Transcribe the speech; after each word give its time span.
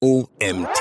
OMT. 0.00 0.80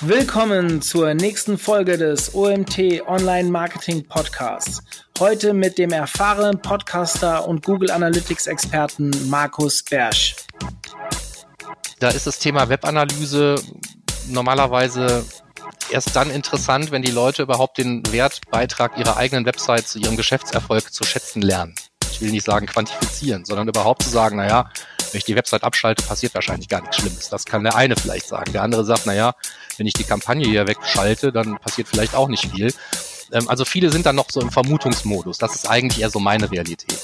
Willkommen 0.00 0.80
zur 0.80 1.12
nächsten 1.14 1.58
Folge 1.58 1.98
des 1.98 2.32
OMT 2.36 3.02
Online 3.08 3.50
Marketing 3.50 4.06
Podcasts. 4.06 4.80
Heute 5.18 5.54
mit 5.54 5.76
dem 5.76 5.90
erfahrenen 5.90 6.62
Podcaster 6.62 7.48
und 7.48 7.64
Google 7.64 7.90
Analytics 7.90 8.46
Experten 8.46 9.10
Markus 9.28 9.82
Bersch. 9.82 10.36
Da 11.98 12.10
ist 12.10 12.28
das 12.28 12.38
Thema 12.38 12.68
Webanalyse 12.68 13.56
normalerweise 14.28 15.24
erst 15.90 16.14
dann 16.14 16.30
interessant, 16.30 16.92
wenn 16.92 17.02
die 17.02 17.10
Leute 17.10 17.42
überhaupt 17.42 17.78
den 17.78 18.04
Wertbeitrag 18.12 18.96
ihrer 18.96 19.16
eigenen 19.16 19.46
Website 19.46 19.88
zu 19.88 19.98
ihrem 19.98 20.16
Geschäftserfolg 20.16 20.92
zu 20.92 21.02
schätzen 21.02 21.42
lernen. 21.42 21.74
Ich 22.20 22.26
will 22.26 22.32
nicht 22.32 22.44
sagen 22.44 22.66
quantifizieren, 22.66 23.46
sondern 23.46 23.66
überhaupt 23.66 24.02
zu 24.02 24.10
sagen, 24.10 24.36
naja, 24.36 24.70
wenn 25.10 25.18
ich 25.18 25.24
die 25.24 25.36
Website 25.36 25.64
abschalte, 25.64 26.04
passiert 26.04 26.34
wahrscheinlich 26.34 26.68
gar 26.68 26.82
nichts 26.82 26.98
Schlimmes. 26.98 27.30
Das 27.30 27.46
kann 27.46 27.64
der 27.64 27.76
eine 27.76 27.96
vielleicht 27.96 28.28
sagen. 28.28 28.52
Der 28.52 28.62
andere 28.62 28.84
sagt, 28.84 29.06
naja, 29.06 29.32
wenn 29.78 29.86
ich 29.86 29.94
die 29.94 30.04
Kampagne 30.04 30.46
hier 30.46 30.66
wegschalte, 30.68 31.32
dann 31.32 31.56
passiert 31.56 31.88
vielleicht 31.88 32.14
auch 32.14 32.28
nicht 32.28 32.44
viel. 32.50 32.74
Ähm, 33.32 33.48
also 33.48 33.64
viele 33.64 33.90
sind 33.90 34.04
dann 34.04 34.16
noch 34.16 34.26
so 34.30 34.42
im 34.42 34.50
Vermutungsmodus. 34.50 35.38
Das 35.38 35.54
ist 35.54 35.70
eigentlich 35.70 36.02
eher 36.02 36.10
so 36.10 36.20
meine 36.20 36.50
Realität. 36.50 37.00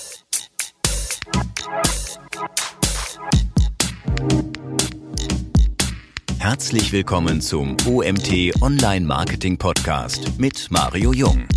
Herzlich 6.39 6.93
willkommen 6.93 7.41
zum 7.41 7.79
OMT 7.87 8.61
Online 8.61 9.07
Marketing 9.07 9.57
Podcast 9.57 10.39
mit 10.39 10.71
Mario 10.71 11.15
Jung. 11.15 11.49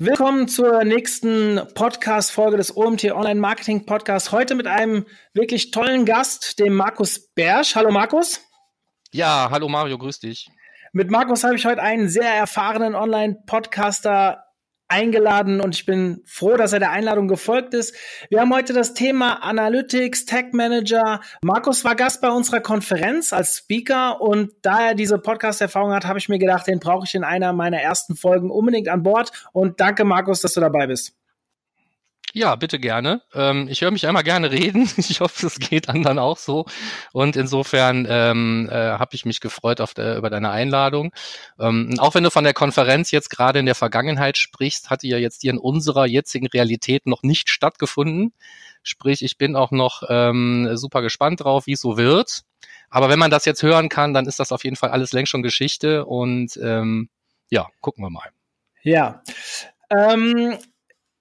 Willkommen 0.00 0.46
zur 0.46 0.84
nächsten 0.84 1.60
Podcast-Folge 1.74 2.56
des 2.56 2.76
OMT 2.76 3.06
Online 3.10 3.40
Marketing 3.40 3.84
Podcasts. 3.84 4.30
Heute 4.30 4.54
mit 4.54 4.68
einem 4.68 5.06
wirklich 5.34 5.72
tollen 5.72 6.04
Gast, 6.04 6.60
dem 6.60 6.76
Markus 6.76 7.32
Bersch. 7.34 7.74
Hallo 7.74 7.90
Markus. 7.90 8.40
Ja, 9.10 9.48
hallo 9.50 9.68
Mario, 9.68 9.98
grüß 9.98 10.20
dich. 10.20 10.46
Mit 10.92 11.10
Markus 11.10 11.42
habe 11.42 11.56
ich 11.56 11.66
heute 11.66 11.82
einen 11.82 12.08
sehr 12.08 12.32
erfahrenen 12.32 12.94
Online-Podcaster 12.94 14.44
eingeladen 14.88 15.60
und 15.60 15.74
ich 15.74 15.86
bin 15.86 16.22
froh, 16.24 16.56
dass 16.56 16.72
er 16.72 16.78
der 16.78 16.90
Einladung 16.90 17.28
gefolgt 17.28 17.74
ist. 17.74 17.94
Wir 18.30 18.40
haben 18.40 18.52
heute 18.52 18.72
das 18.72 18.94
Thema 18.94 19.42
Analytics, 19.42 20.24
Tech 20.24 20.46
Manager. 20.52 21.20
Markus 21.42 21.84
war 21.84 21.94
Gast 21.94 22.20
bei 22.20 22.30
unserer 22.30 22.60
Konferenz 22.60 23.32
als 23.32 23.58
Speaker 23.58 24.20
und 24.20 24.52
da 24.62 24.88
er 24.88 24.94
diese 24.94 25.18
Podcast-Erfahrung 25.18 25.92
hat, 25.92 26.06
habe 26.06 26.18
ich 26.18 26.28
mir 26.28 26.38
gedacht, 26.38 26.66
den 26.66 26.80
brauche 26.80 27.04
ich 27.06 27.14
in 27.14 27.24
einer 27.24 27.52
meiner 27.52 27.80
ersten 27.80 28.16
Folgen 28.16 28.50
unbedingt 28.50 28.88
an 28.88 29.02
Bord 29.02 29.30
und 29.52 29.80
danke 29.80 30.04
Markus, 30.04 30.40
dass 30.40 30.54
du 30.54 30.60
dabei 30.60 30.86
bist. 30.86 31.14
Ja, 32.34 32.56
bitte 32.56 32.78
gerne. 32.78 33.22
Ähm, 33.34 33.68
ich 33.68 33.80
höre 33.80 33.90
mich 33.90 34.06
einmal 34.06 34.24
gerne 34.24 34.50
reden. 34.50 34.88
Ich 35.08 35.20
hoffe, 35.20 35.46
es 35.46 35.58
geht 35.58 35.88
anderen 35.88 36.18
auch 36.18 36.36
so. 36.36 36.66
Und 37.12 37.36
insofern 37.36 38.06
ähm, 38.08 38.68
äh, 38.70 38.74
habe 38.74 39.14
ich 39.14 39.24
mich 39.24 39.40
gefreut 39.40 39.80
auf 39.80 39.94
der, 39.94 40.16
über 40.16 40.28
deine 40.28 40.50
Einladung. 40.50 41.12
Ähm, 41.58 41.94
auch 41.98 42.14
wenn 42.14 42.24
du 42.24 42.30
von 42.30 42.44
der 42.44 42.52
Konferenz 42.52 43.10
jetzt 43.10 43.30
gerade 43.30 43.58
in 43.58 43.66
der 43.66 43.74
Vergangenheit 43.74 44.36
sprichst, 44.36 44.90
hat 44.90 45.02
die 45.02 45.08
ja 45.08 45.18
jetzt 45.18 45.40
hier 45.40 45.52
in 45.52 45.58
unserer 45.58 46.06
jetzigen 46.06 46.46
Realität 46.46 47.06
noch 47.06 47.22
nicht 47.22 47.48
stattgefunden. 47.48 48.34
Sprich, 48.82 49.22
ich 49.22 49.38
bin 49.38 49.56
auch 49.56 49.70
noch 49.70 50.02
ähm, 50.08 50.76
super 50.76 51.02
gespannt 51.02 51.42
drauf, 51.42 51.66
wie 51.66 51.72
es 51.72 51.80
so 51.80 51.96
wird. 51.96 52.42
Aber 52.90 53.08
wenn 53.08 53.18
man 53.18 53.30
das 53.30 53.44
jetzt 53.44 53.62
hören 53.62 53.88
kann, 53.88 54.14
dann 54.14 54.26
ist 54.26 54.40
das 54.40 54.52
auf 54.52 54.64
jeden 54.64 54.76
Fall 54.76 54.90
alles 54.90 55.12
längst 55.12 55.30
schon 55.30 55.42
Geschichte. 55.42 56.04
Und 56.04 56.58
ähm, 56.62 57.08
ja, 57.50 57.66
gucken 57.80 58.04
wir 58.04 58.10
mal. 58.10 58.28
Ja. 58.82 59.22
Ähm, 59.90 60.58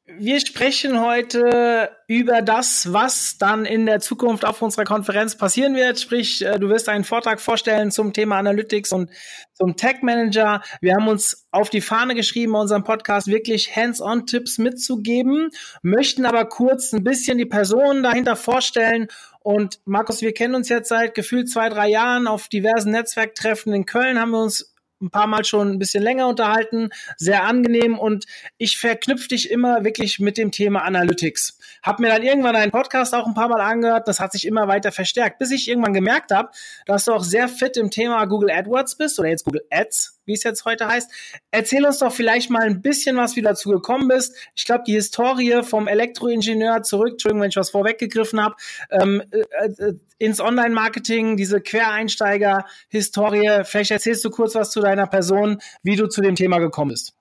wir 0.10 0.40
sprechen 0.40 1.02
heute 1.02 1.90
über 2.08 2.42
das, 2.42 2.94
was 2.94 3.38
dann 3.38 3.66
in 3.66 3.86
der 3.86 4.00
Zukunft 4.00 4.46
auf 4.46 4.62
unserer 4.62 4.86
Konferenz 4.86 5.36
passieren 5.36 5.76
wird. 5.76 6.00
Sprich, 6.00 6.46
äh, 6.46 6.58
du 6.58 6.70
wirst 6.70 6.88
einen 6.88 7.04
Vortrag 7.04 7.42
vorstellen 7.42 7.92
zum 7.92 8.14
Thema 8.14 8.38
Analytics 8.38 8.94
und 8.94 9.10
zum 9.54 9.76
Tech 9.76 10.02
Manager. 10.04 10.62
Wir 10.80 10.96
haben 10.96 11.10
uns 11.10 11.46
auf 11.52 11.70
die 11.70 11.82
Fahne 11.82 12.16
geschrieben, 12.16 12.54
bei 12.54 12.60
unserem 12.60 12.86
Podcast 12.86 13.28
wirklich 13.28 13.76
Hands-on-Tipps 13.76 14.60
mitzugeben, 14.60 15.50
möchten 15.82 16.26
aber 16.26 16.46
kurz 16.46 16.94
ein 16.94 17.04
bisschen 17.04 17.38
die 17.38 17.46
Personen 17.46 18.02
dahinter 18.02 18.38
vorstellen. 18.38 19.10
Und 19.42 19.82
Markus, 19.84 20.22
wir 20.22 20.34
kennen 20.34 20.56
uns 20.56 20.70
jetzt 20.70 20.88
seit 20.88 21.16
gefühlt 21.16 21.50
zwei, 21.50 21.68
drei 21.68 21.90
Jahren 21.90 22.28
auf 22.28 22.48
diversen 22.48 22.92
Netzwerktreffen 22.92 23.74
in 23.74 23.86
Köln, 23.86 24.20
haben 24.20 24.32
wir 24.32 24.42
uns 24.42 24.74
ein 25.02 25.10
paar 25.10 25.28
Mal 25.28 25.46
schon 25.46 25.70
ein 25.72 25.80
bisschen 25.80 26.04
länger 26.04 26.28
unterhalten, 26.28 26.90
sehr 27.18 27.44
angenehm 27.44 27.98
und 27.98 28.26
ich 28.58 28.78
verknüpfe 28.78 29.28
dich 29.28 29.52
immer 29.52 29.84
wirklich 29.84 30.20
mit 30.20 30.38
dem 30.38 30.52
Thema 30.52 30.84
Analytics. 30.84 31.60
Hab 31.84 32.00
mir 32.00 32.10
dann 32.10 32.24
irgendwann 32.24 32.56
einen 32.56 32.72
Podcast 32.72 33.14
auch 33.14 33.28
ein 33.28 33.34
paar 33.34 33.50
Mal 33.50 33.62
angehört, 33.62 34.08
das 34.08 34.20
hat 34.20 34.32
sich 34.32 34.46
immer 34.46 34.68
weiter 34.68 34.92
verstärkt, 34.92 35.40
bis 35.40 35.52
ich 35.52 35.68
irgendwann 35.68 35.94
gemerkt 35.94 36.32
habe, 36.32 36.50
dass 36.86 37.06
du 37.06 37.14
auch 37.14 37.24
sehr 37.24 37.48
fit 37.48 37.78
im 37.78 37.92
Thema 37.92 38.26
Google 38.26 38.52
AdWords 38.52 38.98
bist 38.98 39.20
oder 39.20 39.30
jetzt 39.30 39.46
Google 39.46 39.66
Ads 39.70 40.17
wie 40.28 40.34
es 40.34 40.44
jetzt 40.44 40.66
heute 40.66 40.88
heißt. 40.88 41.10
Erzähl 41.50 41.86
uns 41.86 42.00
doch 42.00 42.14
vielleicht 42.14 42.52
mal 42.52 42.62
ein 42.62 42.82
bisschen 42.82 43.18
was, 43.18 43.36
wie 43.36 43.42
du 43.42 43.48
dazu 43.48 43.70
gekommen 43.70 44.08
bist. 44.08 44.36
Ich 44.56 44.66
glaube, 44.66 44.84
die 44.86 44.94
Historie 44.94 45.64
vom 45.64 45.88
Elektroingenieur 45.88 46.84
zurück, 46.84 47.14
Entschuldigung, 47.14 47.42
wenn 47.42 47.50
ich 47.50 47.56
was 47.56 47.72
vorweggegriffen 47.72 48.44
habe, 48.44 48.56
ähm, 48.92 49.24
äh, 49.32 49.84
äh, 49.84 49.94
ins 50.20 50.40
Online-Marketing, 50.40 51.38
diese 51.38 51.62
Quereinsteiger-Historie. 51.62 53.64
Vielleicht 53.64 53.92
erzählst 53.92 54.26
du 54.26 54.30
kurz 54.30 54.56
was 54.56 54.72
zu 54.72 54.82
deiner 54.82 55.08
Person, 55.08 55.60
wie 55.82 55.96
du 55.96 56.08
zu 56.08 56.22
dem 56.22 56.36
Thema 56.36 56.60
gekommen 56.60 56.92
bist. 56.92 57.18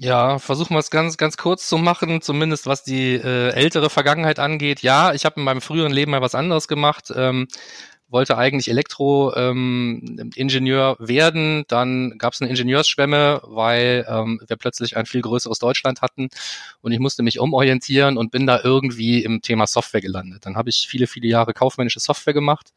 Ja, 0.00 0.38
versuchen 0.38 0.74
wir 0.74 0.78
es 0.78 0.90
ganz, 0.90 1.16
ganz 1.16 1.36
kurz 1.36 1.68
zu 1.68 1.76
machen, 1.76 2.22
zumindest 2.22 2.66
was 2.66 2.84
die 2.84 3.14
äh, 3.14 3.50
ältere 3.50 3.90
Vergangenheit 3.90 4.38
angeht. 4.38 4.80
Ja, 4.80 5.12
ich 5.12 5.24
habe 5.24 5.40
in 5.40 5.44
meinem 5.44 5.60
früheren 5.60 5.90
Leben 5.90 6.12
mal 6.12 6.20
was 6.20 6.36
anderes 6.36 6.68
gemacht. 6.68 7.12
Ähm, 7.14 7.48
wollte 8.08 8.38
eigentlich 8.38 8.70
Elektroingenieur 8.70 10.96
ähm, 10.98 11.08
werden. 11.08 11.64
Dann 11.68 12.18
gab 12.18 12.32
es 12.32 12.40
eine 12.40 12.50
Ingenieursschwemme, 12.50 13.42
weil 13.44 14.06
ähm, 14.08 14.40
wir 14.46 14.56
plötzlich 14.56 14.96
ein 14.96 15.06
viel 15.06 15.22
größeres 15.22 15.58
Deutschland 15.58 16.02
hatten 16.02 16.28
und 16.80 16.92
ich 16.92 16.98
musste 16.98 17.22
mich 17.22 17.38
umorientieren 17.38 18.16
und 18.16 18.30
bin 18.30 18.46
da 18.46 18.60
irgendwie 18.62 19.22
im 19.22 19.42
Thema 19.42 19.66
Software 19.66 20.00
gelandet. 20.00 20.46
Dann 20.46 20.56
habe 20.56 20.70
ich 20.70 20.86
viele, 20.88 21.06
viele 21.06 21.28
Jahre 21.28 21.54
kaufmännische 21.54 22.00
Software 22.00 22.34
gemacht 22.34 22.72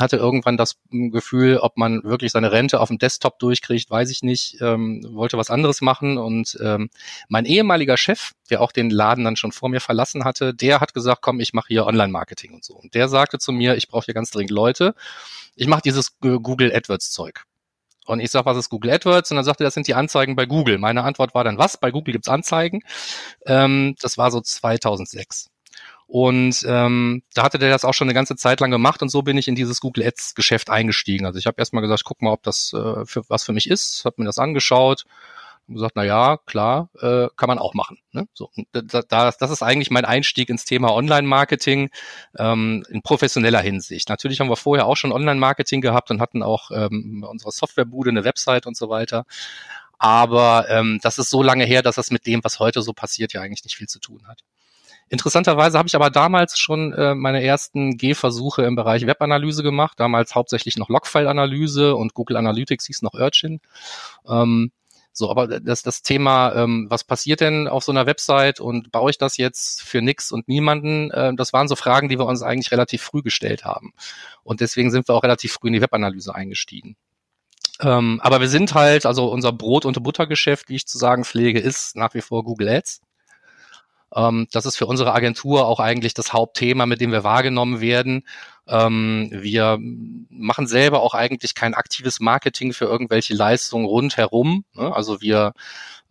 hatte 0.00 0.16
irgendwann 0.16 0.56
das 0.56 0.76
Gefühl, 0.90 1.58
ob 1.58 1.76
man 1.76 2.02
wirklich 2.02 2.32
seine 2.32 2.50
Rente 2.50 2.80
auf 2.80 2.88
dem 2.88 2.98
Desktop 2.98 3.38
durchkriegt, 3.38 3.88
weiß 3.88 4.10
ich 4.10 4.22
nicht, 4.22 4.60
ähm, 4.60 5.06
wollte 5.12 5.38
was 5.38 5.50
anderes 5.50 5.80
machen 5.80 6.18
und 6.18 6.58
ähm, 6.60 6.90
mein 7.28 7.44
ehemaliger 7.44 7.96
Chef, 7.96 8.32
der 8.50 8.60
auch 8.60 8.72
den 8.72 8.90
Laden 8.90 9.24
dann 9.24 9.36
schon 9.36 9.52
vor 9.52 9.68
mir 9.68 9.80
verlassen 9.80 10.24
hatte, 10.24 10.54
der 10.54 10.80
hat 10.80 10.92
gesagt, 10.92 11.22
komm, 11.22 11.40
ich 11.40 11.52
mache 11.52 11.68
hier 11.68 11.86
Online-Marketing 11.86 12.52
und 12.52 12.64
so. 12.64 12.74
Und 12.74 12.94
der 12.94 13.08
sagte 13.08 13.38
zu 13.38 13.52
mir, 13.52 13.76
ich 13.76 13.88
brauche 13.88 14.06
hier 14.06 14.14
ganz 14.14 14.30
dringend 14.30 14.50
Leute, 14.50 14.94
ich 15.54 15.68
mache 15.68 15.82
dieses 15.82 16.18
Google 16.20 16.74
AdWords-Zeug. 16.74 17.44
Und 18.06 18.20
ich 18.20 18.30
sage, 18.30 18.46
was 18.46 18.56
ist 18.56 18.68
Google 18.68 18.92
AdWords? 18.92 19.30
Und 19.30 19.36
dann 19.36 19.44
sagte 19.44 19.64
das 19.64 19.74
sind 19.74 19.88
die 19.88 19.94
Anzeigen 19.94 20.36
bei 20.36 20.46
Google. 20.46 20.78
Meine 20.78 21.02
Antwort 21.02 21.34
war 21.34 21.44
dann, 21.44 21.58
was? 21.58 21.76
Bei 21.76 21.90
Google 21.90 22.12
gibt's 22.12 22.28
Anzeigen. 22.28 22.82
Ähm, 23.46 23.96
das 24.00 24.16
war 24.16 24.30
so 24.30 24.40
2006. 24.40 25.50
Und 26.06 26.64
ähm, 26.68 27.22
da 27.34 27.42
hatte 27.42 27.58
der 27.58 27.70
das 27.70 27.84
auch 27.84 27.94
schon 27.94 28.06
eine 28.06 28.14
ganze 28.14 28.36
Zeit 28.36 28.60
lang 28.60 28.70
gemacht 28.70 29.02
und 29.02 29.08
so 29.08 29.22
bin 29.22 29.36
ich 29.38 29.48
in 29.48 29.56
dieses 29.56 29.80
Google 29.80 30.06
Ads 30.06 30.34
Geschäft 30.34 30.70
eingestiegen. 30.70 31.26
Also 31.26 31.38
ich 31.38 31.46
habe 31.46 31.56
erstmal 31.58 31.82
gesagt, 31.82 32.04
guck 32.04 32.22
mal, 32.22 32.32
ob 32.32 32.44
das 32.44 32.72
äh, 32.72 33.04
für, 33.04 33.28
was 33.28 33.44
für 33.44 33.52
mich 33.52 33.68
ist, 33.68 34.04
habe 34.04 34.16
mir 34.18 34.26
das 34.26 34.38
angeschaut 34.38 35.04
und 35.66 35.74
gesagt, 35.74 35.96
na 35.96 36.04
ja, 36.04 36.38
klar, 36.46 36.90
äh, 37.00 37.26
kann 37.36 37.48
man 37.48 37.58
auch 37.58 37.74
machen. 37.74 37.98
Ne? 38.12 38.28
So, 38.34 38.50
da, 38.72 39.02
das, 39.02 39.38
das 39.38 39.50
ist 39.50 39.62
eigentlich 39.62 39.90
mein 39.90 40.04
Einstieg 40.04 40.48
ins 40.48 40.64
Thema 40.64 40.92
Online-Marketing 40.92 41.90
ähm, 42.38 42.84
in 42.88 43.02
professioneller 43.02 43.60
Hinsicht. 43.60 44.08
Natürlich 44.08 44.38
haben 44.38 44.48
wir 44.48 44.56
vorher 44.56 44.86
auch 44.86 44.96
schon 44.96 45.10
Online-Marketing 45.10 45.80
gehabt 45.80 46.10
und 46.12 46.20
hatten 46.20 46.44
auch 46.44 46.70
ähm, 46.70 47.22
bei 47.22 47.28
unserer 47.28 47.50
Softwarebude 47.50 48.10
eine 48.10 48.24
Website 48.24 48.66
und 48.66 48.76
so 48.76 48.88
weiter. 48.88 49.24
Aber 49.98 50.66
ähm, 50.68 51.00
das 51.02 51.18
ist 51.18 51.30
so 51.30 51.42
lange 51.42 51.64
her, 51.64 51.82
dass 51.82 51.96
das 51.96 52.10
mit 52.10 52.26
dem, 52.26 52.44
was 52.44 52.60
heute 52.60 52.82
so 52.82 52.92
passiert, 52.92 53.32
ja 53.32 53.40
eigentlich 53.40 53.64
nicht 53.64 53.76
viel 53.76 53.88
zu 53.88 53.98
tun 53.98 54.28
hat. 54.28 54.42
Interessanterweise 55.08 55.78
habe 55.78 55.86
ich 55.86 55.94
aber 55.94 56.10
damals 56.10 56.58
schon 56.58 56.92
äh, 56.92 57.14
meine 57.14 57.42
ersten 57.42 57.96
Gehversuche 57.96 58.64
im 58.64 58.74
Bereich 58.74 59.06
Webanalyse 59.06 59.62
gemacht, 59.62 60.00
damals 60.00 60.34
hauptsächlich 60.34 60.76
noch 60.76 60.88
Logfile-Analyse 60.88 61.94
und 61.94 62.14
Google 62.14 62.36
Analytics 62.36 62.86
hieß 62.86 63.02
noch 63.02 63.14
Urchin. 63.14 63.60
Ähm, 64.28 64.72
so, 65.12 65.30
aber 65.30 65.46
das, 65.60 65.82
das 65.82 66.02
Thema, 66.02 66.54
ähm, 66.54 66.88
was 66.90 67.02
passiert 67.02 67.40
denn 67.40 67.68
auf 67.68 67.84
so 67.84 67.92
einer 67.92 68.04
Website 68.04 68.60
und 68.60 68.92
baue 68.92 69.10
ich 69.10 69.16
das 69.16 69.38
jetzt 69.38 69.80
für 69.80 70.02
nix 70.02 70.30
und 70.30 70.46
niemanden, 70.46 71.10
äh, 71.10 71.32
das 71.34 71.54
waren 71.54 71.68
so 71.68 71.76
Fragen, 71.76 72.10
die 72.10 72.18
wir 72.18 72.26
uns 72.26 72.42
eigentlich 72.42 72.70
relativ 72.70 73.02
früh 73.02 73.22
gestellt 73.22 73.64
haben. 73.64 73.94
Und 74.42 74.60
deswegen 74.60 74.90
sind 74.90 75.08
wir 75.08 75.14
auch 75.14 75.22
relativ 75.22 75.54
früh 75.54 75.68
in 75.68 75.72
die 75.72 75.80
Webanalyse 75.80 76.34
eingestiegen. 76.34 76.96
Ähm, 77.80 78.20
aber 78.22 78.40
wir 78.40 78.48
sind 78.48 78.74
halt, 78.74 79.06
also 79.06 79.30
unser 79.30 79.52
Brot- 79.52 79.86
und 79.86 80.02
Buttergeschäft, 80.02 80.68
wie 80.68 80.76
ich 80.76 80.86
zu 80.86 80.98
sagen 80.98 81.24
pflege, 81.24 81.60
ist 81.60 81.96
nach 81.96 82.12
wie 82.12 82.20
vor 82.20 82.44
Google 82.44 82.68
Ads. 82.68 83.00
Ähm, 84.16 84.48
das 84.50 84.64
ist 84.66 84.76
für 84.76 84.86
unsere 84.86 85.12
Agentur 85.12 85.66
auch 85.66 85.78
eigentlich 85.78 86.14
das 86.14 86.32
Hauptthema, 86.32 86.86
mit 86.86 87.00
dem 87.00 87.12
wir 87.12 87.22
wahrgenommen 87.22 87.80
werden. 87.80 88.24
Ähm, 88.66 89.28
wir 89.30 89.78
machen 89.78 90.66
selber 90.66 91.02
auch 91.02 91.14
eigentlich 91.14 91.54
kein 91.54 91.74
aktives 91.74 92.18
Marketing 92.18 92.72
für 92.72 92.86
irgendwelche 92.86 93.34
Leistungen 93.34 93.84
rundherum. 93.84 94.64
Ne? 94.74 94.92
Also 94.92 95.20
wir 95.20 95.52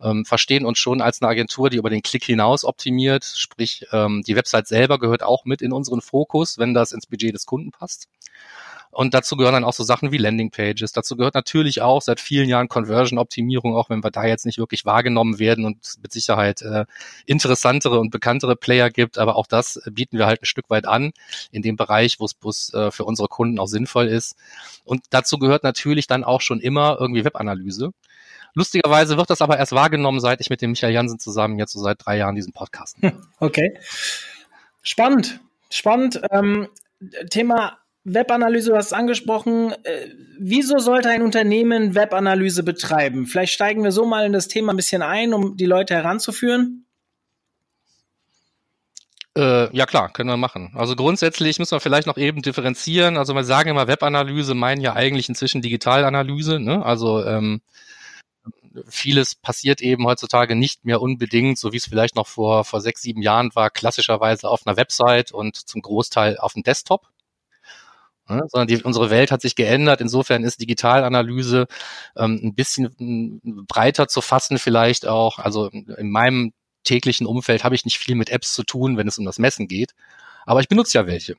ähm, 0.00 0.24
verstehen 0.24 0.64
uns 0.64 0.78
schon 0.78 1.00
als 1.02 1.20
eine 1.20 1.30
Agentur, 1.30 1.68
die 1.68 1.78
über 1.78 1.90
den 1.90 2.02
Klick 2.02 2.24
hinaus 2.24 2.64
optimiert. 2.64 3.24
Sprich, 3.24 3.86
ähm, 3.92 4.22
die 4.26 4.36
Website 4.36 4.68
selber 4.68 4.98
gehört 4.98 5.22
auch 5.22 5.44
mit 5.44 5.60
in 5.60 5.72
unseren 5.72 6.00
Fokus, 6.00 6.58
wenn 6.58 6.74
das 6.74 6.92
ins 6.92 7.06
Budget 7.06 7.34
des 7.34 7.44
Kunden 7.44 7.72
passt. 7.72 8.08
Und 8.96 9.12
dazu 9.12 9.36
gehören 9.36 9.52
dann 9.52 9.64
auch 9.64 9.74
so 9.74 9.84
Sachen 9.84 10.10
wie 10.10 10.16
Landingpages. 10.16 10.90
Dazu 10.90 11.16
gehört 11.16 11.34
natürlich 11.34 11.82
auch 11.82 12.00
seit 12.00 12.18
vielen 12.18 12.48
Jahren 12.48 12.66
Conversion-Optimierung, 12.66 13.76
auch 13.76 13.90
wenn 13.90 14.02
wir 14.02 14.10
da 14.10 14.24
jetzt 14.24 14.46
nicht 14.46 14.56
wirklich 14.56 14.86
wahrgenommen 14.86 15.38
werden 15.38 15.66
und 15.66 15.96
mit 16.00 16.14
Sicherheit 16.14 16.62
äh, 16.62 16.86
interessantere 17.26 18.00
und 18.00 18.08
bekanntere 18.08 18.56
Player 18.56 18.88
gibt. 18.88 19.18
Aber 19.18 19.36
auch 19.36 19.46
das 19.46 19.82
bieten 19.90 20.16
wir 20.16 20.24
halt 20.24 20.40
ein 20.40 20.46
Stück 20.46 20.70
weit 20.70 20.86
an 20.86 21.12
in 21.50 21.60
dem 21.60 21.76
Bereich, 21.76 22.20
wo 22.20 22.48
es 22.48 22.72
äh, 22.72 22.90
für 22.90 23.04
unsere 23.04 23.28
Kunden 23.28 23.58
auch 23.58 23.66
sinnvoll 23.66 24.06
ist. 24.06 24.34
Und 24.84 25.02
dazu 25.10 25.38
gehört 25.38 25.62
natürlich 25.62 26.06
dann 26.06 26.24
auch 26.24 26.40
schon 26.40 26.60
immer 26.60 26.96
irgendwie 26.98 27.22
Webanalyse. 27.22 27.90
Lustigerweise 28.54 29.18
wird 29.18 29.28
das 29.28 29.42
aber 29.42 29.58
erst 29.58 29.72
wahrgenommen, 29.72 30.20
seit 30.20 30.40
ich 30.40 30.48
mit 30.48 30.62
dem 30.62 30.70
Michael 30.70 30.94
Jansen 30.94 31.18
zusammen 31.18 31.58
jetzt 31.58 31.74
so 31.74 31.80
seit 31.80 31.98
drei 32.02 32.16
Jahren 32.16 32.34
diesen 32.34 32.54
Podcast. 32.54 32.96
Okay. 33.40 33.78
Spannend. 34.82 35.40
Spannend. 35.68 36.22
Ähm, 36.30 36.68
Thema 37.28 37.76
Webanalyse, 38.08 38.70
du 38.70 38.76
hast 38.76 38.86
es 38.86 38.92
angesprochen. 38.92 39.72
Äh, 39.82 40.10
wieso 40.38 40.78
sollte 40.78 41.08
ein 41.08 41.22
Unternehmen 41.22 41.96
Webanalyse 41.96 42.62
betreiben? 42.62 43.26
Vielleicht 43.26 43.52
steigen 43.52 43.82
wir 43.82 43.90
so 43.90 44.06
mal 44.06 44.24
in 44.24 44.32
das 44.32 44.46
Thema 44.46 44.72
ein 44.72 44.76
bisschen 44.76 45.02
ein, 45.02 45.34
um 45.34 45.56
die 45.56 45.66
Leute 45.66 45.94
heranzuführen. 45.94 46.86
Äh, 49.36 49.76
ja 49.76 49.86
klar, 49.86 50.12
können 50.12 50.30
wir 50.30 50.36
machen. 50.36 50.72
Also 50.76 50.94
grundsätzlich 50.94 51.58
müssen 51.58 51.72
wir 51.72 51.80
vielleicht 51.80 52.06
noch 52.06 52.16
eben 52.16 52.42
differenzieren. 52.42 53.16
Also 53.16 53.34
wir 53.34 53.42
sagen 53.42 53.70
immer 53.70 53.88
Webanalyse, 53.88 54.54
meinen 54.54 54.80
ja 54.80 54.94
eigentlich 54.94 55.28
inzwischen 55.28 55.60
Digitalanalyse. 55.60 56.60
Ne? 56.60 56.86
Also 56.86 57.24
ähm, 57.24 57.60
vieles 58.88 59.34
passiert 59.34 59.80
eben 59.80 60.06
heutzutage 60.06 60.54
nicht 60.54 60.84
mehr 60.84 61.02
unbedingt, 61.02 61.58
so 61.58 61.72
wie 61.72 61.78
es 61.78 61.86
vielleicht 61.86 62.14
noch 62.14 62.28
vor, 62.28 62.64
vor 62.64 62.80
sechs, 62.80 63.02
sieben 63.02 63.20
Jahren 63.20 63.50
war, 63.54 63.68
klassischerweise 63.70 64.48
auf 64.48 64.64
einer 64.64 64.76
Website 64.76 65.32
und 65.32 65.56
zum 65.56 65.82
Großteil 65.82 66.38
auf 66.38 66.52
dem 66.52 66.62
Desktop. 66.62 67.08
Ja, 68.28 68.42
sondern 68.48 68.66
die, 68.66 68.82
unsere 68.82 69.10
Welt 69.10 69.30
hat 69.30 69.40
sich 69.40 69.54
geändert. 69.54 70.00
Insofern 70.00 70.42
ist 70.42 70.60
Digitalanalyse 70.60 71.66
ähm, 72.16 72.40
ein 72.42 72.54
bisschen 72.54 73.40
breiter 73.68 74.08
zu 74.08 74.20
fassen 74.20 74.58
vielleicht 74.58 75.06
auch. 75.06 75.38
Also 75.38 75.68
in 75.68 76.10
meinem 76.10 76.52
täglichen 76.84 77.26
Umfeld 77.26 77.64
habe 77.64 77.74
ich 77.74 77.84
nicht 77.84 77.98
viel 77.98 78.16
mit 78.16 78.30
Apps 78.30 78.52
zu 78.54 78.64
tun, 78.64 78.96
wenn 78.96 79.08
es 79.08 79.18
um 79.18 79.24
das 79.24 79.38
Messen 79.38 79.68
geht. 79.68 79.94
Aber 80.44 80.60
ich 80.60 80.68
benutze 80.68 80.98
ja 80.98 81.06
welche. 81.06 81.36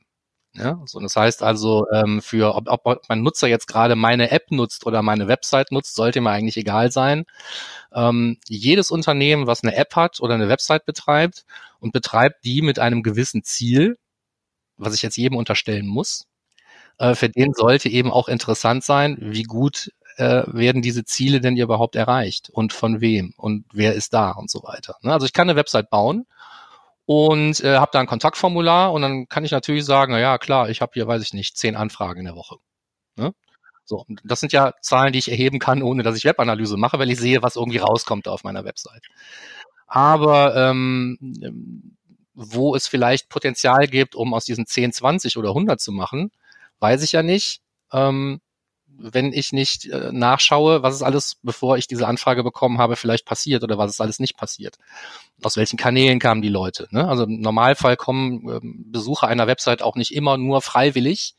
Ja, 0.54 0.82
so, 0.86 0.98
das 1.00 1.14
heißt 1.14 1.42
also, 1.42 1.86
ähm, 1.92 2.22
für 2.22 2.54
ob, 2.56 2.68
ob 2.68 3.02
mein 3.08 3.22
Nutzer 3.22 3.48
jetzt 3.48 3.66
gerade 3.68 3.96
meine 3.96 4.30
App 4.30 4.50
nutzt 4.50 4.86
oder 4.86 5.02
meine 5.02 5.28
Website 5.28 5.72
nutzt, 5.72 5.94
sollte 5.94 6.20
mir 6.20 6.30
eigentlich 6.30 6.56
egal 6.56 6.90
sein. 6.90 7.24
Ähm, 7.92 8.38
jedes 8.48 8.90
Unternehmen, 8.90 9.46
was 9.46 9.62
eine 9.62 9.76
App 9.76 9.94
hat 9.94 10.20
oder 10.20 10.34
eine 10.34 10.48
Website 10.48 10.86
betreibt 10.86 11.44
und 11.80 11.92
betreibt 11.92 12.44
die 12.44 12.62
mit 12.62 12.78
einem 12.78 13.02
gewissen 13.02 13.44
Ziel, 13.44 13.98
was 14.78 14.94
ich 14.94 15.02
jetzt 15.02 15.16
jedem 15.18 15.36
unterstellen 15.38 15.86
muss, 15.86 16.27
äh, 16.98 17.14
für 17.14 17.28
den 17.28 17.52
sollte 17.54 17.88
eben 17.88 18.10
auch 18.10 18.28
interessant 18.28 18.84
sein, 18.84 19.16
wie 19.20 19.44
gut 19.44 19.90
äh, 20.16 20.42
werden 20.46 20.82
diese 20.82 21.04
Ziele 21.04 21.40
denn 21.40 21.56
überhaupt 21.56 21.96
erreicht 21.96 22.50
und 22.50 22.72
von 22.72 23.00
wem 23.00 23.34
und 23.36 23.64
wer 23.72 23.94
ist 23.94 24.12
da 24.14 24.32
und 24.32 24.50
so 24.50 24.62
weiter. 24.64 24.96
Ne? 25.02 25.12
Also 25.12 25.26
ich 25.26 25.32
kann 25.32 25.48
eine 25.48 25.56
Website 25.56 25.90
bauen 25.90 26.26
und 27.06 27.60
äh, 27.64 27.76
habe 27.76 27.90
da 27.92 28.00
ein 28.00 28.06
Kontaktformular 28.06 28.92
und 28.92 29.02
dann 29.02 29.28
kann 29.28 29.44
ich 29.44 29.52
natürlich 29.52 29.84
sagen, 29.84 30.12
na 30.12 30.18
ja, 30.18 30.38
klar, 30.38 30.68
ich 30.70 30.80
habe 30.80 30.92
hier, 30.94 31.06
weiß 31.06 31.22
ich 31.22 31.32
nicht, 31.34 31.56
zehn 31.56 31.76
Anfragen 31.76 32.20
in 32.20 32.26
der 32.26 32.36
Woche. 32.36 32.56
Ne? 33.16 33.32
So, 33.84 34.04
das 34.24 34.40
sind 34.40 34.52
ja 34.52 34.74
Zahlen, 34.82 35.12
die 35.12 35.20
ich 35.20 35.30
erheben 35.30 35.58
kann, 35.60 35.82
ohne 35.82 36.02
dass 36.02 36.16
ich 36.16 36.24
Webanalyse 36.24 36.76
mache, 36.76 36.98
weil 36.98 37.10
ich 37.10 37.18
sehe, 37.18 37.42
was 37.42 37.56
irgendwie 37.56 37.78
rauskommt 37.78 38.28
auf 38.28 38.44
meiner 38.44 38.64
Website. 38.64 39.06
Aber 39.86 40.54
ähm, 40.56 41.96
wo 42.34 42.74
es 42.74 42.86
vielleicht 42.86 43.30
Potenzial 43.30 43.86
gibt, 43.86 44.14
um 44.14 44.34
aus 44.34 44.44
diesen 44.44 44.66
10, 44.66 44.92
20 44.92 45.38
oder 45.38 45.50
100 45.50 45.80
zu 45.80 45.92
machen, 45.92 46.30
weiß 46.80 47.02
ich 47.02 47.12
ja 47.12 47.22
nicht. 47.22 47.60
Ähm, 47.92 48.40
wenn 48.98 49.32
ich 49.32 49.52
nicht 49.52 49.86
äh, 49.86 50.10
nachschaue, 50.12 50.82
was 50.82 50.96
ist 50.96 51.02
alles, 51.02 51.36
bevor 51.42 51.78
ich 51.78 51.86
diese 51.86 52.06
Anfrage 52.06 52.42
bekommen 52.42 52.78
habe, 52.78 52.96
vielleicht 52.96 53.24
passiert 53.24 53.62
oder 53.62 53.78
was 53.78 53.92
ist 53.92 54.00
alles 54.00 54.18
nicht 54.18 54.36
passiert. 54.36 54.76
Aus 55.42 55.56
welchen 55.56 55.76
Kanälen 55.76 56.18
kamen 56.18 56.42
die 56.42 56.48
Leute. 56.48 56.88
Ne? 56.90 57.08
Also 57.08 57.24
im 57.24 57.40
Normalfall 57.40 57.96
kommen 57.96 58.48
äh, 58.48 58.60
Besucher 58.62 59.28
einer 59.28 59.46
Website 59.46 59.82
auch 59.82 59.94
nicht 59.94 60.12
immer 60.12 60.36
nur 60.36 60.62
freiwillig, 60.62 61.34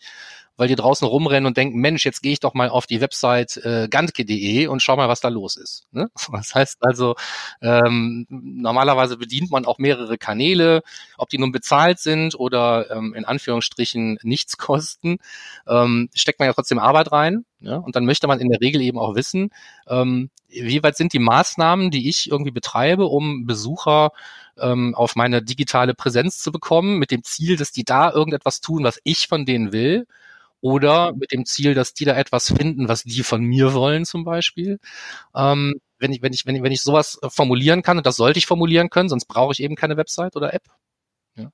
weil 0.59 0.67
die 0.67 0.75
draußen 0.75 1.07
rumrennen 1.07 1.47
und 1.47 1.55
denken, 1.55 1.79
Mensch, 1.79 2.05
jetzt 2.05 2.21
gehe 2.21 2.33
ich 2.33 2.41
doch 2.41 2.53
mal 2.53 2.67
auf 2.67 2.85
die 2.85 2.99
Website 2.99 3.55
äh, 3.63 3.87
gantke.de 3.89 4.67
und 4.67 4.81
schau 4.81 4.97
mal, 4.97 5.07
was 5.07 5.21
da 5.21 5.29
los 5.29 5.55
ist. 5.55 5.87
Ne? 5.91 6.11
Das 6.33 6.53
heißt 6.53 6.77
also, 6.81 7.15
ähm, 7.61 8.25
normalerweise 8.29 9.15
bedient 9.15 9.51
man 9.51 9.65
auch 9.65 9.77
mehrere 9.77 10.17
Kanäle, 10.17 10.81
ob 11.17 11.29
die 11.29 11.37
nun 11.37 11.53
bezahlt 11.53 11.99
sind 11.99 12.37
oder 12.37 12.91
ähm, 12.91 13.13
in 13.13 13.23
Anführungsstrichen 13.23 14.19
nichts 14.21 14.57
kosten, 14.57 15.19
ähm, 15.65 16.09
steckt 16.13 16.39
man 16.39 16.47
ja 16.47 16.53
trotzdem 16.53 16.79
Arbeit 16.79 17.13
rein. 17.13 17.45
Ja? 17.61 17.77
Und 17.77 17.95
dann 17.95 18.03
möchte 18.03 18.27
man 18.27 18.41
in 18.41 18.49
der 18.49 18.59
Regel 18.59 18.81
eben 18.81 18.99
auch 18.99 19.15
wissen, 19.15 19.51
ähm, 19.87 20.29
wie 20.49 20.83
weit 20.83 20.97
sind 20.97 21.13
die 21.13 21.19
Maßnahmen, 21.19 21.89
die 21.89 22.09
ich 22.09 22.29
irgendwie 22.29 22.51
betreibe, 22.51 23.05
um 23.05 23.45
Besucher 23.45 24.11
ähm, 24.59 24.93
auf 24.93 25.15
meine 25.15 25.41
digitale 25.41 25.93
Präsenz 25.93 26.39
zu 26.39 26.51
bekommen, 26.51 26.99
mit 26.99 27.11
dem 27.11 27.23
Ziel, 27.23 27.55
dass 27.55 27.71
die 27.71 27.85
da 27.85 28.11
irgendetwas 28.11 28.59
tun, 28.59 28.83
was 28.83 28.99
ich 29.05 29.29
von 29.29 29.45
denen 29.45 29.71
will 29.71 30.05
oder 30.61 31.13
mit 31.13 31.31
dem 31.31 31.45
Ziel, 31.45 31.73
dass 31.73 31.93
die 31.93 32.05
da 32.05 32.15
etwas 32.15 32.51
finden, 32.51 32.87
was 32.87 33.03
die 33.03 33.23
von 33.23 33.41
mir 33.41 33.73
wollen 33.73 34.05
zum 34.05 34.23
Beispiel. 34.23 34.79
Ähm, 35.35 35.75
wenn 35.99 36.11
ich, 36.11 36.21
wenn 36.21 36.33
ich, 36.33 36.45
wenn 36.45 36.55
ich, 36.55 36.63
wenn 36.63 36.71
ich 36.71 36.81
sowas 36.81 37.19
äh, 37.21 37.29
formulieren 37.29 37.81
kann, 37.83 37.97
und 37.97 38.05
das 38.05 38.15
sollte 38.17 38.39
ich 38.39 38.47
formulieren 38.47 38.89
können, 38.89 39.09
sonst 39.09 39.25
brauche 39.25 39.53
ich 39.53 39.61
eben 39.61 39.75
keine 39.75 39.97
Website 39.97 40.35
oder 40.35 40.53
App, 40.53 40.63
ja, 41.35 41.51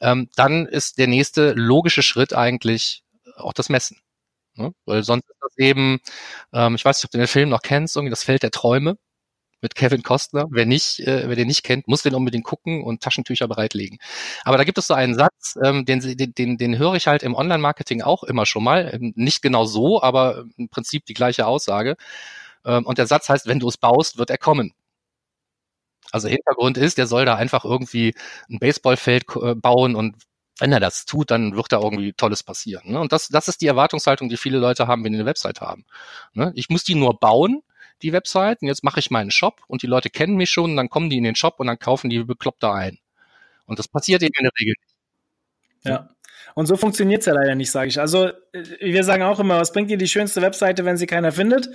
ähm, 0.00 0.28
dann 0.36 0.66
ist 0.66 0.98
der 0.98 1.08
nächste 1.08 1.52
logische 1.54 2.02
Schritt 2.02 2.32
eigentlich 2.34 3.02
auch 3.36 3.52
das 3.52 3.68
Messen. 3.68 3.98
Ne? 4.56 4.72
Weil 4.84 5.02
sonst 5.02 5.28
ist 5.28 5.38
das 5.40 5.58
eben, 5.58 6.00
ähm, 6.52 6.76
ich 6.76 6.84
weiß 6.84 6.98
nicht, 6.98 7.06
ob 7.06 7.10
du 7.10 7.18
den 7.18 7.26
Film 7.26 7.48
noch 7.48 7.62
kennst, 7.62 7.96
irgendwie 7.96 8.10
das 8.10 8.24
Feld 8.24 8.42
der 8.42 8.50
Träume 8.52 8.96
mit 9.64 9.74
Kevin 9.74 10.02
Costner. 10.02 10.46
Wer 10.50 10.66
nicht, 10.66 11.00
äh, 11.00 11.26
wer 11.26 11.36
den 11.36 11.48
nicht 11.48 11.62
kennt, 11.62 11.88
muss 11.88 12.02
den 12.02 12.14
unbedingt 12.14 12.44
gucken 12.44 12.84
und 12.84 13.02
Taschentücher 13.02 13.48
bereitlegen. 13.48 13.98
Aber 14.44 14.58
da 14.58 14.64
gibt 14.64 14.76
es 14.76 14.86
so 14.86 14.92
einen 14.94 15.14
Satz, 15.14 15.58
ähm, 15.64 15.86
den, 15.86 16.00
den, 16.00 16.34
den, 16.34 16.58
den 16.58 16.78
höre 16.78 16.94
ich 16.96 17.06
halt 17.06 17.22
im 17.22 17.34
Online-Marketing 17.34 18.02
auch 18.02 18.24
immer 18.24 18.44
schon 18.44 18.62
mal. 18.62 18.90
Ähm, 18.92 19.14
nicht 19.16 19.40
genau 19.40 19.64
so, 19.64 20.02
aber 20.02 20.44
im 20.58 20.68
Prinzip 20.68 21.06
die 21.06 21.14
gleiche 21.14 21.46
Aussage. 21.46 21.96
Ähm, 22.66 22.84
und 22.84 22.98
der 22.98 23.06
Satz 23.06 23.30
heißt, 23.30 23.46
wenn 23.46 23.58
du 23.58 23.68
es 23.68 23.78
baust, 23.78 24.18
wird 24.18 24.28
er 24.28 24.38
kommen. 24.38 24.74
Also 26.12 26.28
Hintergrund 26.28 26.76
ist, 26.76 26.98
der 26.98 27.06
soll 27.06 27.24
da 27.24 27.36
einfach 27.36 27.64
irgendwie 27.64 28.14
ein 28.50 28.58
Baseballfeld 28.58 29.24
äh, 29.42 29.54
bauen 29.54 29.96
und 29.96 30.16
wenn 30.60 30.72
er 30.72 30.80
das 30.80 31.06
tut, 31.06 31.30
dann 31.30 31.56
wird 31.56 31.72
da 31.72 31.80
irgendwie 31.80 32.12
Tolles 32.12 32.42
passieren. 32.42 32.92
Ne? 32.92 33.00
Und 33.00 33.12
das, 33.12 33.28
das 33.28 33.48
ist 33.48 33.62
die 33.62 33.66
Erwartungshaltung, 33.66 34.28
die 34.28 34.36
viele 34.36 34.58
Leute 34.58 34.86
haben, 34.86 35.02
wenn 35.04 35.12
sie 35.12 35.18
eine 35.18 35.26
Website 35.26 35.62
haben. 35.62 35.86
Ne? 36.34 36.52
Ich 36.54 36.68
muss 36.68 36.84
die 36.84 36.94
nur 36.94 37.18
bauen 37.18 37.62
die 38.02 38.12
Website 38.12 38.62
und 38.62 38.68
jetzt 38.68 38.84
mache 38.84 39.00
ich 39.00 39.10
meinen 39.10 39.30
Shop 39.30 39.62
und 39.66 39.82
die 39.82 39.86
Leute 39.86 40.10
kennen 40.10 40.36
mich 40.36 40.50
schon 40.50 40.72
und 40.72 40.76
dann 40.76 40.90
kommen 40.90 41.10
die 41.10 41.18
in 41.18 41.24
den 41.24 41.36
Shop 41.36 41.58
und 41.58 41.66
dann 41.66 41.78
kaufen 41.78 42.10
die 42.10 42.22
bekloppt 42.22 42.64
ein. 42.64 42.98
Und 43.66 43.78
das 43.78 43.88
passiert 43.88 44.22
eben 44.22 44.34
in 44.38 44.44
der 44.44 44.52
Regel 44.58 44.74
nicht. 44.80 44.94
Ja. 45.84 46.14
Und 46.54 46.66
so 46.66 46.76
funktioniert 46.76 47.20
es 47.20 47.26
ja 47.26 47.34
leider 47.34 47.54
nicht, 47.54 47.70
sage 47.70 47.88
ich. 47.88 47.98
Also 47.98 48.26
äh, 48.26 48.32
wir 48.80 49.02
sagen 49.04 49.22
auch 49.22 49.40
immer, 49.40 49.58
was 49.58 49.72
bringt 49.72 49.90
dir 49.90 49.96
die 49.96 50.08
schönste 50.08 50.40
Webseite, 50.42 50.84
wenn 50.84 50.96
sie 50.96 51.06
keiner 51.06 51.32
findet? 51.32 51.68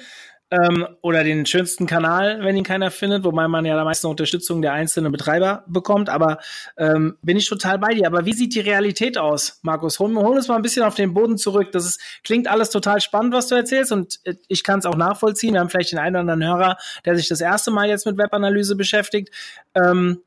Ähm, 0.51 0.87
oder 1.01 1.23
den 1.23 1.45
schönsten 1.45 1.85
Kanal, 1.85 2.43
wenn 2.43 2.57
ihn 2.57 2.63
keiner 2.63 2.89
findet, 2.89 3.23
wobei 3.23 3.47
man 3.47 3.65
ja 3.65 3.75
da 3.75 3.83
meist 3.83 4.03
eine 4.03 4.09
Unterstützung 4.09 4.61
der 4.61 4.73
einzelnen 4.73 5.11
Betreiber 5.11 5.63
bekommt. 5.67 6.09
Aber 6.09 6.39
ähm, 6.77 7.17
bin 7.21 7.37
ich 7.37 7.47
total 7.47 7.77
bei 7.77 7.93
dir. 7.93 8.07
Aber 8.07 8.25
wie 8.25 8.33
sieht 8.33 8.55
die 8.55 8.59
Realität 8.59 9.17
aus, 9.17 9.59
Markus? 9.61 9.99
Hol, 9.99 10.15
hol 10.15 10.37
uns 10.37 10.47
mal 10.47 10.55
ein 10.55 10.61
bisschen 10.61 10.83
auf 10.83 10.95
den 10.95 11.13
Boden 11.13 11.37
zurück. 11.37 11.71
Das 11.71 11.85
ist, 11.85 12.01
klingt 12.23 12.47
alles 12.47 12.71
total 12.71 12.99
spannend, 12.99 13.33
was 13.33 13.47
du 13.47 13.55
erzählst, 13.55 13.91
und 13.91 14.19
äh, 14.23 14.35
ich 14.47 14.63
kann 14.63 14.79
es 14.79 14.85
auch 14.85 14.95
nachvollziehen. 14.95 15.53
Wir 15.53 15.59
haben 15.59 15.69
vielleicht 15.69 15.91
den 15.91 15.99
einen 15.99 16.15
oder 16.15 16.33
anderen 16.33 16.43
Hörer, 16.43 16.77
der 17.05 17.15
sich 17.15 17.27
das 17.27 17.41
erste 17.41 17.69
Mal 17.71 17.87
jetzt 17.87 18.05
mit 18.05 18.17
Webanalyse 18.17 18.75
beschäftigt. 18.75 19.29
Ähm, 19.75 20.21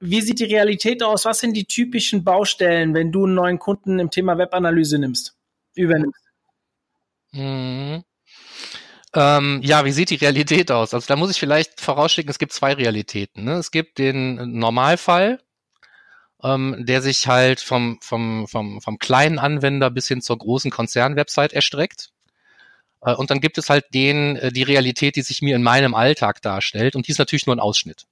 wie 0.00 0.22
sieht 0.22 0.40
die 0.40 0.44
Realität 0.44 1.02
aus? 1.02 1.26
Was 1.26 1.40
sind 1.40 1.54
die 1.54 1.66
typischen 1.66 2.24
Baustellen, 2.24 2.94
wenn 2.94 3.12
du 3.12 3.26
einen 3.26 3.34
neuen 3.34 3.58
Kunden 3.58 3.98
im 3.98 4.10
Thema 4.10 4.38
Webanalyse 4.38 4.98
nimmst, 4.98 5.36
übernimmst? 5.74 6.18
Mhm. 7.32 8.02
Ähm, 9.14 9.60
ja, 9.62 9.84
wie 9.84 9.92
sieht 9.92 10.10
die 10.10 10.16
Realität 10.16 10.70
aus? 10.70 10.94
Also 10.94 11.06
da 11.08 11.16
muss 11.16 11.30
ich 11.30 11.40
vielleicht 11.40 11.80
vorausschicken, 11.80 12.30
es 12.30 12.38
gibt 12.38 12.52
zwei 12.52 12.74
Realitäten. 12.74 13.44
Ne? 13.44 13.54
Es 13.54 13.70
gibt 13.72 13.98
den 13.98 14.58
Normalfall, 14.58 15.40
ähm, 16.42 16.76
der 16.86 17.02
sich 17.02 17.26
halt 17.28 17.60
vom, 17.60 17.98
vom, 18.02 18.46
vom, 18.48 18.80
vom 18.80 18.98
kleinen 18.98 19.38
Anwender 19.38 19.90
bis 19.90 20.08
hin 20.08 20.22
zur 20.22 20.38
großen 20.38 20.70
Konzernwebsite 20.70 21.54
erstreckt. 21.54 22.10
Äh, 23.02 23.14
und 23.14 23.30
dann 23.30 23.40
gibt 23.40 23.58
es 23.58 23.70
halt 23.70 23.86
den, 23.94 24.36
äh, 24.36 24.52
die 24.52 24.62
Realität, 24.62 25.16
die 25.16 25.22
sich 25.22 25.42
mir 25.42 25.56
in 25.56 25.62
meinem 25.62 25.94
Alltag 25.94 26.42
darstellt. 26.42 26.96
Und 26.96 27.08
die 27.08 27.12
ist 27.12 27.18
natürlich 27.18 27.46
nur 27.46 27.56
ein 27.56 27.60
Ausschnitt. 27.60 28.06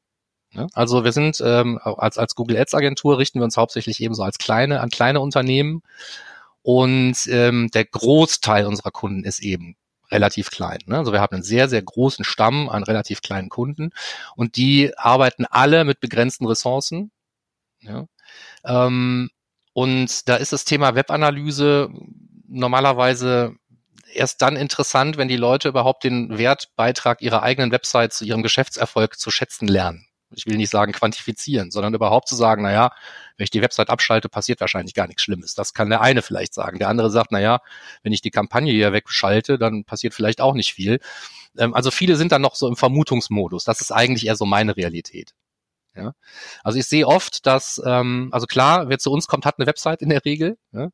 Ne? 0.53 0.69
Also 0.75 1.05
wir 1.05 1.13
sind 1.13 1.43
ähm, 1.45 1.79
als, 1.83 2.19
als 2.19 2.35
Google 2.35 2.57
Ads 2.59 2.75
Agentur 2.75 3.19
richten 3.19 3.41
wir 3.41 3.45
uns 3.45 3.57
hauptsächlich 3.57 4.03
eben 4.03 4.15
so 4.15 4.23
als 4.23 4.39
kleine, 4.39 4.81
an 4.81 4.91
kleine 4.91 5.21
Unternehmen 5.21 5.83
Und 6.63 7.17
ähm, 7.29 7.71
der 7.73 7.87
Großteil 7.87 8.67
unserer 8.67 8.91
Kunden 8.91 9.25
ist 9.25 9.41
eben 9.41 9.77
relativ 10.11 10.51
klein. 10.51 10.79
Ne? 10.87 10.99
Also 10.99 11.13
wir 11.13 11.21
haben 11.21 11.35
einen 11.35 11.43
sehr, 11.43 11.69
sehr 11.69 11.83
großen 11.83 12.25
Stamm 12.25 12.69
an 12.69 12.83
relativ 12.83 13.23
kleinen 13.23 13.49
Kunden 13.49 13.91
und 14.37 14.57
die 14.57 14.97
arbeiten 14.97 15.45
alle 15.45 15.85
mit 15.85 16.01
begrenzten 16.01 16.47
Ressourcen. 16.47 17.11
Ja? 17.81 18.07
Ähm, 18.65 19.31
und 19.73 20.29
da 20.29 20.37
ist 20.37 20.53
das 20.53 20.65
Thema 20.65 20.95
Webanalyse 20.95 21.91
normalerweise 22.49 23.55
erst 24.13 24.43
dann 24.43 24.57
interessant, 24.57 25.17
wenn 25.17 25.29
die 25.29 25.37
Leute 25.37 25.69
überhaupt 25.69 26.05
den 26.05 26.39
Wertbeitrag 26.39 27.23
ihrer 27.23 27.43
eigenen 27.43 27.71
Website 27.71 28.13
zu 28.13 28.25
ihrem 28.25 28.43
Geschäftserfolg 28.43 29.19
zu 29.19 29.31
schätzen 29.31 29.69
lernen. 29.69 30.08
Ich 30.35 30.47
will 30.47 30.57
nicht 30.57 30.71
sagen 30.71 30.93
quantifizieren, 30.93 31.71
sondern 31.71 31.95
überhaupt 31.95 32.29
zu 32.29 32.37
sagen, 32.37 32.63
na 32.63 32.73
ja, 32.73 32.91
wenn 33.37 33.45
ich 33.45 33.51
die 33.51 33.63
Website 33.63 33.89
abschalte, 33.89 34.29
passiert 34.29 34.61
wahrscheinlich 34.61 34.95
gar 34.95 35.07
nichts 35.07 35.23
Schlimmes. 35.23 35.55
Das 35.55 35.73
kann 35.73 35.89
der 35.89 36.03
eine 36.03 36.23
vielleicht 36.23 36.53
sagen. 36.53 36.79
Der 36.79 36.89
andere 36.89 37.11
sagt, 37.11 37.33
na 37.33 37.41
ja, 37.41 37.61
wenn 38.03 38.13
ich 38.13 38.21
die 38.21 38.31
Kampagne 38.31 38.73
hier 38.73 38.93
wegschalte, 38.93 39.59
dann 39.59 39.85
passiert 39.85 40.15
vielleicht 40.15 40.41
auch 40.41 40.55
nicht 40.55 40.75
viel. 40.75 41.01
Ähm, 41.57 41.75
also 41.75 41.91
viele 41.91 42.17
sind 42.17 42.33
dann 42.33 42.43
noch 42.43 42.57
so 42.57 42.69
im 42.69 42.77
Vermutungsmodus. 42.77 43.65
Das 43.65 43.81
ist 43.81 43.91
eigentlich 43.91 44.27
eher 44.27 44.37
so 44.37 44.45
meine 44.45 44.77
Realität. 44.77 45.35
Ja? 45.95 46.13
Also 46.63 46.79
ich 46.79 46.87
sehe 46.87 47.07
oft, 47.07 47.47
dass, 47.47 47.81
ähm, 47.85 48.29
also 48.33 48.47
klar, 48.47 48.89
wer 48.89 48.99
zu 48.99 49.11
uns 49.11 49.27
kommt, 49.27 49.45
hat 49.45 49.59
eine 49.59 49.67
Website 49.67 50.03
in 50.03 50.11
der 50.11 50.25
Regel. 50.25 50.59
Ja? 50.73 50.89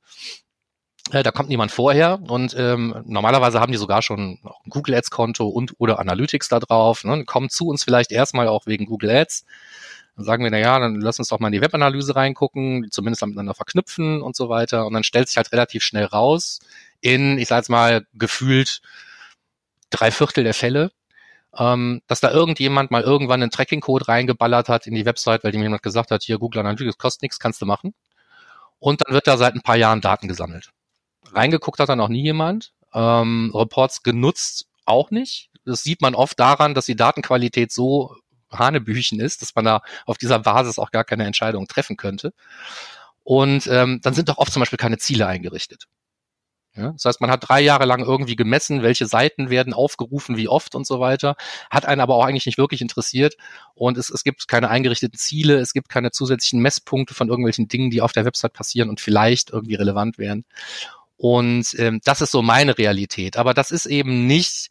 Äh, 1.10 1.22
da 1.22 1.30
kommt 1.30 1.50
niemand 1.50 1.70
vorher 1.70 2.18
und 2.28 2.54
ähm, 2.58 3.02
normalerweise 3.06 3.60
haben 3.60 3.72
die 3.72 3.78
sogar 3.78 4.00
schon 4.00 4.38
ein 4.42 4.70
Google 4.70 4.94
Ads 4.94 5.10
Konto 5.10 5.46
und 5.46 5.74
oder 5.78 5.98
Analytics 5.98 6.48
da 6.48 6.60
drauf, 6.60 7.04
ne, 7.04 7.24
kommen 7.24 7.50
zu 7.50 7.66
uns 7.68 7.84
vielleicht 7.84 8.10
erstmal 8.10 8.48
auch 8.48 8.66
wegen 8.66 8.86
Google 8.86 9.10
Ads. 9.10 9.44
Dann 10.16 10.24
sagen 10.24 10.44
wir, 10.44 10.50
na 10.50 10.58
ja, 10.58 10.78
dann 10.78 11.00
lass 11.00 11.18
uns 11.18 11.28
doch 11.28 11.40
mal 11.40 11.48
in 11.48 11.52
die 11.52 11.60
Webanalyse 11.60 12.14
reingucken, 12.16 12.88
zumindest 12.90 13.24
miteinander 13.26 13.54
verknüpfen 13.54 14.22
und 14.22 14.36
so 14.36 14.48
weiter. 14.48 14.86
Und 14.86 14.94
dann 14.94 15.04
stellt 15.04 15.28
sich 15.28 15.36
halt 15.36 15.52
relativ 15.52 15.82
schnell 15.82 16.04
raus, 16.04 16.60
in, 17.00 17.38
ich 17.38 17.48
sage 17.48 17.60
jetzt 17.60 17.68
mal, 17.68 18.06
gefühlt 18.14 18.80
drei 19.90 20.10
Viertel 20.10 20.44
der 20.44 20.54
Fälle, 20.54 20.92
ähm, 21.58 22.02
dass 22.06 22.20
da 22.20 22.30
irgendjemand 22.30 22.90
mal 22.90 23.02
irgendwann 23.02 23.42
einen 23.42 23.50
Tracking-Code 23.50 24.08
reingeballert 24.08 24.68
hat 24.68 24.86
in 24.86 24.94
die 24.94 25.04
Website, 25.06 25.44
weil 25.44 25.52
dem 25.52 25.62
jemand 25.62 25.82
gesagt 25.82 26.10
hat, 26.10 26.22
hier 26.22 26.38
Google 26.38 26.60
Analytics 26.60 26.98
kostet 26.98 27.22
nichts, 27.22 27.38
kannst 27.38 27.60
du 27.62 27.66
machen. 27.66 27.94
Und 28.78 29.02
dann 29.04 29.14
wird 29.14 29.26
da 29.26 29.36
seit 29.36 29.54
ein 29.54 29.62
paar 29.62 29.76
Jahren 29.76 30.00
Daten 30.00 30.28
gesammelt. 30.28 30.70
Reingeguckt 31.32 31.78
hat 31.78 31.88
da 31.88 31.96
noch 31.96 32.08
nie 32.08 32.22
jemand. 32.22 32.72
Ähm, 32.92 33.50
Reports 33.54 34.02
genutzt 34.02 34.66
auch 34.84 35.10
nicht. 35.10 35.50
Das 35.64 35.82
sieht 35.82 36.00
man 36.02 36.14
oft 36.14 36.38
daran, 36.38 36.74
dass 36.74 36.86
die 36.86 36.96
Datenqualität 36.96 37.72
so 37.72 38.16
Hanebüchen 38.50 39.20
ist, 39.20 39.42
dass 39.42 39.54
man 39.54 39.64
da 39.64 39.82
auf 40.06 40.18
dieser 40.18 40.38
Basis 40.38 40.78
auch 40.78 40.90
gar 40.90 41.04
keine 41.04 41.24
Entscheidung 41.24 41.66
treffen 41.66 41.96
könnte. 41.96 42.32
Und 43.22 43.66
ähm, 43.66 44.00
dann 44.02 44.14
sind 44.14 44.28
doch 44.28 44.38
oft 44.38 44.52
zum 44.52 44.60
Beispiel 44.60 44.76
keine 44.76 44.98
Ziele 44.98 45.26
eingerichtet. 45.26 45.86
Ja, 46.76 46.90
das 46.90 47.04
heißt, 47.04 47.20
man 47.20 47.30
hat 47.30 47.48
drei 47.48 47.60
Jahre 47.60 47.84
lang 47.84 48.04
irgendwie 48.04 48.34
gemessen, 48.34 48.82
welche 48.82 49.06
Seiten 49.06 49.48
werden 49.48 49.72
aufgerufen, 49.72 50.36
wie 50.36 50.48
oft 50.48 50.74
und 50.74 50.84
so 50.84 50.98
weiter, 50.98 51.36
hat 51.70 51.86
einen 51.86 52.00
aber 52.00 52.16
auch 52.16 52.24
eigentlich 52.24 52.46
nicht 52.46 52.58
wirklich 52.58 52.82
interessiert 52.82 53.36
und 53.74 53.96
es, 53.96 54.10
es 54.10 54.24
gibt 54.24 54.48
keine 54.48 54.70
eingerichteten 54.70 55.16
Ziele, 55.16 55.58
es 55.58 55.72
gibt 55.72 55.88
keine 55.88 56.10
zusätzlichen 56.10 56.60
Messpunkte 56.60 57.14
von 57.14 57.28
irgendwelchen 57.28 57.68
Dingen, 57.68 57.90
die 57.90 58.02
auf 58.02 58.10
der 58.10 58.24
Website 58.24 58.54
passieren 58.54 58.88
und 58.88 59.00
vielleicht 59.00 59.50
irgendwie 59.50 59.76
relevant 59.76 60.18
wären. 60.18 60.44
Und 61.16 61.74
ähm, 61.78 62.00
das 62.04 62.20
ist 62.20 62.32
so 62.32 62.42
meine 62.42 62.76
Realität. 62.76 63.36
Aber 63.36 63.54
das 63.54 63.70
ist 63.70 63.86
eben 63.86 64.26
nicht 64.26 64.70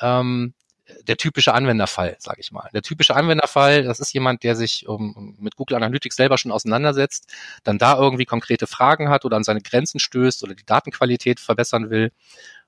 ähm, 0.00 0.54
der 1.02 1.16
typische 1.16 1.54
Anwenderfall, 1.54 2.16
sage 2.18 2.40
ich 2.40 2.52
mal. 2.52 2.68
Der 2.74 2.82
typische 2.82 3.14
Anwenderfall, 3.16 3.84
das 3.84 4.00
ist 4.00 4.12
jemand, 4.12 4.42
der 4.42 4.56
sich 4.56 4.86
um, 4.86 5.34
mit 5.38 5.56
Google 5.56 5.76
Analytics 5.76 6.16
selber 6.16 6.36
schon 6.36 6.52
auseinandersetzt, 6.52 7.32
dann 7.62 7.78
da 7.78 7.96
irgendwie 7.96 8.26
konkrete 8.26 8.66
Fragen 8.66 9.08
hat 9.08 9.24
oder 9.24 9.36
an 9.36 9.44
seine 9.44 9.62
Grenzen 9.62 9.98
stößt 9.98 10.42
oder 10.42 10.54
die 10.54 10.66
Datenqualität 10.66 11.40
verbessern 11.40 11.90
will. 11.90 12.12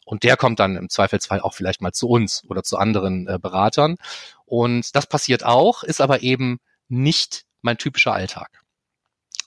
Und 0.04 0.22
der 0.22 0.36
kommt 0.36 0.60
dann 0.60 0.76
im 0.76 0.88
Zweifelsfall 0.88 1.40
auch 1.40 1.52
vielleicht 1.52 1.82
mal 1.82 1.92
zu 1.92 2.08
uns 2.08 2.44
oder 2.48 2.62
zu 2.62 2.78
anderen 2.78 3.26
äh, 3.26 3.38
Beratern. 3.40 3.96
Und 4.44 4.94
das 4.94 5.06
passiert 5.06 5.44
auch, 5.44 5.82
ist 5.82 6.00
aber 6.00 6.22
eben 6.22 6.58
nicht 6.88 7.44
mein 7.60 7.76
typischer 7.76 8.14
Alltag. 8.14 8.62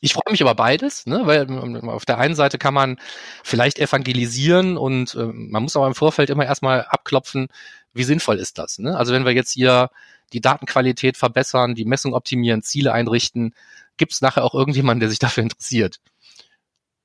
Ich 0.01 0.13
freue 0.13 0.31
mich 0.31 0.41
über 0.41 0.55
beides, 0.55 1.05
ne? 1.05 1.21
weil 1.25 1.41
ähm, 1.49 1.89
auf 1.89 2.05
der 2.05 2.17
einen 2.17 2.35
Seite 2.35 2.57
kann 2.57 2.73
man 2.73 2.97
vielleicht 3.43 3.79
evangelisieren 3.79 4.77
und 4.77 5.15
äh, 5.15 5.25
man 5.25 5.63
muss 5.63 5.75
aber 5.75 5.87
im 5.87 5.95
Vorfeld 5.95 6.29
immer 6.29 6.45
erstmal 6.45 6.85
abklopfen, 6.85 7.47
wie 7.93 8.03
sinnvoll 8.03 8.37
ist 8.37 8.57
das. 8.57 8.79
Ne? 8.79 8.95
Also 8.97 9.13
wenn 9.13 9.25
wir 9.25 9.33
jetzt 9.33 9.51
hier 9.51 9.89
die 10.31 10.41
Datenqualität 10.41 11.17
verbessern, 11.17 11.75
die 11.75 11.85
Messung 11.85 12.13
optimieren, 12.13 12.61
Ziele 12.61 12.93
einrichten, 12.93 13.53
gibt 13.97 14.13
es 14.13 14.21
nachher 14.21 14.45
auch 14.45 14.53
irgendjemanden, 14.53 15.01
der 15.01 15.09
sich 15.09 15.19
dafür 15.19 15.43
interessiert. 15.43 15.99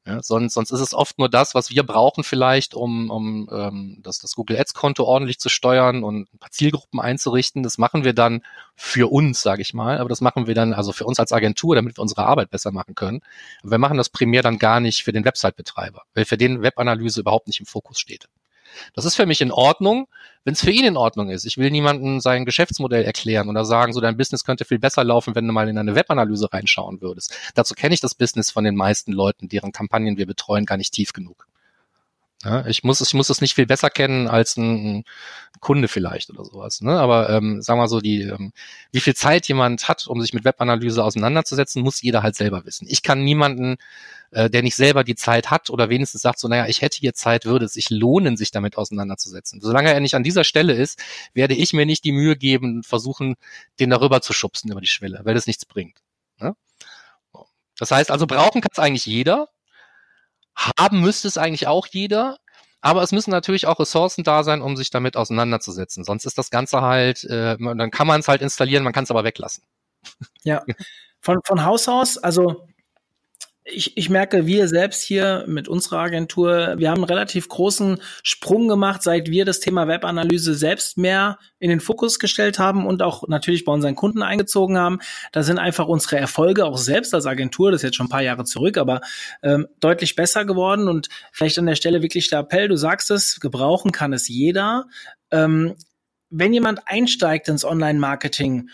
Ja, 0.07 0.23
sonst, 0.23 0.53
sonst 0.53 0.71
ist 0.71 0.81
es 0.81 0.93
oft 0.93 1.19
nur 1.19 1.31
das, 1.31 1.55
was 1.55 1.71
wir 1.71 1.83
brauchen 1.83 2.25
vielleicht, 2.25 2.75
um, 2.75 3.09
um 3.09 3.49
ähm, 3.51 4.01
das, 4.03 4.19
das 4.19 4.35
Google 4.35 4.59
Ads-Konto 4.59 5.03
ordentlich 5.03 5.39
zu 5.39 5.49
steuern 5.49 6.05
und 6.05 6.29
ein 6.35 6.39
paar 6.39 6.51
Zielgruppen 6.51 7.01
einzurichten. 7.01 7.63
Das 7.63 7.79
machen 7.79 8.05
wir 8.05 8.13
dann 8.13 8.43
für 8.77 9.11
uns, 9.11 9.41
sage 9.41 9.63
ich 9.63 9.73
mal. 9.73 9.99
Aber 9.99 10.11
das 10.11 10.21
machen 10.21 10.47
wir 10.47 10.55
dann 10.55 10.75
also 10.75 10.93
für 10.93 11.07
uns 11.07 11.19
als 11.19 11.33
Agentur, 11.33 11.75
damit 11.75 11.97
wir 11.97 12.03
unsere 12.03 12.27
Arbeit 12.27 12.51
besser 12.51 12.71
machen 12.71 12.95
können. 12.95 13.23
Aber 13.63 13.71
wir 13.73 13.79
machen 13.79 13.97
das 13.97 14.11
primär 14.11 14.43
dann 14.43 14.59
gar 14.59 14.79
nicht 14.79 15.05
für 15.05 15.13
den 15.13 15.25
Website-Betreiber, 15.25 16.03
weil 16.13 16.27
für 16.27 16.37
den 16.37 16.61
Webanalyse 16.61 17.21
überhaupt 17.21 17.47
nicht 17.47 17.61
im 17.61 17.67
Fokus 17.67 17.99
steht. 17.99 18.29
Das 18.95 19.05
ist 19.05 19.17
für 19.17 19.27
mich 19.27 19.41
in 19.41 19.53
Ordnung, 19.53 20.09
wenn 20.45 20.55
es 20.55 20.61
für 20.61 20.71
ihn 20.71 20.85
in 20.85 20.97
Ordnung 20.97 21.31
ist. 21.31 21.45
Ich 21.45 21.57
will 21.59 21.71
niemandem 21.71 22.21
sein 22.21 22.45
Geschäftsmodell 22.45 23.05
erklären 23.05 23.49
oder 23.49 23.65
sagen, 23.65 23.93
so 23.93 24.01
dein 24.01 24.17
Business 24.17 24.45
könnte 24.45 24.65
viel 24.65 24.79
besser 24.79 25.05
laufen, 25.05 25.35
wenn 25.35 25.47
du 25.47 25.53
mal 25.53 25.69
in 25.69 25.79
eine 25.79 25.95
Webanalyse 25.95 26.53
reinschauen 26.53 27.01
würdest. 27.01 27.35
Dazu 27.55 27.75
kenne 27.75 27.95
ich 27.95 28.01
das 28.01 28.15
Business 28.15 28.51
von 28.51 28.65
den 28.65 28.77
meisten 28.77 29.13
Leuten, 29.13 29.49
deren 29.49 29.73
Kampagnen 29.73 30.17
wir 30.17 30.27
betreuen, 30.27 30.67
gar 30.67 30.77
nicht 30.77 30.93
tief 30.93 31.13
genug. 31.13 31.47
Ja, 32.45 32.67
ich 32.67 32.85
muss 32.85 33.01
ich 33.01 33.15
muss 33.15 33.31
es 33.31 33.41
nicht 33.41 33.55
viel 33.55 33.67
besser 33.67 33.89
kennen 33.89 34.29
als 34.29 34.57
ein, 34.57 34.99
ein 34.99 35.05
Kunde 35.61 35.89
vielleicht 35.89 36.29
oder 36.31 36.45
sowas. 36.45 36.83
Ne? 36.83 36.99
Aber 36.99 37.31
ähm, 37.31 37.63
sagen 37.63 37.81
wir 37.81 37.89
so, 37.89 38.01
die, 38.01 38.23
ähm, 38.23 38.53
wie 38.93 39.01
viel 39.01 39.15
Zeit 39.15 39.49
jemand 39.49 39.89
hat, 39.89 40.07
um 40.07 40.21
sich 40.21 40.35
mit 40.35 40.45
Webanalyse 40.45 41.03
auseinanderzusetzen, 41.03 41.83
muss 41.83 42.03
jeder 42.03 42.23
halt 42.23 42.37
selber 42.37 42.67
wissen. 42.67 42.87
Ich 42.89 43.03
kann 43.03 43.25
niemanden, 43.25 43.77
äh, 44.31 44.51
der 44.51 44.63
nicht 44.63 44.77
selber 44.77 45.05
die 45.05 45.15
Zeit 45.15 45.51
hat 45.51 45.71
oder 45.71 45.89
wenigstens 45.89 46.21
sagt 46.21 46.39
so, 46.39 46.49
naja, 46.49 46.67
ich 46.67 46.83
hätte 46.83 46.99
hier 46.99 47.15
Zeit, 47.15 47.47
würde 47.47 47.65
es 47.65 47.73
sich 47.73 47.89
lohnen, 47.89 48.37
sich 48.37 48.51
damit 48.51 48.77
auseinanderzusetzen. 48.77 49.61
Solange 49.63 49.93
er 49.93 50.01
nicht 50.01 50.15
an 50.15 50.23
dieser 50.23 50.45
Stelle 50.45 50.75
ist, 50.75 51.03
werde 51.33 51.55
ich 51.55 51.73
mir 51.73 51.87
nicht 51.87 52.05
die 52.05 52.13
Mühe 52.13 52.37
geben, 52.37 52.83
versuchen, 52.83 53.37
den 53.81 53.89
darüber 53.89 54.21
zu 54.21 54.35
schubsen 54.35 54.71
über 54.71 54.83
die 54.83 54.87
Schwelle, 54.87 55.21
weil 55.25 55.35
das 55.35 55.47
nichts 55.47 55.65
bringt. 55.65 55.99
Ne? 56.39 56.55
Das 57.79 57.91
heißt 57.91 58.11
also, 58.11 58.27
brauchen 58.27 58.61
kann 58.61 58.71
es 58.73 58.79
eigentlich 58.79 59.07
jeder, 59.07 59.49
haben 60.57 61.01
müsste 61.01 61.29
es 61.29 61.39
eigentlich 61.39 61.67
auch 61.67 61.87
jeder, 61.87 62.39
aber 62.81 63.03
es 63.03 63.13
müssen 63.13 63.31
natürlich 63.31 63.67
auch 63.67 63.81
Ressourcen 63.81 64.25
da 64.25 64.45
sein, 64.45 64.61
um 64.61 64.77
sich 64.77 64.91
damit 64.91 65.17
auseinanderzusetzen. 65.17 66.05
Sonst 66.05 66.27
ist 66.27 66.37
das 66.37 66.51
Ganze 66.51 66.83
halt, 66.83 67.25
äh, 67.25 67.57
dann 67.59 67.91
kann 67.91 68.07
man 68.07 68.21
es 68.21 68.29
halt 68.29 68.43
installieren, 68.43 68.85
man 68.85 68.93
kann 68.93 69.05
es 69.05 69.11
aber 69.11 69.25
weglassen. 69.25 69.65
Ja, 70.43 70.63
von, 71.21 71.41
von 71.45 71.65
Haus 71.65 71.89
aus, 71.89 72.19
also 72.19 72.69
ich, 73.67 73.97
ich 73.97 74.11
merke, 74.11 74.47
wir 74.47 74.69
selbst 74.69 75.03
hier 75.03 75.45
mit 75.47 75.69
unserer 75.69 76.01
Agentur, 76.01 76.75
wir 76.77 76.91
haben 76.91 76.99
einen 76.99 77.05
relativ 77.05 77.49
großen 77.49 77.99
Sprung 78.23 78.69
gemacht, 78.69 79.03
seit 79.03 79.31
wir 79.31 79.47
das 79.47 79.61
Thema 79.61 79.89
Webanalyse 79.89 80.55
selbst 80.55 80.99
mehr 80.99 81.39
in 81.59 81.71
den 81.71 81.81
Fokus 81.81 82.19
gestellt 82.19 82.59
haben 82.59 82.87
und 82.87 83.03
auch 83.03 83.27
natürlich 83.27 83.65
bei 83.65 83.73
unseren 83.73 83.95
Kunden 83.95 84.23
eingezogen 84.23 84.77
haben. 84.77 84.99
Da 85.33 85.43
sind 85.43 85.59
einfach 85.59 85.89
unsere 85.89 86.19
Erfolge 86.19 86.67
auch 86.67 86.77
selbst 86.77 87.15
als 87.15 87.25
Agentur, 87.25 87.71
das 87.71 87.79
ist 87.81 87.85
jetzt 87.85 87.97
schon 87.97 88.07
ein 88.07 88.11
paar 88.11 88.23
Jahre 88.23 88.45
zurück, 88.45 88.77
aber 88.77 89.01
ähm, 89.43 89.67
deutlich 89.81 90.15
besser 90.15 90.45
geworden. 90.45 90.87
Und 90.89 91.09
vielleicht 91.33 91.59
an 91.59 91.67
der 91.67 91.75
Stelle 91.75 92.03
wirklich 92.03 92.29
der 92.29 92.41
Appell, 92.41 92.69
du 92.69 92.77
sagst 92.77 93.11
es, 93.11 93.41
gebrauchen 93.41 93.93
kann 93.93 94.13
es 94.13 94.29
jeder. 94.29 94.85
Ähm, 95.31 95.75
wenn 96.29 96.53
jemand 96.53 96.81
einsteigt 96.87 97.49
ins 97.49 97.65
Online-Marketing, 97.65 98.69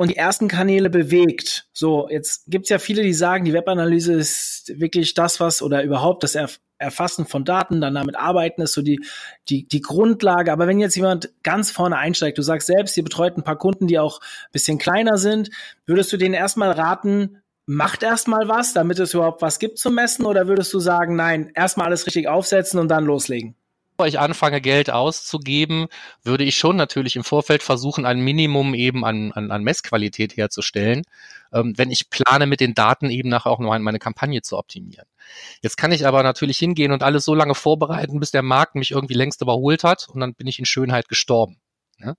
und 0.00 0.08
die 0.08 0.16
ersten 0.16 0.48
Kanäle 0.48 0.88
bewegt. 0.88 1.66
So, 1.74 2.08
jetzt 2.08 2.44
gibt's 2.46 2.70
ja 2.70 2.78
viele, 2.78 3.02
die 3.02 3.12
sagen, 3.12 3.44
die 3.44 3.52
Webanalyse 3.52 4.14
ist 4.14 4.72
wirklich 4.80 5.12
das, 5.12 5.40
was 5.40 5.60
oder 5.60 5.82
überhaupt 5.82 6.22
das 6.22 6.34
Erf 6.34 6.58
Erfassen 6.78 7.26
von 7.26 7.44
Daten, 7.44 7.82
dann 7.82 7.94
damit 7.94 8.16
arbeiten, 8.16 8.62
ist 8.62 8.72
so 8.72 8.80
die, 8.80 9.04
die, 9.50 9.68
die 9.68 9.82
Grundlage. 9.82 10.50
Aber 10.50 10.66
wenn 10.66 10.80
jetzt 10.80 10.96
jemand 10.96 11.30
ganz 11.42 11.70
vorne 11.70 11.98
einsteigt, 11.98 12.38
du 12.38 12.42
sagst 12.42 12.68
selbst, 12.68 12.96
ihr 12.96 13.04
betreut 13.04 13.36
ein 13.36 13.44
paar 13.44 13.58
Kunden, 13.58 13.86
die 13.86 13.98
auch 13.98 14.20
bisschen 14.50 14.78
kleiner 14.78 15.18
sind, 15.18 15.50
würdest 15.84 16.10
du 16.10 16.16
denen 16.16 16.32
erstmal 16.32 16.70
raten, 16.70 17.42
macht 17.66 18.02
erstmal 18.02 18.48
was, 18.48 18.72
damit 18.72 18.98
es 18.98 19.12
überhaupt 19.12 19.42
was 19.42 19.58
gibt 19.58 19.76
zu 19.76 19.90
messen? 19.90 20.24
Oder 20.24 20.48
würdest 20.48 20.72
du 20.72 20.78
sagen, 20.78 21.16
nein, 21.16 21.52
erstmal 21.54 21.88
alles 21.88 22.06
richtig 22.06 22.26
aufsetzen 22.26 22.80
und 22.80 22.88
dann 22.88 23.04
loslegen? 23.04 23.54
Ich 24.08 24.18
anfange, 24.18 24.60
Geld 24.60 24.90
auszugeben, 24.90 25.86
würde 26.22 26.44
ich 26.44 26.56
schon 26.56 26.76
natürlich 26.76 27.16
im 27.16 27.24
Vorfeld 27.24 27.62
versuchen, 27.62 28.06
ein 28.06 28.20
Minimum 28.20 28.74
eben 28.74 29.04
an, 29.04 29.32
an, 29.32 29.50
an 29.50 29.62
Messqualität 29.62 30.36
herzustellen, 30.36 31.02
ähm, 31.52 31.74
wenn 31.76 31.90
ich 31.90 32.10
plane, 32.10 32.46
mit 32.46 32.60
den 32.60 32.74
Daten 32.74 33.10
eben 33.10 33.28
nachher 33.28 33.50
auch 33.50 33.58
noch 33.58 33.76
meine 33.78 33.98
Kampagne 33.98 34.42
zu 34.42 34.58
optimieren. 34.58 35.06
Jetzt 35.62 35.76
kann 35.76 35.92
ich 35.92 36.06
aber 36.06 36.22
natürlich 36.22 36.58
hingehen 36.58 36.92
und 36.92 37.02
alles 37.02 37.24
so 37.24 37.34
lange 37.34 37.54
vorbereiten, 37.54 38.20
bis 38.20 38.30
der 38.30 38.42
Markt 38.42 38.74
mich 38.74 38.90
irgendwie 38.90 39.14
längst 39.14 39.42
überholt 39.42 39.84
hat 39.84 40.08
und 40.08 40.20
dann 40.20 40.34
bin 40.34 40.46
ich 40.46 40.58
in 40.58 40.66
Schönheit 40.66 41.08
gestorben. 41.08 41.60
Ja? 41.98 42.14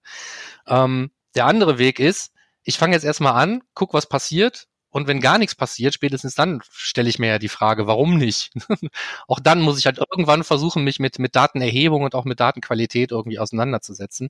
Ähm, 0.67 1.11
der 1.35 1.45
andere 1.45 1.77
Weg 1.77 1.99
ist, 1.99 2.33
ich 2.63 2.77
fange 2.77 2.93
jetzt 2.93 3.03
erstmal 3.03 3.33
an, 3.33 3.63
guck, 3.73 3.93
was 3.93 4.07
passiert, 4.07 4.67
und 4.91 5.07
wenn 5.07 5.21
gar 5.21 5.37
nichts 5.37 5.55
passiert, 5.55 5.93
spätestens 5.93 6.35
dann 6.35 6.61
stelle 6.69 7.09
ich 7.09 7.17
mir 7.17 7.27
ja 7.27 7.39
die 7.39 7.49
Frage, 7.49 7.87
warum 7.87 8.17
nicht? 8.17 8.51
auch 9.27 9.39
dann 9.39 9.61
muss 9.61 9.79
ich 9.79 9.85
halt 9.85 9.97
irgendwann 9.97 10.43
versuchen, 10.43 10.83
mich 10.83 10.99
mit, 10.99 11.17
mit 11.17 11.35
Datenerhebung 11.35 12.03
und 12.03 12.13
auch 12.13 12.25
mit 12.25 12.39
Datenqualität 12.39 13.11
irgendwie 13.11 13.39
auseinanderzusetzen. 13.39 14.29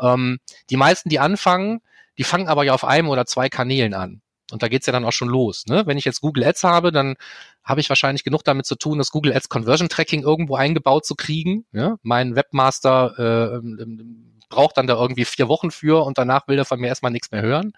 Ähm, 0.00 0.38
die 0.70 0.76
meisten, 0.76 1.10
die 1.10 1.18
anfangen, 1.18 1.80
die 2.16 2.24
fangen 2.24 2.48
aber 2.48 2.64
ja 2.64 2.74
auf 2.74 2.84
einem 2.84 3.08
oder 3.08 3.26
zwei 3.26 3.48
Kanälen 3.48 3.94
an. 3.94 4.22
Und 4.50 4.62
da 4.62 4.68
geht's 4.68 4.86
ja 4.86 4.92
dann 4.92 5.04
auch 5.04 5.12
schon 5.12 5.28
los. 5.28 5.66
Ne? 5.66 5.86
Wenn 5.86 5.98
ich 5.98 6.06
jetzt 6.06 6.22
Google 6.22 6.44
Ads 6.44 6.64
habe, 6.64 6.90
dann 6.90 7.16
habe 7.62 7.80
ich 7.80 7.90
wahrscheinlich 7.90 8.24
genug 8.24 8.44
damit 8.44 8.64
zu 8.64 8.76
tun, 8.76 8.96
das 8.96 9.10
Google 9.10 9.34
Ads 9.34 9.50
Conversion 9.50 9.90
Tracking 9.90 10.22
irgendwo 10.22 10.56
eingebaut 10.56 11.04
zu 11.04 11.14
kriegen. 11.14 11.66
Ja? 11.72 11.96
Mein 12.02 12.34
Webmaster 12.34 13.60
äh, 13.62 14.37
braucht 14.48 14.76
dann 14.76 14.86
da 14.86 14.94
irgendwie 14.94 15.24
vier 15.24 15.48
Wochen 15.48 15.70
für 15.70 16.04
und 16.04 16.18
danach 16.18 16.48
will 16.48 16.58
er 16.58 16.64
von 16.64 16.80
mir 16.80 16.88
erstmal 16.88 17.12
nichts 17.12 17.30
mehr 17.30 17.42
hören. 17.42 17.72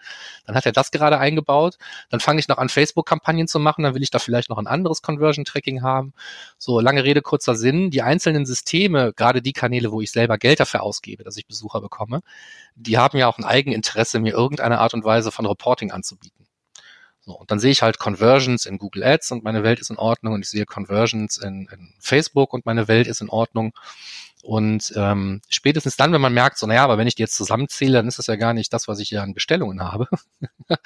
Dann 0.46 0.54
hat 0.56 0.66
er 0.66 0.72
das 0.72 0.90
gerade 0.90 1.18
eingebaut. 1.18 1.78
Dann 2.10 2.20
fange 2.20 2.40
ich 2.40 2.48
noch 2.48 2.58
an, 2.58 2.68
Facebook-Kampagnen 2.68 3.48
zu 3.48 3.58
machen. 3.58 3.82
Dann 3.82 3.94
will 3.94 4.02
ich 4.02 4.10
da 4.10 4.18
vielleicht 4.18 4.50
noch 4.50 4.58
ein 4.58 4.66
anderes 4.66 5.02
Conversion-Tracking 5.02 5.82
haben. 5.82 6.12
So, 6.58 6.80
lange 6.80 7.04
Rede, 7.04 7.22
kurzer 7.22 7.54
Sinn. 7.54 7.90
Die 7.90 8.02
einzelnen 8.02 8.46
Systeme, 8.46 9.12
gerade 9.14 9.42
die 9.42 9.52
Kanäle, 9.52 9.92
wo 9.92 10.00
ich 10.00 10.10
selber 10.10 10.38
Geld 10.38 10.60
dafür 10.60 10.82
ausgebe, 10.82 11.24
dass 11.24 11.36
ich 11.36 11.46
Besucher 11.46 11.80
bekomme, 11.80 12.20
die 12.74 12.98
haben 12.98 13.18
ja 13.18 13.28
auch 13.28 13.38
ein 13.38 13.44
Eigeninteresse, 13.44 14.20
mir 14.20 14.32
irgendeine 14.32 14.78
Art 14.78 14.94
und 14.94 15.04
Weise 15.04 15.30
von 15.30 15.46
Reporting 15.46 15.90
anzubieten. 15.90 16.46
So, 17.22 17.38
und 17.38 17.50
dann 17.50 17.60
sehe 17.60 17.70
ich 17.70 17.82
halt 17.82 17.98
Conversions 17.98 18.64
in 18.64 18.78
Google 18.78 19.04
Ads 19.04 19.32
und 19.32 19.44
meine 19.44 19.62
Welt 19.62 19.78
ist 19.78 19.90
in 19.90 19.98
Ordnung 19.98 20.34
und 20.34 20.40
ich 20.40 20.48
sehe 20.48 20.64
Conversions 20.64 21.36
in, 21.36 21.68
in 21.70 21.92
Facebook 22.00 22.54
und 22.54 22.64
meine 22.64 22.88
Welt 22.88 23.06
ist 23.06 23.20
in 23.20 23.28
Ordnung. 23.28 23.72
Und 24.42 24.92
ähm, 24.96 25.42
spätestens 25.48 25.96
dann, 25.96 26.12
wenn 26.12 26.20
man 26.20 26.32
merkt, 26.32 26.58
so, 26.58 26.66
naja, 26.66 26.84
aber 26.84 26.96
wenn 26.96 27.06
ich 27.06 27.14
die 27.14 27.22
jetzt 27.22 27.34
zusammenzähle, 27.34 27.94
dann 27.94 28.08
ist 28.08 28.18
das 28.18 28.26
ja 28.26 28.36
gar 28.36 28.54
nicht 28.54 28.72
das, 28.72 28.88
was 28.88 28.98
ich 28.98 29.10
hier 29.10 29.22
an 29.22 29.34
Bestellungen 29.34 29.82
habe, 29.82 30.08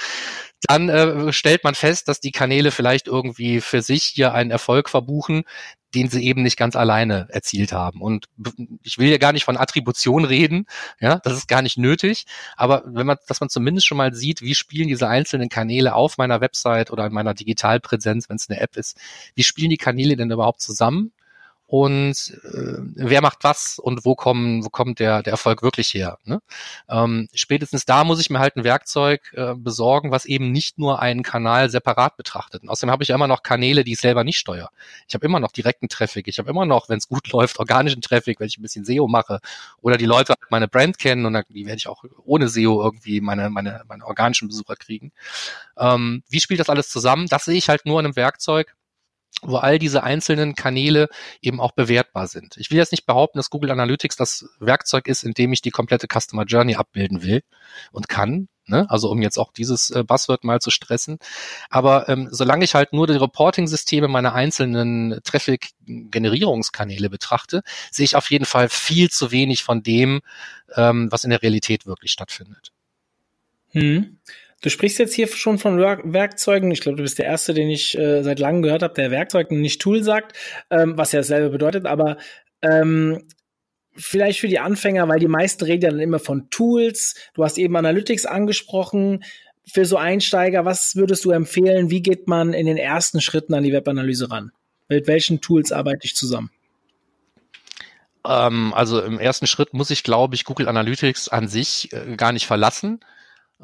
dann 0.68 0.88
äh, 0.88 1.32
stellt 1.32 1.62
man 1.62 1.74
fest, 1.74 2.08
dass 2.08 2.20
die 2.20 2.32
Kanäle 2.32 2.70
vielleicht 2.72 3.06
irgendwie 3.06 3.60
für 3.60 3.82
sich 3.82 4.02
hier 4.02 4.34
einen 4.34 4.50
Erfolg 4.50 4.88
verbuchen, 4.90 5.44
den 5.94 6.08
sie 6.08 6.24
eben 6.24 6.42
nicht 6.42 6.56
ganz 6.56 6.74
alleine 6.74 7.28
erzielt 7.30 7.72
haben. 7.72 8.02
Und 8.02 8.26
ich 8.82 8.98
will 8.98 9.08
ja 9.08 9.18
gar 9.18 9.32
nicht 9.32 9.44
von 9.44 9.56
Attribution 9.56 10.24
reden, 10.24 10.66
ja, 11.00 11.20
das 11.22 11.34
ist 11.34 11.48
gar 11.48 11.62
nicht 11.62 11.78
nötig, 11.78 12.24
aber 12.56 12.82
wenn 12.86 13.06
man, 13.06 13.18
dass 13.28 13.40
man 13.40 13.48
zumindest 13.48 13.86
schon 13.86 13.98
mal 13.98 14.12
sieht, 14.14 14.42
wie 14.42 14.54
spielen 14.54 14.88
diese 14.88 15.08
einzelnen 15.08 15.48
Kanäle 15.48 15.94
auf 15.94 16.18
meiner 16.18 16.40
Website 16.40 16.90
oder 16.90 17.06
in 17.06 17.12
meiner 17.12 17.34
Digitalpräsenz, 17.34 18.28
wenn 18.28 18.36
es 18.36 18.50
eine 18.50 18.60
App 18.60 18.76
ist, 18.76 18.98
wie 19.34 19.44
spielen 19.44 19.70
die 19.70 19.76
Kanäle 19.76 20.16
denn 20.16 20.30
überhaupt 20.30 20.60
zusammen? 20.60 21.12
Und 21.66 22.38
äh, 22.44 22.76
wer 22.94 23.22
macht 23.22 23.38
was 23.42 23.78
und 23.78 24.04
wo 24.04 24.14
kommen, 24.14 24.64
wo 24.64 24.68
kommt 24.68 24.98
der, 24.98 25.22
der 25.22 25.32
Erfolg 25.32 25.62
wirklich 25.62 25.94
her. 25.94 26.18
Ne? 26.24 26.40
Ähm, 26.90 27.28
spätestens 27.32 27.86
da 27.86 28.04
muss 28.04 28.20
ich 28.20 28.28
mir 28.28 28.38
halt 28.38 28.56
ein 28.56 28.64
Werkzeug 28.64 29.32
äh, 29.34 29.54
besorgen, 29.54 30.10
was 30.10 30.26
eben 30.26 30.52
nicht 30.52 30.78
nur 30.78 31.00
einen 31.00 31.22
Kanal 31.22 31.70
separat 31.70 32.16
betrachtet. 32.18 32.62
Und 32.62 32.68
außerdem 32.68 32.90
habe 32.90 33.02
ich 33.02 33.08
ja 33.08 33.14
immer 33.14 33.28
noch 33.28 33.42
Kanäle, 33.42 33.82
die 33.82 33.92
ich 33.92 34.00
selber 34.00 34.24
nicht 34.24 34.36
steuere. 34.36 34.68
Ich 35.08 35.14
habe 35.14 35.24
immer 35.24 35.40
noch 35.40 35.52
direkten 35.52 35.88
Traffic, 35.88 36.28
ich 36.28 36.38
habe 36.38 36.50
immer 36.50 36.66
noch, 36.66 36.90
wenn 36.90 36.98
es 36.98 37.08
gut 37.08 37.28
läuft, 37.32 37.58
organischen 37.58 38.02
Traffic, 38.02 38.40
wenn 38.40 38.48
ich 38.48 38.58
ein 38.58 38.62
bisschen 38.62 38.84
SEO 38.84 39.08
mache 39.08 39.40
oder 39.80 39.96
die 39.96 40.06
Leute 40.06 40.34
halt 40.34 40.50
meine 40.50 40.68
Brand 40.68 40.98
kennen 40.98 41.24
und 41.24 41.32
dann, 41.32 41.44
die 41.48 41.64
werde 41.64 41.78
ich 41.78 41.88
auch 41.88 42.04
ohne 42.24 42.48
SEO 42.48 42.82
irgendwie 42.82 43.22
meine, 43.22 43.48
meine, 43.48 43.82
meine 43.88 44.04
organischen 44.04 44.48
Besucher 44.48 44.76
kriegen. 44.76 45.12
Ähm, 45.78 46.22
wie 46.28 46.40
spielt 46.40 46.60
das 46.60 46.68
alles 46.68 46.90
zusammen? 46.90 47.26
Das 47.28 47.46
sehe 47.46 47.56
ich 47.56 47.70
halt 47.70 47.86
nur 47.86 48.00
in 48.00 48.06
einem 48.06 48.16
Werkzeug, 48.16 48.76
wo 49.46 49.56
all 49.56 49.78
diese 49.78 50.02
einzelnen 50.02 50.54
Kanäle 50.54 51.08
eben 51.40 51.60
auch 51.60 51.72
bewertbar 51.72 52.26
sind. 52.26 52.56
Ich 52.56 52.70
will 52.70 52.78
jetzt 52.78 52.92
nicht 52.92 53.06
behaupten, 53.06 53.38
dass 53.38 53.50
Google 53.50 53.70
Analytics 53.70 54.16
das 54.16 54.46
Werkzeug 54.58 55.06
ist, 55.08 55.22
in 55.24 55.32
dem 55.32 55.52
ich 55.52 55.62
die 55.62 55.70
komplette 55.70 56.06
Customer 56.06 56.44
Journey 56.44 56.76
abbilden 56.76 57.22
will 57.22 57.42
und 57.92 58.08
kann. 58.08 58.48
Ne? 58.66 58.86
Also 58.88 59.10
um 59.10 59.20
jetzt 59.20 59.38
auch 59.38 59.52
dieses 59.52 59.90
äh, 59.90 60.04
Buzzword 60.04 60.42
mal 60.44 60.60
zu 60.60 60.70
stressen. 60.70 61.18
Aber 61.68 62.08
ähm, 62.08 62.28
solange 62.30 62.64
ich 62.64 62.74
halt 62.74 62.94
nur 62.94 63.06
die 63.06 63.12
Reporting-Systeme 63.16 64.08
meiner 64.08 64.34
einzelnen 64.34 65.20
Traffic-Generierungskanäle 65.22 67.10
betrachte, 67.10 67.62
sehe 67.90 68.04
ich 68.04 68.16
auf 68.16 68.30
jeden 68.30 68.46
Fall 68.46 68.70
viel 68.70 69.10
zu 69.10 69.30
wenig 69.30 69.62
von 69.62 69.82
dem, 69.82 70.22
ähm, 70.76 71.12
was 71.12 71.24
in 71.24 71.30
der 71.30 71.42
Realität 71.42 71.84
wirklich 71.84 72.12
stattfindet. 72.12 72.72
Hm. 73.72 74.18
Du 74.64 74.70
sprichst 74.70 74.98
jetzt 74.98 75.12
hier 75.12 75.28
schon 75.28 75.58
von 75.58 75.78
Werk 75.78 76.00
Werkzeugen. 76.04 76.70
Ich 76.70 76.80
glaube, 76.80 76.96
du 76.96 77.02
bist 77.02 77.18
der 77.18 77.26
Erste, 77.26 77.52
den 77.52 77.68
ich 77.68 77.98
äh, 77.98 78.22
seit 78.22 78.38
langem 78.38 78.62
gehört 78.62 78.82
habe, 78.82 78.94
der 78.94 79.10
Werkzeugen 79.10 79.60
nicht 79.60 79.82
Tool 79.82 80.02
sagt, 80.02 80.34
ähm, 80.70 80.96
was 80.96 81.12
ja 81.12 81.20
dasselbe 81.20 81.50
bedeutet. 81.50 81.84
Aber 81.84 82.16
ähm, 82.62 83.28
vielleicht 83.94 84.40
für 84.40 84.48
die 84.48 84.60
Anfänger, 84.60 85.06
weil 85.06 85.18
die 85.18 85.28
meisten 85.28 85.64
reden 85.64 85.82
ja 85.82 85.90
dann 85.90 86.00
immer 86.00 86.18
von 86.18 86.48
Tools. 86.48 87.14
Du 87.34 87.44
hast 87.44 87.58
eben 87.58 87.76
Analytics 87.76 88.24
angesprochen. 88.24 89.22
Für 89.70 89.84
so 89.84 89.98
Einsteiger, 89.98 90.64
was 90.64 90.96
würdest 90.96 91.26
du 91.26 91.32
empfehlen? 91.32 91.90
Wie 91.90 92.00
geht 92.00 92.26
man 92.26 92.54
in 92.54 92.64
den 92.64 92.78
ersten 92.78 93.20
Schritten 93.20 93.52
an 93.52 93.64
die 93.64 93.72
Webanalyse 93.74 94.30
ran? 94.30 94.50
Mit 94.88 95.06
welchen 95.06 95.42
Tools 95.42 95.72
arbeite 95.72 96.06
ich 96.06 96.16
zusammen? 96.16 96.50
Ähm, 98.26 98.72
also 98.72 99.02
im 99.02 99.18
ersten 99.18 99.46
Schritt 99.46 99.74
muss 99.74 99.90
ich, 99.90 100.04
glaube 100.04 100.36
ich, 100.36 100.46
Google 100.46 100.68
Analytics 100.68 101.28
an 101.28 101.48
sich 101.48 101.92
äh, 101.92 102.16
gar 102.16 102.32
nicht 102.32 102.46
verlassen 102.46 103.00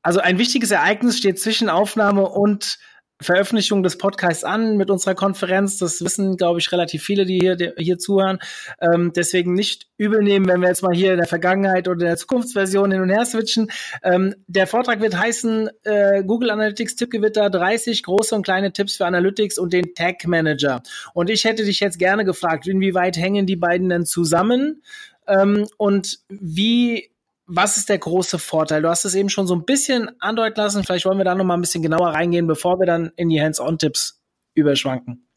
also 0.03 0.19
ein 0.19 0.37
wichtiges 0.37 0.69
Ereignis 0.69 1.17
steht 1.17 1.39
zwischen 1.39 1.69
Aufnahme 1.69 2.29
und 2.29 2.77
Veröffentlichung 3.23 3.83
des 3.83 3.97
Podcasts 3.97 4.43
an 4.43 4.77
mit 4.77 4.89
unserer 4.89 5.15
Konferenz. 5.15 5.77
Das 5.77 6.03
wissen, 6.03 6.37
glaube 6.37 6.59
ich, 6.59 6.71
relativ 6.71 7.03
viele, 7.03 7.25
die 7.25 7.39
hier, 7.39 7.55
die 7.55 7.71
hier 7.77 7.97
zuhören. 7.97 8.39
Ähm, 8.79 9.11
deswegen 9.15 9.53
nicht 9.53 9.87
übel 9.97 10.21
nehmen, 10.21 10.47
wenn 10.47 10.61
wir 10.61 10.67
jetzt 10.67 10.83
mal 10.83 10.93
hier 10.93 11.11
in 11.11 11.17
der 11.17 11.27
Vergangenheit 11.27 11.87
oder 11.87 12.05
der 12.05 12.17
Zukunftsversion 12.17 12.91
hin 12.91 13.01
und 13.01 13.09
her 13.09 13.25
switchen. 13.25 13.71
Ähm, 14.03 14.35
der 14.47 14.67
Vortrag 14.67 15.01
wird 15.01 15.17
heißen 15.17 15.69
äh, 15.83 16.23
Google 16.23 16.51
Analytics 16.51 16.95
Tippgewitter 16.95 17.49
30 17.49 18.03
große 18.03 18.35
und 18.35 18.43
kleine 18.43 18.73
Tipps 18.73 18.97
für 18.97 19.05
Analytics 19.05 19.57
und 19.57 19.73
den 19.73 19.95
Tag 19.95 20.27
Manager. 20.27 20.83
Und 21.13 21.29
ich 21.29 21.45
hätte 21.45 21.63
dich 21.63 21.79
jetzt 21.79 21.99
gerne 21.99 22.25
gefragt, 22.25 22.67
inwieweit 22.67 23.17
hängen 23.17 23.45
die 23.45 23.55
beiden 23.55 23.89
denn 23.89 24.05
zusammen? 24.05 24.81
Ähm, 25.27 25.67
und 25.77 26.19
wie 26.29 27.12
was 27.45 27.77
ist 27.77 27.89
der 27.89 27.97
große 27.97 28.39
Vorteil? 28.39 28.81
Du 28.81 28.89
hast 28.89 29.05
es 29.05 29.15
eben 29.15 29.29
schon 29.29 29.47
so 29.47 29.55
ein 29.55 29.65
bisschen 29.65 30.09
andeuten 30.21 30.59
lassen. 30.59 30.83
Vielleicht 30.83 31.05
wollen 31.05 31.17
wir 31.17 31.25
da 31.25 31.35
noch 31.35 31.43
mal 31.43 31.55
ein 31.55 31.61
bisschen 31.61 31.83
genauer 31.83 32.09
reingehen, 32.09 32.47
bevor 32.47 32.79
wir 32.79 32.85
dann 32.85 33.11
in 33.15 33.29
die 33.29 33.41
Hands-on-Tipps 33.41 34.21
überschwanken. 34.53 35.27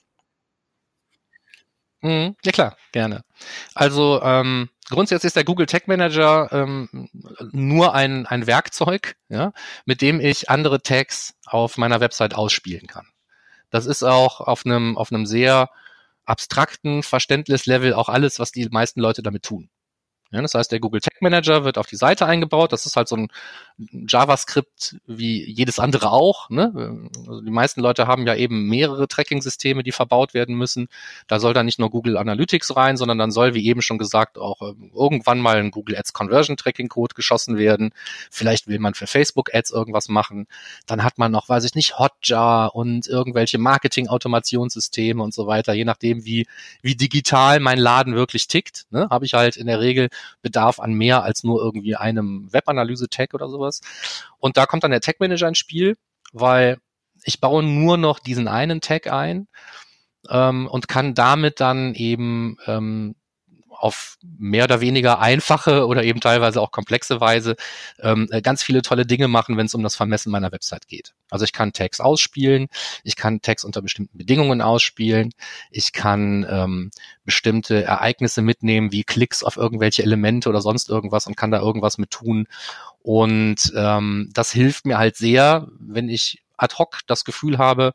Mhm, 2.02 2.36
ja 2.44 2.52
klar, 2.52 2.76
gerne. 2.92 3.22
Also 3.74 4.20
ähm, 4.22 4.68
grundsätzlich 4.88 5.28
ist 5.28 5.36
der 5.36 5.44
Google 5.44 5.66
Tag 5.66 5.88
Manager 5.88 6.48
ähm, 6.52 7.08
nur 7.52 7.94
ein, 7.94 8.26
ein 8.26 8.46
Werkzeug, 8.46 9.16
ja, 9.28 9.52
mit 9.86 10.02
dem 10.02 10.20
ich 10.20 10.50
andere 10.50 10.82
Tags 10.82 11.34
auf 11.46 11.78
meiner 11.78 12.00
Website 12.00 12.34
ausspielen 12.34 12.86
kann. 12.86 13.08
Das 13.70 13.86
ist 13.86 14.04
auch 14.04 14.40
auf 14.40 14.64
einem 14.64 14.96
auf 14.96 15.10
einem 15.10 15.26
sehr 15.26 15.70
abstrakten 16.24 17.02
Verständnislevel 17.02 17.94
auch 17.94 18.08
alles, 18.08 18.38
was 18.38 18.52
die 18.52 18.68
meisten 18.70 19.00
Leute 19.00 19.22
damit 19.22 19.42
tun. 19.42 19.70
Ja, 20.32 20.42
das 20.42 20.54
heißt, 20.54 20.72
der 20.72 20.80
Google 20.80 21.00
Tag 21.00 21.22
Manager 21.22 21.64
wird 21.64 21.78
auf 21.78 21.86
die 21.86 21.96
Seite 21.96 22.26
eingebaut. 22.26 22.72
Das 22.72 22.84
ist 22.84 22.96
halt 22.96 23.06
so 23.06 23.16
ein 23.16 23.28
JavaScript 23.78 24.96
wie 25.06 25.48
jedes 25.48 25.78
andere 25.78 26.10
auch. 26.10 26.50
Ne? 26.50 27.08
Also 27.28 27.42
die 27.42 27.50
meisten 27.50 27.80
Leute 27.80 28.08
haben 28.08 28.26
ja 28.26 28.34
eben 28.34 28.68
mehrere 28.68 29.06
Tracking-Systeme, 29.06 29.84
die 29.84 29.92
verbaut 29.92 30.34
werden 30.34 30.56
müssen. 30.56 30.88
Da 31.28 31.38
soll 31.38 31.54
dann 31.54 31.66
nicht 31.66 31.78
nur 31.78 31.90
Google 31.90 32.16
Analytics 32.16 32.74
rein, 32.74 32.96
sondern 32.96 33.18
dann 33.18 33.30
soll, 33.30 33.54
wie 33.54 33.64
eben 33.66 33.82
schon 33.82 33.98
gesagt, 33.98 34.36
auch 34.36 34.62
äh, 34.62 34.74
irgendwann 34.94 35.38
mal 35.38 35.58
ein 35.58 35.70
Google 35.70 35.96
Ads 35.96 36.12
Conversion 36.12 36.56
Tracking 36.56 36.88
Code 36.88 37.14
geschossen 37.14 37.56
werden. 37.56 37.92
Vielleicht 38.30 38.66
will 38.66 38.80
man 38.80 38.94
für 38.94 39.06
Facebook 39.06 39.54
Ads 39.54 39.70
irgendwas 39.70 40.08
machen. 40.08 40.48
Dann 40.86 41.04
hat 41.04 41.18
man 41.18 41.30
noch, 41.30 41.48
weiß 41.48 41.62
ich 41.64 41.76
nicht, 41.76 42.00
Hotjar 42.00 42.74
und 42.74 43.06
irgendwelche 43.06 43.58
Marketing-Automationssysteme 43.58 45.22
und 45.22 45.32
so 45.32 45.46
weiter. 45.46 45.72
Je 45.72 45.84
nachdem, 45.84 46.24
wie, 46.24 46.46
wie 46.82 46.96
digital 46.96 47.60
mein 47.60 47.78
Laden 47.78 48.16
wirklich 48.16 48.48
tickt, 48.48 48.86
ne? 48.90 49.08
habe 49.08 49.24
ich 49.24 49.34
halt 49.34 49.56
in 49.56 49.68
der 49.68 49.80
Regel 49.80 50.08
Bedarf 50.42 50.80
an 50.80 50.94
mehr 50.94 51.22
als 51.22 51.44
nur 51.44 51.60
irgendwie 51.60 51.96
einem 51.96 52.52
Webanalyse-Tag 52.52 53.34
oder 53.34 53.48
sowas. 53.48 53.80
Und 54.38 54.56
da 54.56 54.66
kommt 54.66 54.84
dann 54.84 54.90
der 54.90 55.00
Tag 55.00 55.20
Manager 55.20 55.48
ins 55.48 55.58
Spiel, 55.58 55.96
weil 56.32 56.78
ich 57.24 57.40
baue 57.40 57.62
nur 57.62 57.96
noch 57.96 58.18
diesen 58.18 58.48
einen 58.48 58.80
Tag 58.80 59.10
ein 59.12 59.48
ähm, 60.28 60.66
und 60.66 60.88
kann 60.88 61.14
damit 61.14 61.60
dann 61.60 61.94
eben 61.94 62.56
ähm, 62.66 63.16
auf 63.78 64.18
mehr 64.38 64.64
oder 64.64 64.80
weniger 64.80 65.20
einfache 65.20 65.86
oder 65.86 66.04
eben 66.04 66.20
teilweise 66.20 66.60
auch 66.60 66.70
komplexe 66.70 67.20
Weise 67.20 67.56
ähm, 68.00 68.28
äh, 68.30 68.42
ganz 68.42 68.62
viele 68.62 68.82
tolle 68.82 69.06
Dinge 69.06 69.28
machen, 69.28 69.56
wenn 69.56 69.66
es 69.66 69.74
um 69.74 69.82
das 69.82 69.96
Vermessen 69.96 70.30
meiner 70.30 70.52
Website 70.52 70.88
geht. 70.88 71.14
Also 71.30 71.44
ich 71.44 71.52
kann 71.52 71.72
Tags 71.72 72.00
ausspielen, 72.00 72.68
ich 73.04 73.16
kann 73.16 73.42
Tags 73.42 73.64
unter 73.64 73.82
bestimmten 73.82 74.18
Bedingungen 74.18 74.60
ausspielen, 74.60 75.32
ich 75.70 75.92
kann 75.92 76.46
ähm, 76.48 76.90
bestimmte 77.24 77.82
Ereignisse 77.84 78.42
mitnehmen, 78.42 78.92
wie 78.92 79.04
Klicks 79.04 79.42
auf 79.42 79.56
irgendwelche 79.56 80.02
Elemente 80.02 80.48
oder 80.48 80.60
sonst 80.60 80.88
irgendwas 80.88 81.26
und 81.26 81.36
kann 81.36 81.50
da 81.50 81.60
irgendwas 81.60 81.98
mit 81.98 82.10
tun. 82.10 82.46
Und 83.02 83.72
ähm, 83.76 84.30
das 84.32 84.50
hilft 84.52 84.86
mir 84.86 84.98
halt 84.98 85.16
sehr, 85.16 85.68
wenn 85.78 86.08
ich 86.08 86.42
ad 86.56 86.74
hoc 86.78 87.00
das 87.06 87.24
Gefühl 87.24 87.58
habe, 87.58 87.92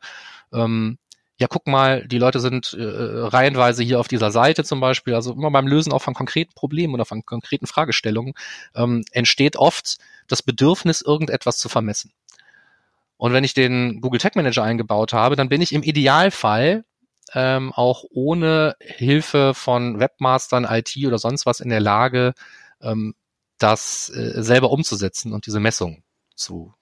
ähm, 0.52 0.98
ja, 1.42 1.48
guck 1.48 1.66
mal, 1.66 2.06
die 2.06 2.18
Leute 2.18 2.38
sind 2.38 2.72
äh, 2.72 2.84
reihenweise 2.84 3.82
hier 3.82 3.98
auf 3.98 4.06
dieser 4.06 4.30
Seite 4.30 4.62
zum 4.62 4.78
Beispiel, 4.78 5.12
also 5.14 5.32
immer 5.32 5.50
beim 5.50 5.66
Lösen 5.66 5.92
auch 5.92 6.00
von 6.00 6.14
konkreten 6.14 6.54
Problemen 6.54 6.94
oder 6.94 7.04
von 7.04 7.24
konkreten 7.26 7.66
Fragestellungen, 7.66 8.34
ähm, 8.76 9.04
entsteht 9.10 9.56
oft 9.56 9.98
das 10.28 10.40
Bedürfnis, 10.42 11.02
irgendetwas 11.02 11.58
zu 11.58 11.68
vermessen. 11.68 12.12
Und 13.16 13.32
wenn 13.32 13.42
ich 13.42 13.54
den 13.54 14.00
Google 14.00 14.20
Tag 14.20 14.36
Manager 14.36 14.62
eingebaut 14.62 15.12
habe, 15.12 15.34
dann 15.34 15.48
bin 15.48 15.60
ich 15.60 15.72
im 15.72 15.82
Idealfall 15.82 16.84
ähm, 17.34 17.72
auch 17.72 18.04
ohne 18.12 18.76
Hilfe 18.78 19.52
von 19.52 19.98
Webmastern, 19.98 20.64
IT 20.64 20.96
oder 21.04 21.18
sonst 21.18 21.44
was 21.44 21.58
in 21.58 21.70
der 21.70 21.80
Lage, 21.80 22.34
ähm, 22.80 23.16
das 23.58 24.10
äh, 24.10 24.44
selber 24.44 24.70
umzusetzen 24.70 25.32
und 25.32 25.46
diese 25.46 25.58
Messung 25.58 26.04
zu 26.36 26.72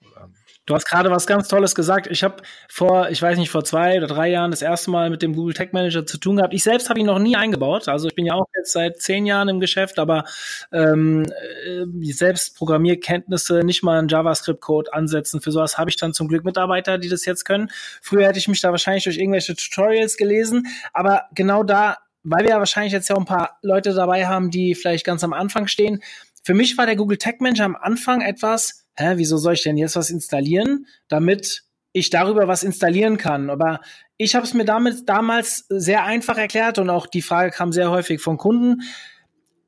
Du 0.67 0.75
hast 0.75 0.85
gerade 0.85 1.09
was 1.09 1.25
ganz 1.25 1.47
Tolles 1.47 1.73
gesagt. 1.73 2.05
Ich 2.05 2.23
habe 2.23 2.43
vor, 2.69 3.09
ich 3.09 3.19
weiß 3.19 3.39
nicht, 3.39 3.49
vor 3.49 3.63
zwei 3.63 3.97
oder 3.97 4.05
drei 4.05 4.29
Jahren 4.29 4.51
das 4.51 4.61
erste 4.61 4.91
Mal 4.91 5.09
mit 5.09 5.23
dem 5.23 5.35
Google 5.35 5.55
Tag 5.55 5.73
Manager 5.73 6.05
zu 6.05 6.19
tun 6.19 6.35
gehabt. 6.35 6.53
Ich 6.53 6.61
selbst 6.61 6.87
habe 6.89 6.99
ihn 6.99 7.07
noch 7.07 7.17
nie 7.17 7.35
eingebaut. 7.35 7.87
Also 7.87 8.07
ich 8.07 8.13
bin 8.13 8.27
ja 8.27 8.35
auch 8.35 8.45
jetzt 8.55 8.71
seit 8.71 9.01
zehn 9.01 9.25
Jahren 9.25 9.49
im 9.49 9.59
Geschäft, 9.59 9.97
aber 9.97 10.23
ähm, 10.71 11.25
äh, 11.25 12.11
selbst 12.13 12.55
Programmierkenntnisse, 12.57 13.61
nicht 13.63 13.81
mal 13.81 13.97
einen 13.97 14.07
JavaScript-Code 14.07 14.93
ansetzen. 14.93 15.41
Für 15.41 15.51
sowas 15.51 15.79
habe 15.79 15.89
ich 15.89 15.97
dann 15.97 16.13
zum 16.13 16.27
Glück 16.27 16.45
Mitarbeiter, 16.45 16.99
die 16.99 17.09
das 17.09 17.25
jetzt 17.25 17.43
können. 17.43 17.71
Früher 18.01 18.27
hätte 18.27 18.37
ich 18.37 18.47
mich 18.47 18.61
da 18.61 18.69
wahrscheinlich 18.69 19.05
durch 19.05 19.17
irgendwelche 19.17 19.55
Tutorials 19.55 20.15
gelesen, 20.15 20.67
aber 20.93 21.23
genau 21.33 21.63
da, 21.63 21.97
weil 22.21 22.43
wir 22.43 22.51
ja 22.51 22.59
wahrscheinlich 22.59 22.93
jetzt 22.93 23.09
ja 23.09 23.15
auch 23.15 23.19
ein 23.19 23.25
paar 23.25 23.57
Leute 23.63 23.95
dabei 23.95 24.27
haben, 24.27 24.51
die 24.51 24.75
vielleicht 24.75 25.05
ganz 25.05 25.23
am 25.23 25.33
Anfang 25.33 25.65
stehen. 25.65 26.03
Für 26.43 26.53
mich 26.53 26.77
war 26.77 26.85
der 26.85 26.95
Google 26.95 27.17
Tag 27.17 27.41
Manager 27.41 27.65
am 27.65 27.75
Anfang 27.75 28.21
etwas, 28.21 28.80
hä, 28.95 29.13
wieso 29.15 29.37
soll 29.37 29.53
ich 29.53 29.63
denn 29.63 29.77
jetzt 29.77 29.95
was 29.95 30.09
installieren, 30.09 30.85
damit 31.07 31.63
ich 31.93 32.09
darüber 32.09 32.47
was 32.47 32.63
installieren 32.63 33.17
kann. 33.17 33.49
Aber 33.49 33.81
ich 34.17 34.35
habe 34.35 34.45
es 34.45 34.53
mir 34.53 34.65
damit 34.65 35.09
damals 35.09 35.65
sehr 35.69 36.03
einfach 36.05 36.37
erklärt 36.37 36.79
und 36.79 36.89
auch 36.89 37.07
die 37.07 37.21
Frage 37.21 37.51
kam 37.51 37.71
sehr 37.71 37.89
häufig 37.89 38.21
von 38.21 38.37
Kunden 38.37 38.81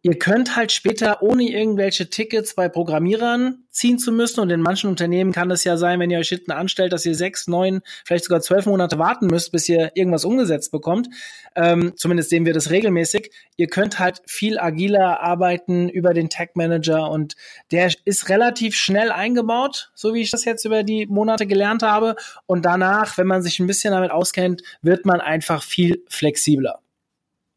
ihr 0.04 0.20
könnt 0.20 0.58
halt 0.58 0.74
später 0.74 1.24
ohne 1.24 1.50
irgendwelche 1.50 2.10
Tickets 2.10 2.56
bei 2.56 2.68
Programmierern 2.68 3.64
ziehen 3.70 3.98
zu 3.98 4.12
müssen. 4.12 4.42
Und 4.42 4.52
in 4.52 4.60
manchen 4.60 4.90
Unternehmen 4.90 5.32
kann 5.32 5.50
es 5.50 5.64
ja 5.64 5.78
sein, 5.78 6.00
wenn 6.00 6.12
ihr 6.12 6.20
euch 6.20 6.28
hinten 6.28 6.52
anstellt, 6.52 6.92
dass 6.92 7.06
ihr 7.06 7.16
sechs, 7.16 7.48
neun, 7.48 7.82
vielleicht 8.06 8.26
sogar 8.26 8.42
zwölf 8.42 8.66
Monate 8.66 9.00
warten 9.00 9.28
müsst, 9.28 9.54
bis 9.54 9.68
ihr 9.70 9.92
irgendwas 9.96 10.26
umgesetzt 10.26 10.72
bekommt. 10.72 11.08
Ähm, 11.56 11.94
zumindest 11.96 12.30
sehen 12.30 12.46
wir 12.46 12.54
das 12.54 12.70
regelmäßig. 12.70 13.32
Ihr 13.56 13.68
könnt 13.68 13.98
halt 13.98 14.22
viel 14.26 14.60
agiler 14.60 15.22
arbeiten 15.22 15.88
über 15.88 16.14
den 16.14 16.30
Tag 16.30 16.58
Manager 16.58 17.10
und 17.10 17.36
der 17.72 17.90
ist 18.04 18.28
relativ 18.28 18.76
schnell 18.76 19.10
eingebaut, 19.10 19.92
so 19.96 20.14
wie 20.14 20.22
ich 20.22 20.32
das 20.32 20.44
jetzt 20.44 20.66
über 20.66 20.84
die 20.84 21.06
Monate 21.06 21.48
gelernt 21.48 21.82
habe. 21.82 22.18
Und 22.46 22.66
danach, 22.66 23.18
wenn 23.18 23.28
man 23.28 23.42
sich 23.42 23.58
ein 23.60 23.68
bisschen 23.68 23.94
damit 23.94 24.12
auskennt, 24.12 24.64
wird 24.82 25.06
man 25.06 25.22
einfach 25.22 25.64
viel 25.64 26.04
flexibler. 26.10 26.82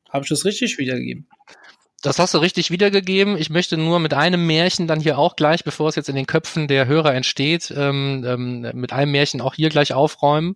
Habe 0.09 0.23
ich 0.23 0.29
das 0.29 0.45
richtig 0.45 0.79
wiedergegeben? 0.79 1.27
Das 2.07 2.21
hast 2.21 2.35
du 2.35 2.39
richtig 2.39 2.71
wiedergegeben. 2.71 3.37
Ich 3.37 3.51
möchte 3.51 3.77
nur 3.77 3.99
mit 3.99 4.15
einem 4.15 4.47
Märchen 4.47 4.87
dann 4.87 5.01
hier 5.01 5.19
auch 5.19 5.35
gleich, 5.35 5.65
bevor 5.65 5.89
es 5.89 5.97
jetzt 5.97 6.09
in 6.09 6.15
den 6.15 6.27
Köpfen 6.27 6.69
der 6.69 6.87
Hörer 6.87 7.13
entsteht, 7.13 7.75
ähm, 7.77 8.25
ähm, 8.25 8.61
mit 8.75 8.93
einem 8.93 9.11
Märchen 9.11 9.41
auch 9.41 9.55
hier 9.55 9.71
gleich 9.71 9.93
aufräumen. 9.93 10.55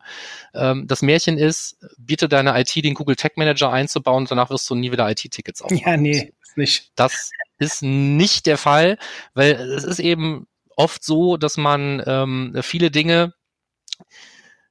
Ähm, 0.54 0.86
das 0.86 1.02
Märchen 1.02 1.38
ist, 1.38 1.76
biete 1.98 2.28
deine 2.28 2.56
IT 2.60 2.76
den 2.76 2.94
Google 2.94 3.16
Tag 3.16 3.36
Manager 3.36 3.72
einzubauen 3.72 4.22
und 4.22 4.30
danach 4.30 4.50
wirst 4.50 4.70
du 4.70 4.76
nie 4.76 4.92
wieder 4.92 5.10
IT-Tickets 5.10 5.60
aufbauen. 5.60 5.80
Ja, 5.84 5.96
nee, 5.96 6.32
nicht. 6.54 6.92
Das 6.94 7.32
ist 7.58 7.82
nicht 7.82 8.46
der 8.46 8.56
Fall, 8.56 8.96
weil 9.34 9.54
es 9.54 9.82
ist 9.82 9.98
eben 9.98 10.46
oft 10.76 11.02
so, 11.02 11.36
dass 11.36 11.56
man 11.56 12.00
ähm, 12.06 12.56
viele 12.62 12.92
Dinge 12.92 13.34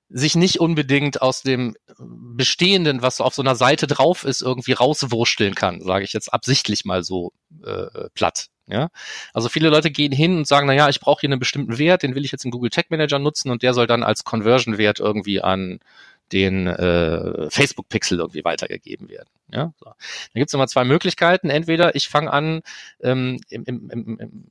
sich 0.10 0.36
nicht 0.36 0.60
unbedingt 0.60 1.22
aus 1.22 1.42
dem 1.42 1.76
Bestehenden, 1.98 3.02
was 3.02 3.22
auf 3.22 3.36
so 3.36 3.42
einer 3.42 3.56
Seite 3.56 3.88
drauf 3.88 4.24
ist, 4.24 4.42
irgendwie 4.42 4.74
rauswursteln 4.74 5.56
kann, 5.56 5.82
sage 5.82 6.04
ich 6.04 6.14
jetzt 6.14 6.34
absichtlich 6.34 6.86
mal 6.86 7.04
so 7.04 7.32
äh, 7.64 8.10
platt. 8.14 8.48
Ja, 8.68 8.90
also 9.34 9.50
viele 9.50 9.70
Leute 9.70 9.90
gehen 9.90 10.12
hin 10.12 10.38
und 10.38 10.48
sagen, 10.48 10.68
na 10.68 10.74
ja, 10.74 10.90
ich 10.90 11.00
brauche 11.00 11.22
hier 11.22 11.30
einen 11.30 11.40
bestimmten 11.40 11.80
Wert, 11.80 12.04
den 12.04 12.14
will 12.14 12.24
ich 12.24 12.32
jetzt 12.32 12.46
im 12.46 12.52
Google 12.52 12.70
Tag 12.70 12.92
Manager 12.92 13.18
nutzen 13.18 13.50
und 13.50 13.64
der 13.64 13.74
soll 13.74 13.88
dann 13.88 14.04
als 14.04 14.24
Conversion-Wert 14.24 15.00
irgendwie 15.00 15.42
an 15.42 15.80
den 16.32 16.68
äh, 16.68 17.50
Facebook-Pixel 17.50 18.20
irgendwie 18.20 18.44
weitergegeben 18.44 19.10
werden. 19.10 19.30
Ja, 19.52 19.74
so. 19.80 19.86
Da 19.86 19.96
gibt's 20.36 20.54
immer 20.54 20.68
zwei 20.68 20.84
Möglichkeiten. 20.84 21.50
Entweder 21.50 21.96
ich 21.96 22.08
fange 22.08 22.32
an, 22.32 22.62
ähm, 23.02 23.40
im, 23.50 23.64
im, 23.66 23.90
im 24.20 24.46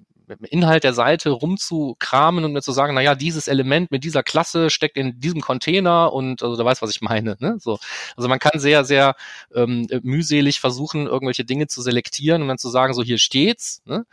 Inhalt 0.51 0.85
der 0.85 0.95
Seite 0.95 1.31
rumzukramen 1.31 2.45
und 2.45 2.53
mir 2.53 2.63
zu 2.63 2.73
sagen, 2.73 2.95
na 2.95 3.01
ja, 3.01 3.15
dieses 3.15 3.49
Element 3.49 3.91
mit 3.91 4.05
dieser 4.05 4.23
Klasse 4.23 4.71
steckt 4.71 4.97
in 4.97 5.19
diesem 5.21 5.41
Container 5.41 6.13
und 6.13 6.43
also 6.43 6.57
da 6.57 6.65
weiß, 6.65 6.83
was 6.83 6.91
ich 6.91 7.01
meine. 7.01 7.37
Ne? 7.41 7.57
So, 7.59 7.79
also 8.17 8.29
man 8.29 8.39
kann 8.39 8.61
sehr, 8.61 8.85
sehr 8.85 9.15
ähm, 9.55 9.87
mühselig 10.03 10.61
versuchen, 10.61 11.07
irgendwelche 11.07 11.45
Dinge 11.45 11.67
zu 11.67 11.83
selektieren 11.83 12.43
und 12.43 12.49
dann 12.49 12.59
zu 12.59 12.69
sagen, 12.69 12.95
so 12.95 13.03
hier 13.03 13.19
steht's. 13.19 13.83
Ne? 13.85 14.05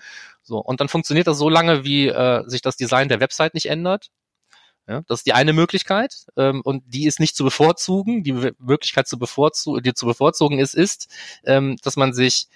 So 0.41 0.59
und 0.59 0.79
dann 0.79 0.89
funktioniert 0.89 1.27
das 1.27 1.37
so 1.37 1.49
lange, 1.49 1.83
wie 1.83 2.07
äh, 2.07 2.43
sich 2.47 2.61
das 2.61 2.77
Design 2.77 3.09
der 3.09 3.19
Website 3.19 3.53
nicht 3.53 3.67
ändert. 3.67 4.09
Ja, 4.87 5.01
das 5.07 5.21
ist 5.21 5.25
die 5.25 5.33
eine 5.33 5.53
Möglichkeit 5.53 6.27
ähm, 6.37 6.61
und 6.63 6.83
die 6.85 7.07
ist 7.07 7.19
nicht 7.19 7.35
zu 7.35 7.43
bevorzugen. 7.43 8.23
Die 8.23 8.33
Möglichkeit 8.59 9.07
zu 9.07 9.17
bevorzugen, 9.17 9.81
die 9.81 9.95
zu 9.95 10.05
bevorzugen 10.05 10.59
ist, 10.59 10.75
ist, 10.75 11.07
ähm, 11.43 11.77
dass 11.81 11.97
man 11.97 12.13
sich 12.13 12.47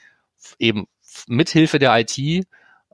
eben 0.60 0.86
mithilfe 1.28 1.80
der 1.80 1.98
IT 2.00 2.45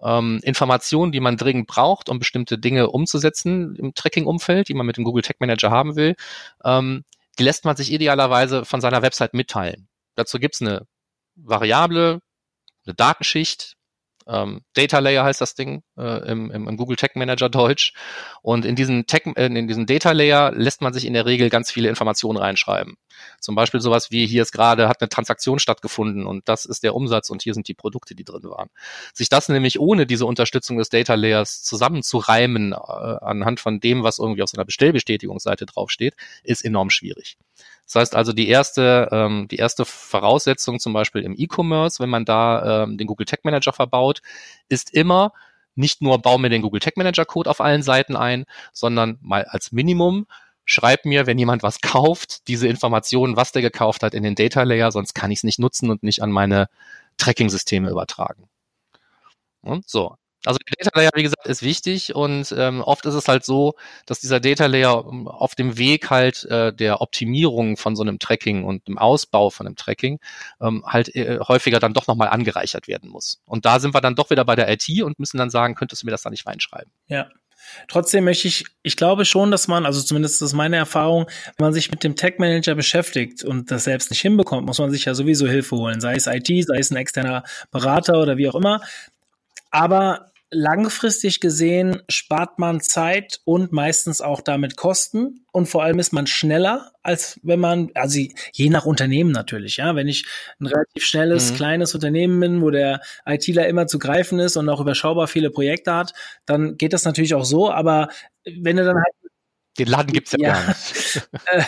ähm, 0.05 0.39
Informationen, 0.43 1.11
die 1.11 1.19
man 1.19 1.35
dringend 1.35 1.67
braucht, 1.67 2.09
um 2.09 2.19
bestimmte 2.19 2.57
Dinge 2.59 2.89
umzusetzen 2.89 3.75
im 3.75 3.93
Tracking-Umfeld, 3.95 4.69
die 4.69 4.75
man 4.75 4.85
mit 4.85 4.97
dem 4.97 5.03
Google 5.03 5.23
Tag 5.23 5.39
Manager 5.39 5.71
haben 5.71 5.95
will, 5.95 6.15
ähm, 6.63 7.03
die 7.39 7.43
lässt 7.43 7.65
man 7.65 7.75
sich 7.75 7.91
idealerweise 7.91 8.63
von 8.63 8.81
seiner 8.81 9.01
Website 9.01 9.33
mitteilen. 9.33 9.87
Dazu 10.15 10.39
gibt's 10.39 10.61
eine 10.61 10.85
Variable, 11.35 12.21
eine 12.85 12.93
Datenschicht, 12.95 13.74
ähm, 14.27 14.61
Data 14.73 14.99
Layer 14.99 15.23
heißt 15.23 15.41
das 15.41 15.55
Ding 15.55 15.83
äh, 15.97 16.29
im, 16.29 16.49
im, 16.51 16.77
Google 16.77 16.95
Tag 16.95 17.15
Manager 17.15 17.49
Deutsch. 17.49 17.93
Und 18.41 18.65
in 18.65 18.75
diesen, 18.75 19.05
Tag, 19.05 19.25
äh, 19.37 19.45
in 19.45 19.67
diesen 19.67 19.85
Data 19.85 20.11
Layer 20.11 20.51
lässt 20.51 20.81
man 20.81 20.93
sich 20.93 21.05
in 21.05 21.13
der 21.13 21.25
Regel 21.25 21.49
ganz 21.49 21.71
viele 21.71 21.89
Informationen 21.89 22.37
reinschreiben. 22.37 22.97
Zum 23.39 23.55
Beispiel 23.55 23.79
sowas 23.79 24.11
wie 24.11 24.25
hier 24.25 24.41
ist 24.41 24.51
gerade, 24.51 24.89
hat 24.89 25.01
eine 25.01 25.09
Transaktion 25.09 25.59
stattgefunden 25.59 26.25
und 26.25 26.49
das 26.49 26.65
ist 26.65 26.83
der 26.83 26.95
Umsatz 26.95 27.29
und 27.29 27.41
hier 27.43 27.53
sind 27.53 27.67
die 27.67 27.73
Produkte, 27.73 28.15
die 28.15 28.23
drin 28.23 28.43
waren. 28.43 28.69
Sich 29.13 29.29
das 29.29 29.47
nämlich 29.47 29.79
ohne 29.79 30.05
diese 30.05 30.25
Unterstützung 30.25 30.77
des 30.77 30.89
Data 30.89 31.13
Layers 31.15 31.63
zusammenzureimen 31.63 32.73
äh, 32.73 32.75
anhand 32.75 33.59
von 33.59 33.79
dem, 33.79 34.03
was 34.03 34.19
irgendwie 34.19 34.41
auf 34.41 34.49
so 34.49 34.57
einer 34.57 34.65
Bestellbestätigungsseite 34.65 35.65
draufsteht, 35.65 36.15
ist 36.43 36.65
enorm 36.65 36.89
schwierig. 36.89 37.37
Das 37.85 37.95
heißt 37.95 38.15
also, 38.15 38.33
die 38.33 38.47
erste, 38.47 39.09
ähm, 39.11 39.47
die 39.49 39.57
erste 39.57 39.85
Voraussetzung 39.85 40.79
zum 40.79 40.93
Beispiel 40.93 41.21
im 41.21 41.35
E-Commerce, 41.37 42.01
wenn 42.01 42.09
man 42.09 42.25
da 42.25 42.83
ähm, 42.83 42.97
den 42.97 43.07
Google 43.07 43.25
Tag 43.25 43.45
Manager 43.45 43.73
verbaut, 43.73 44.21
ist 44.69 44.93
immer 44.93 45.33
nicht 45.75 46.01
nur 46.01 46.19
bau 46.19 46.37
mir 46.37 46.49
den 46.49 46.61
Google 46.61 46.79
Tag 46.79 46.97
Manager 46.97 47.25
Code 47.25 47.49
auf 47.49 47.61
allen 47.61 47.83
Seiten 47.83 48.15
ein, 48.15 48.45
sondern 48.73 49.17
mal 49.21 49.43
als 49.45 49.71
Minimum 49.71 50.25
schreib 50.65 51.05
mir, 51.05 51.27
wenn 51.27 51.37
jemand 51.37 51.63
was 51.63 51.79
kauft, 51.81 52.47
diese 52.47 52.67
Informationen, 52.67 53.37
was 53.37 53.51
der 53.51 53.61
gekauft 53.61 54.03
hat, 54.03 54.13
in 54.15 54.23
den 54.23 54.35
Data 54.35 54.63
Layer, 54.63 54.91
sonst 54.91 55.13
kann 55.13 55.31
ich 55.31 55.39
es 55.39 55.43
nicht 55.43 55.59
nutzen 55.59 55.91
und 55.91 56.01
nicht 56.01 56.23
an 56.23 56.31
meine 56.31 56.67
Tracking-Systeme 57.17 57.89
übertragen. 57.89 58.49
So. 59.85 60.15
Also 60.45 60.57
der 60.59 60.85
Data 60.85 60.99
Layer, 60.99 61.11
wie 61.15 61.23
gesagt, 61.23 61.47
ist 61.47 61.63
wichtig 61.63 62.15
und 62.15 62.53
ähm, 62.57 62.81
oft 62.81 63.05
ist 63.05 63.13
es 63.13 63.27
halt 63.27 63.45
so, 63.45 63.75
dass 64.05 64.19
dieser 64.19 64.39
Data 64.39 64.65
Layer 64.65 65.05
ähm, 65.09 65.27
auf 65.27 65.55
dem 65.55 65.77
Weg 65.77 66.09
halt 66.09 66.43
äh, 66.45 66.73
der 66.73 67.01
Optimierung 67.01 67.77
von 67.77 67.95
so 67.95 68.03
einem 68.03 68.19
Tracking 68.19 68.63
und 68.63 68.87
dem 68.87 68.97
Ausbau 68.97 69.49
von 69.49 69.67
einem 69.67 69.75
Tracking 69.75 70.19
ähm, 70.61 70.83
halt 70.85 71.15
äh, 71.15 71.39
häufiger 71.39 71.79
dann 71.79 71.93
doch 71.93 72.07
nochmal 72.07 72.29
angereichert 72.29 72.87
werden 72.87 73.09
muss. 73.09 73.41
Und 73.45 73.65
da 73.65 73.79
sind 73.79 73.93
wir 73.93 74.01
dann 74.01 74.15
doch 74.15 74.29
wieder 74.29 74.45
bei 74.45 74.55
der 74.55 74.71
IT 74.71 74.87
und 75.01 75.19
müssen 75.19 75.37
dann 75.37 75.49
sagen, 75.49 75.75
könntest 75.75 76.03
du 76.03 76.07
mir 76.07 76.11
das 76.11 76.21
da 76.21 76.29
nicht 76.29 76.45
reinschreiben? 76.45 76.91
Ja. 77.07 77.27
Trotzdem 77.87 78.25
möchte 78.25 78.47
ich, 78.47 78.65
ich 78.83 78.95
glaube 78.95 79.25
schon, 79.25 79.51
dass 79.51 79.67
man, 79.67 79.85
also 79.85 80.01
zumindest 80.01 80.41
ist 80.41 80.53
meine 80.53 80.77
Erfahrung, 80.77 81.25
wenn 81.57 81.65
man 81.65 81.73
sich 81.73 81.91
mit 81.91 82.03
dem 82.03 82.15
Tech 82.15 82.35
Manager 82.37 82.75
beschäftigt 82.75 83.43
und 83.43 83.71
das 83.71 83.85
selbst 83.85 84.11
nicht 84.11 84.21
hinbekommt, 84.21 84.65
muss 84.65 84.79
man 84.79 84.91
sich 84.91 85.05
ja 85.05 85.13
sowieso 85.13 85.47
Hilfe 85.47 85.75
holen, 85.75 85.99
sei 85.99 86.15
es 86.15 86.27
IT, 86.27 86.47
sei 86.47 86.77
es 86.77 86.91
ein 86.91 86.97
externer 86.97 87.43
Berater 87.71 88.21
oder 88.21 88.37
wie 88.37 88.47
auch 88.47 88.55
immer. 88.55 88.81
Aber 89.71 90.31
langfristig 90.55 91.41
gesehen 91.41 92.01
spart 92.09 92.59
man 92.59 92.79
Zeit 92.79 93.41
und 93.43 93.71
meistens 93.71 94.21
auch 94.21 94.41
damit 94.41 94.77
Kosten. 94.77 95.45
Und 95.51 95.67
vor 95.67 95.83
allem 95.83 95.99
ist 95.99 96.13
man 96.13 96.27
schneller, 96.27 96.91
als 97.03 97.39
wenn 97.43 97.59
man, 97.59 97.91
also 97.93 98.19
je 98.53 98.69
nach 98.69 98.85
Unternehmen 98.85 99.31
natürlich, 99.31 99.77
ja, 99.77 99.95
wenn 99.95 100.07
ich 100.07 100.25
ein 100.59 100.67
relativ 100.67 101.03
schnelles, 101.03 101.51
mhm. 101.51 101.55
kleines 101.55 101.93
Unternehmen 101.93 102.39
bin, 102.39 102.61
wo 102.61 102.71
der 102.71 103.01
ITler 103.25 103.67
immer 103.67 103.87
zu 103.87 103.99
greifen 103.99 104.39
ist 104.39 104.55
und 104.57 104.69
auch 104.69 104.81
überschaubar 104.81 105.27
viele 105.27 105.49
Projekte 105.49 105.93
hat, 105.93 106.13
dann 106.45 106.77
geht 106.77 106.93
das 106.93 107.03
natürlich 107.03 107.35
auch 107.35 107.45
so, 107.45 107.69
aber 107.69 108.09
wenn 108.45 108.77
du 108.77 108.85
dann 108.85 108.95
halt 108.95 109.24
den 109.77 109.87
Laden 109.87 110.13
gibt's 110.13 110.31
ja, 110.33 110.39
ja. 110.39 110.53
gar 110.53 110.67
nicht. 110.67 111.29
Äh, 111.47 111.63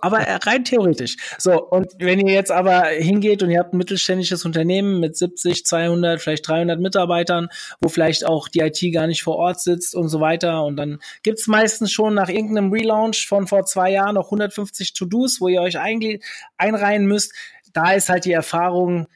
aber 0.00 0.18
rein 0.18 0.64
theoretisch. 0.64 1.16
So, 1.38 1.64
und 1.64 1.92
wenn 2.00 2.18
ihr 2.26 2.34
jetzt 2.34 2.50
aber 2.50 2.86
hingeht 2.86 3.42
und 3.42 3.50
ihr 3.50 3.60
habt 3.60 3.72
ein 3.72 3.78
mittelständisches 3.78 4.44
Unternehmen 4.44 4.98
mit 4.98 5.16
70, 5.16 5.64
200, 5.64 6.20
vielleicht 6.20 6.48
300 6.48 6.80
Mitarbeitern, 6.80 7.48
wo 7.80 7.88
vielleicht 7.88 8.26
auch 8.26 8.48
die 8.48 8.60
IT 8.60 8.80
gar 8.92 9.06
nicht 9.06 9.22
vor 9.22 9.36
Ort 9.36 9.60
sitzt 9.60 9.94
und 9.94 10.08
so 10.08 10.20
weiter, 10.20 10.64
und 10.64 10.76
dann 10.76 10.98
gibt's 11.22 11.46
meistens 11.46 11.92
schon 11.92 12.14
nach 12.14 12.28
irgendeinem 12.28 12.72
Relaunch 12.72 13.28
von 13.28 13.46
vor 13.46 13.64
zwei 13.64 13.92
Jahren 13.92 14.16
noch 14.16 14.26
150 14.26 14.92
To-Dos, 14.92 15.40
wo 15.40 15.46
ihr 15.46 15.62
euch 15.62 15.78
einreihen 15.78 17.06
müsst. 17.06 17.32
Da 17.72 17.92
ist 17.92 18.08
halt 18.08 18.24
die 18.24 18.32
Erfahrung, 18.32 19.06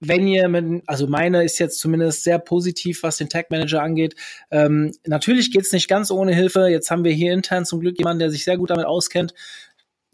wenn 0.00 0.26
ihr 0.26 0.48
mit, 0.48 0.82
also 0.86 1.06
meine 1.06 1.44
ist 1.44 1.58
jetzt 1.58 1.80
zumindest 1.80 2.24
sehr 2.24 2.38
positiv, 2.38 3.02
was 3.02 3.16
den 3.16 3.28
Tag 3.28 3.50
Manager 3.50 3.82
angeht. 3.82 4.14
Ähm, 4.50 4.92
natürlich 5.06 5.52
geht's 5.52 5.72
nicht 5.72 5.88
ganz 5.88 6.10
ohne 6.10 6.34
Hilfe. 6.34 6.68
Jetzt 6.68 6.90
haben 6.90 7.04
wir 7.04 7.12
hier 7.12 7.32
intern 7.32 7.64
zum 7.64 7.80
Glück 7.80 7.98
jemanden, 7.98 8.20
der 8.20 8.30
sich 8.30 8.44
sehr 8.44 8.56
gut 8.56 8.70
damit 8.70 8.86
auskennt 8.86 9.34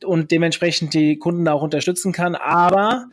und 0.05 0.31
dementsprechend 0.31 0.95
die 0.95 1.19
Kunden 1.19 1.45
da 1.45 1.53
auch 1.53 1.63
unterstützen 1.63 2.13
kann. 2.13 2.35
Aber 2.35 3.09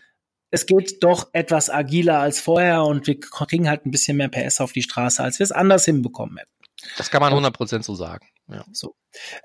es 0.50 0.66
geht 0.66 1.04
doch 1.04 1.30
etwas 1.34 1.70
agiler 1.70 2.20
als 2.20 2.40
vorher 2.40 2.84
und 2.84 3.08
wir 3.08 3.20
kriegen 3.20 3.70
halt 3.70 3.86
ein 3.86 3.92
bisschen 3.92 4.18
mehr 4.18 4.30
PS 4.30 4.62
auf 4.62 4.74
die 4.74 4.82
Straße, 4.82 5.24
als 5.24 5.40
wir 5.40 5.46
es 5.46 5.52
anders 5.52 5.86
hinbekommen 5.86 6.38
hätten. 6.38 6.52
Das 6.98 7.10
kann 7.12 7.22
man 7.22 7.34
100% 7.34 7.84
so 7.84 7.96
sagen. 7.96 8.28
Ja. 8.48 8.66
So. 8.72 8.96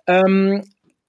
Ähm, 0.06 0.64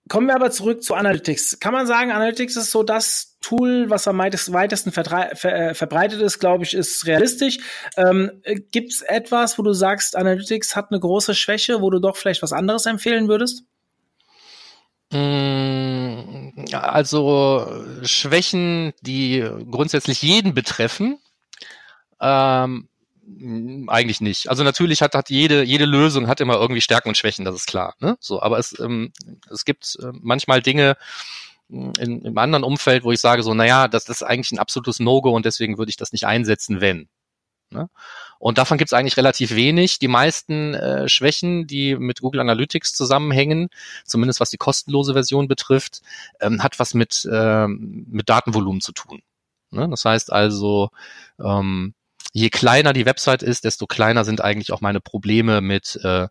Kommen 0.08 0.28
wir 0.28 0.36
aber 0.36 0.52
zurück 0.52 0.84
zu 0.84 0.94
Analytics. 0.96 1.60
Kann 1.60 1.74
man 1.74 1.88
sagen, 1.88 2.12
Analytics 2.12 2.56
ist 2.56 2.72
so 2.72 2.84
das 2.84 3.38
Tool, 3.42 3.90
was 3.90 4.08
am 4.08 4.18
weitesten 4.18 4.92
ver 4.92 5.46
äh, 5.46 5.74
verbreitet 5.74 6.22
ist, 6.22 6.40
glaube 6.40 6.64
ich, 6.64 6.74
ist 6.74 7.06
realistisch. 7.06 7.60
Ähm, 7.96 8.42
Gibt 8.72 8.94
es 8.94 9.02
etwas, 9.02 9.58
wo 9.58 9.64
du 9.64 9.74
sagst, 9.74 10.16
Analytics 10.16 10.76
hat 10.76 10.92
eine 10.92 11.00
große 11.00 11.36
Schwäche, 11.36 11.82
wo 11.82 11.90
du 11.90 12.00
doch 12.00 12.18
vielleicht 12.18 12.42
was 12.42 12.54
anderes 12.54 12.86
empfehlen 12.86 13.28
würdest? 13.28 13.64
Mm, 15.12 16.66
also 16.74 17.86
Schwächen, 18.04 18.94
die 19.02 19.48
grundsätzlich 19.72 20.22
jeden 20.22 20.54
betreffen, 20.54 21.20
ähm, 22.20 22.30
hm, 22.30 22.90
eigentlich 23.88 24.22
nicht. 24.22 24.50
Also 24.50 24.64
natürlich 24.64 25.02
hat, 25.02 25.14
hat 25.14 25.30
jede, 25.30 25.64
jede 25.64 25.86
Lösung 25.86 26.28
hat 26.28 26.40
immer 26.40 26.56
irgendwie 26.56 26.82
Stärken 26.82 27.10
und 27.10 27.18
Schwächen, 27.18 27.46
das 27.46 27.56
ist 27.56 27.68
klar. 27.68 27.96
Ne? 28.00 28.18
So, 28.20 28.42
aber 28.42 28.58
es, 28.58 28.80
ähm, 28.80 29.12
es 29.52 29.66
gibt 29.66 29.98
äh, 30.02 30.12
manchmal 30.22 30.62
Dinge 30.62 30.96
hm, 31.70 31.94
in, 32.00 32.22
im 32.22 32.38
anderen 32.38 32.64
Umfeld, 32.64 33.04
wo 33.04 33.12
ich 33.12 33.20
sage 33.20 33.44
so, 33.44 33.54
naja, 33.54 33.88
das 33.88 34.08
ist 34.08 34.24
eigentlich 34.24 34.52
ein 34.54 34.60
absolutes 34.60 35.00
No-Go 35.00 35.32
und 35.32 35.46
deswegen 35.46 35.78
würde 35.78 35.90
ich 35.90 35.98
das 35.98 36.14
nicht 36.14 36.26
einsetzen, 36.26 36.80
wenn. 36.80 37.10
Ne? 37.70 37.90
Und 38.40 38.58
davon 38.58 38.78
gibt 38.78 38.90
es 38.90 38.94
eigentlich 38.94 39.18
relativ 39.18 39.56
wenig. 39.56 40.00
Die 40.00 40.08
meisten 40.08 40.74
äh, 40.74 41.10
Schwächen, 41.10 41.68
die 41.68 41.96
mit 41.96 42.22
Google 42.22 42.40
Analytics 42.40 42.94
zusammenhängen, 42.94 43.70
zumindest 44.06 44.40
was 44.40 44.52
die 44.52 44.58
kostenlose 44.58 45.14
Version 45.14 45.50
betrifft, 45.50 46.02
ähm, 46.40 46.64
hat 46.64 46.80
was 46.80 46.94
mit, 46.94 47.28
ähm, 47.32 48.06
mit 48.10 48.30
Datenvolumen 48.30 48.80
zu 48.80 48.94
tun. 48.94 49.22
Ne? 49.72 49.90
Das 49.90 50.06
heißt 50.06 50.32
also, 50.32 50.92
ähm, 51.44 51.94
je 52.34 52.50
kleiner 52.50 52.94
die 52.94 53.06
Website 53.06 53.44
ist, 53.44 53.64
desto 53.64 53.88
kleiner 53.88 54.26
sind 54.26 54.42
eigentlich 54.42 54.72
auch 54.72 54.82
meine 54.82 55.02
Probleme 55.02 55.62
mit 55.62 56.00
äh, 56.04 56.28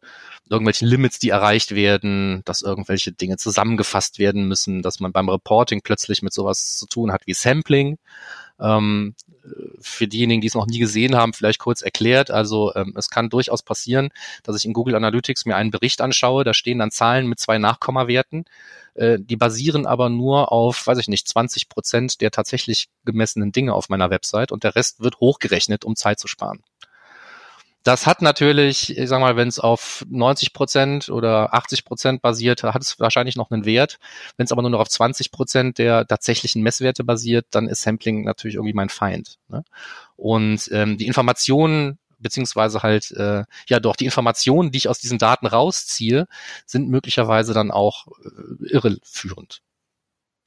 irgendwelchen 0.48 0.88
Limits, 0.88 1.18
die 1.18 1.30
erreicht 1.30 1.74
werden, 1.74 2.42
dass 2.44 2.62
irgendwelche 2.62 3.12
Dinge 3.12 3.36
zusammengefasst 3.36 4.18
werden 4.18 4.46
müssen, 4.46 4.82
dass 4.82 5.00
man 5.00 5.12
beim 5.12 5.28
Reporting 5.28 5.82
plötzlich 5.82 6.22
mit 6.22 6.32
sowas 6.32 6.76
zu 6.76 6.86
tun 6.86 7.12
hat 7.12 7.26
wie 7.26 7.34
Sampling. 7.34 7.98
Ähm, 8.60 9.14
für 9.80 10.08
diejenigen, 10.08 10.40
die 10.40 10.48
es 10.48 10.54
noch 10.54 10.66
nie 10.66 10.78
gesehen 10.78 11.14
haben, 11.14 11.32
vielleicht 11.32 11.60
kurz 11.60 11.82
erklärt. 11.82 12.30
Also 12.30 12.74
ähm, 12.74 12.94
es 12.96 13.10
kann 13.10 13.28
durchaus 13.28 13.62
passieren, 13.62 14.10
dass 14.42 14.56
ich 14.56 14.64
in 14.64 14.72
Google 14.72 14.96
Analytics 14.96 15.44
mir 15.44 15.56
einen 15.56 15.70
Bericht 15.70 16.00
anschaue, 16.00 16.44
da 16.44 16.54
stehen 16.54 16.78
dann 16.78 16.90
Zahlen 16.90 17.26
mit 17.26 17.38
zwei 17.38 17.58
Nachkommawerten 17.58 18.44
äh, 18.96 19.18
die 19.20 19.36
basieren 19.36 19.86
aber 19.86 20.08
nur 20.08 20.52
auf, 20.52 20.86
weiß 20.86 20.98
ich 20.98 21.08
nicht, 21.08 21.28
20 21.28 21.68
Prozent 21.68 22.20
der 22.20 22.30
tatsächlich 22.30 22.88
gemessenen 23.04 23.52
Dinge 23.52 23.74
auf 23.74 23.88
meiner 23.88 24.10
Website 24.10 24.52
und 24.52 24.64
der 24.64 24.74
Rest 24.74 25.00
wird 25.00 25.20
hochgerechnet, 25.20 25.84
um 25.84 25.96
Zeit 25.96 26.18
zu 26.18 26.28
sparen. 26.28 26.62
Das 27.86 28.04
hat 28.04 28.20
natürlich, 28.20 28.98
ich 28.98 29.08
sag 29.08 29.20
mal, 29.20 29.36
wenn 29.36 29.46
es 29.46 29.60
auf 29.60 30.04
90 30.10 30.52
Prozent 30.52 31.08
oder 31.08 31.54
80 31.54 31.84
Prozent 31.84 32.20
basiert, 32.20 32.64
hat 32.64 32.82
es 32.82 32.98
wahrscheinlich 32.98 33.36
noch 33.36 33.52
einen 33.52 33.64
Wert. 33.64 34.00
Wenn 34.36 34.42
es 34.44 34.50
aber 34.50 34.62
nur 34.62 34.72
noch 34.72 34.80
auf 34.80 34.88
20 34.88 35.30
Prozent 35.30 35.78
der 35.78 36.04
tatsächlichen 36.04 36.62
Messwerte 36.62 37.04
basiert, 37.04 37.46
dann 37.52 37.68
ist 37.68 37.82
Sampling 37.82 38.24
natürlich 38.24 38.56
irgendwie 38.56 38.74
mein 38.74 38.88
Feind. 38.88 39.38
Ne? 39.46 39.62
Und 40.16 40.68
ähm, 40.72 40.98
die 40.98 41.06
Informationen 41.06 42.00
beziehungsweise 42.18 42.82
halt 42.82 43.10
äh, 43.12 43.44
ja 43.68 43.80
doch 43.80 43.96
die 43.96 44.04
Informationen, 44.06 44.70
die 44.70 44.78
ich 44.78 44.88
aus 44.88 44.98
diesen 44.98 45.18
Daten 45.18 45.46
rausziehe, 45.46 46.26
sind 46.66 46.88
möglicherweise 46.88 47.54
dann 47.54 47.70
auch 47.70 48.06
äh, 48.24 48.66
irreführend. 48.68 49.62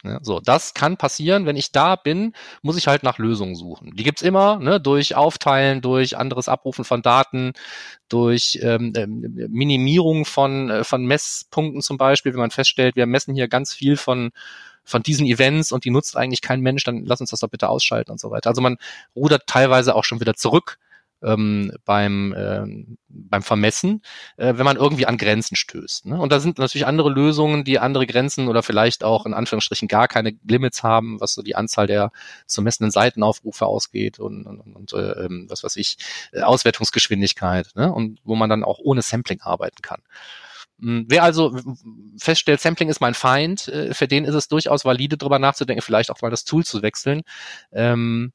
Ja, 0.03 0.19
so, 0.21 0.39
das 0.39 0.73
kann 0.73 0.95
passieren. 0.95 1.45
Wenn 1.45 1.57
ich 1.57 1.73
da 1.73 1.97
bin, 1.97 2.33
muss 2.61 2.77
ich 2.77 2.87
halt 2.87 3.03
nach 3.03 3.17
Lösungen 3.17 3.55
suchen. 3.55 3.91
Die 3.97 4.03
gibt's 4.03 4.21
immer, 4.21 4.57
ne, 4.59 4.79
durch 4.79 5.15
Aufteilen, 5.15 5.81
durch 5.81 6.15
anderes 6.17 6.47
Abrufen 6.47 6.85
von 6.85 7.01
Daten, 7.01 7.51
durch 8.07 8.59
ähm, 8.61 8.93
ähm 8.95 9.19
Minimierung 9.49 10.23
von, 10.23 10.69
äh, 10.69 10.83
von 10.85 11.05
Messpunkten 11.05 11.81
zum 11.81 11.97
Beispiel. 11.97 12.31
Wenn 12.31 12.39
man 12.39 12.51
feststellt, 12.51 12.95
wir 12.95 13.07
messen 13.07 13.35
hier 13.35 13.49
ganz 13.49 13.73
viel 13.73 13.97
von 13.97 14.31
von 14.85 15.03
diesen 15.03 15.27
Events 15.27 15.71
und 15.71 15.85
die 15.85 15.91
nutzt 15.91 16.17
eigentlich 16.17 16.41
kein 16.41 16.61
Mensch, 16.61 16.83
dann 16.83 17.05
lass 17.05 17.21
uns 17.21 17.29
das 17.29 17.41
doch 17.41 17.49
bitte 17.49 17.69
ausschalten 17.69 18.11
und 18.11 18.19
so 18.19 18.31
weiter. 18.31 18.49
Also 18.49 18.61
man 18.61 18.77
rudert 19.15 19.45
teilweise 19.45 19.95
auch 19.95 20.03
schon 20.03 20.19
wieder 20.19 20.33
zurück 20.33 20.79
ähm, 21.21 21.71
beim, 21.85 22.33
äh, 22.33 22.65
beim 23.07 23.41
Vermessen, 23.41 24.01
äh, 24.37 24.53
wenn 24.55 24.65
man 24.65 24.77
irgendwie 24.77 25.05
an 25.05 25.17
Grenzen 25.17 25.55
stößt. 25.55 26.05
Ne? 26.05 26.19
Und 26.19 26.31
da 26.31 26.39
sind 26.39 26.59
natürlich 26.59 26.87
andere 26.87 27.09
Lösungen, 27.09 27.63
die 27.63 27.79
andere 27.79 28.07
Grenzen 28.07 28.47
oder 28.47 28.63
vielleicht 28.63 29.03
auch 29.03 29.25
in 29.25 29.33
Anführungsstrichen 29.33 29.87
gar 29.87 30.07
keine 30.07 30.33
Limits 30.47 30.83
haben, 30.83 31.19
was 31.19 31.33
so 31.33 31.41
die 31.41 31.55
Anzahl 31.55 31.87
der 31.87 32.11
zu 32.45 32.61
messenden 32.61 32.91
Seitenaufrufe 32.91 33.65
ausgeht 33.65 34.19
und, 34.19 34.45
und, 34.45 34.59
und 34.59 34.93
äh, 34.93 35.25
ähm, 35.25 35.47
was 35.49 35.63
weiß 35.63 35.75
ich, 35.75 35.97
äh, 36.31 36.41
Auswertungsgeschwindigkeit, 36.41 37.71
ne? 37.75 37.91
und 37.91 38.19
wo 38.23 38.35
man 38.35 38.49
dann 38.49 38.63
auch 38.63 38.79
ohne 38.79 39.01
Sampling 39.01 39.41
arbeiten 39.41 39.81
kann. 39.81 40.01
Hm, 40.79 41.05
wer 41.09 41.23
also 41.23 41.57
feststellt, 42.17 42.61
Sampling 42.61 42.89
ist 42.89 43.01
mein 43.01 43.13
Feind, 43.13 43.67
äh, 43.67 43.93
für 43.93 44.07
den 44.07 44.25
ist 44.25 44.35
es 44.35 44.47
durchaus 44.47 44.85
valide, 44.85 45.17
darüber 45.17 45.39
nachzudenken, 45.39 45.81
vielleicht 45.81 46.11
auch 46.11 46.21
mal 46.21 46.31
das 46.31 46.45
Tool 46.45 46.65
zu 46.65 46.81
wechseln. 46.81 47.23
Ähm, 47.71 48.31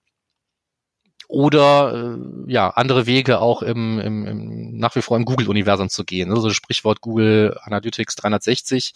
oder 1.29 2.17
äh, 2.17 2.53
ja 2.53 2.71
andere 2.71 3.07
Wege 3.07 3.41
auch 3.41 3.63
im, 3.63 3.99
im, 3.99 4.27
im 4.27 4.77
nach 4.77 4.95
wie 4.97 5.03
vor 5.03 5.17
im 5.17 5.25
Google-Universum 5.25 5.89
zu 5.89 6.05
gehen. 6.05 6.31
Also 6.31 6.51
Sprichwort 6.51 7.01
Google 7.01 7.57
Analytics 7.63 8.17
360 8.17 8.95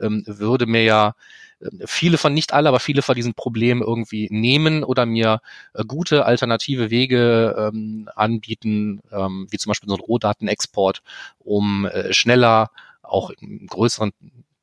ähm, 0.00 0.22
würde 0.26 0.66
mir 0.66 0.84
ja 0.84 1.14
äh, 1.60 1.68
viele 1.86 2.18
von, 2.18 2.34
nicht 2.34 2.52
alle, 2.52 2.68
aber 2.68 2.80
viele 2.80 3.02
von 3.02 3.14
diesen 3.14 3.34
Problemen 3.34 3.82
irgendwie 3.82 4.28
nehmen 4.30 4.84
oder 4.84 5.06
mir 5.06 5.40
äh, 5.74 5.84
gute 5.84 6.26
alternative 6.26 6.90
Wege 6.90 7.70
ähm, 7.72 8.08
anbieten, 8.14 9.02
ähm, 9.12 9.46
wie 9.50 9.58
zum 9.58 9.70
Beispiel 9.70 9.88
so 9.88 9.96
ein 9.96 10.00
Rohdatenexport, 10.00 11.02
um 11.38 11.86
äh, 11.86 12.12
schneller 12.12 12.70
auch 13.02 13.30
in 13.30 13.66
größeren 13.66 14.12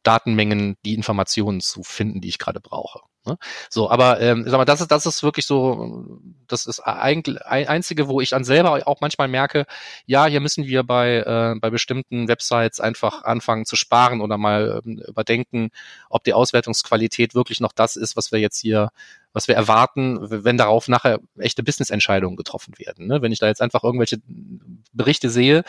Datenmengen 0.04 0.78
die 0.86 0.94
Informationen 0.94 1.60
zu 1.60 1.84
finden, 1.84 2.22
die 2.22 2.30
ich 2.30 2.40
gerade 2.40 2.62
brauche. 2.62 3.02
Ne? 3.28 3.38
So, 3.70 3.90
aber 3.90 4.20
ähm, 4.22 4.46
sag 4.48 4.58
mal, 4.58 4.66
das 4.66 4.82
ist, 4.82 4.92
das 4.92 5.06
ist 5.06 5.22
wirklich 5.22 5.46
so, 5.46 6.20
das 6.48 6.66
ist 6.66 6.80
eigentlich 6.80 7.46
einzige, 7.46 8.08
wo 8.08 8.22
ich 8.22 8.30
dann 8.30 8.44
selber 8.44 8.88
auch 8.88 9.02
manchmal 9.02 9.28
merke, 9.28 9.66
ja, 10.06 10.26
hier 10.26 10.40
müssen 10.40 10.66
wir 10.66 10.84
bei, 10.84 11.18
äh, 11.18 11.60
bei 11.60 11.70
bestimmten 11.70 12.28
Websites 12.28 12.80
einfach 12.80 13.24
anfangen 13.24 13.66
zu 13.66 13.76
sparen 13.76 14.22
oder 14.22 14.38
mal 14.38 14.82
ähm, 14.86 15.00
überdenken, 15.00 15.70
ob 16.10 16.24
die 16.24 16.34
Auswertungsqualität 16.34 17.36
wirklich 17.36 17.60
noch 17.60 17.74
das 17.74 17.96
ist, 17.98 18.16
was 18.16 18.32
wir 18.32 18.40
jetzt 18.40 18.60
hier, 18.60 18.90
was 19.34 19.48
wir 19.48 19.56
erwarten, 19.56 20.18
wenn 20.22 20.58
darauf 20.58 20.88
nachher 20.88 21.20
echte 21.38 21.64
Business-Entscheidungen 21.64 22.38
getroffen 22.38 22.74
werden. 22.78 23.08
Ne? 23.08 23.22
Wenn 23.22 23.32
ich 23.32 23.40
da 23.40 23.48
jetzt 23.48 23.62
einfach 23.62 23.84
irgendwelche 23.84 24.20
Berichte 24.94 25.30
sehe, 25.30 25.64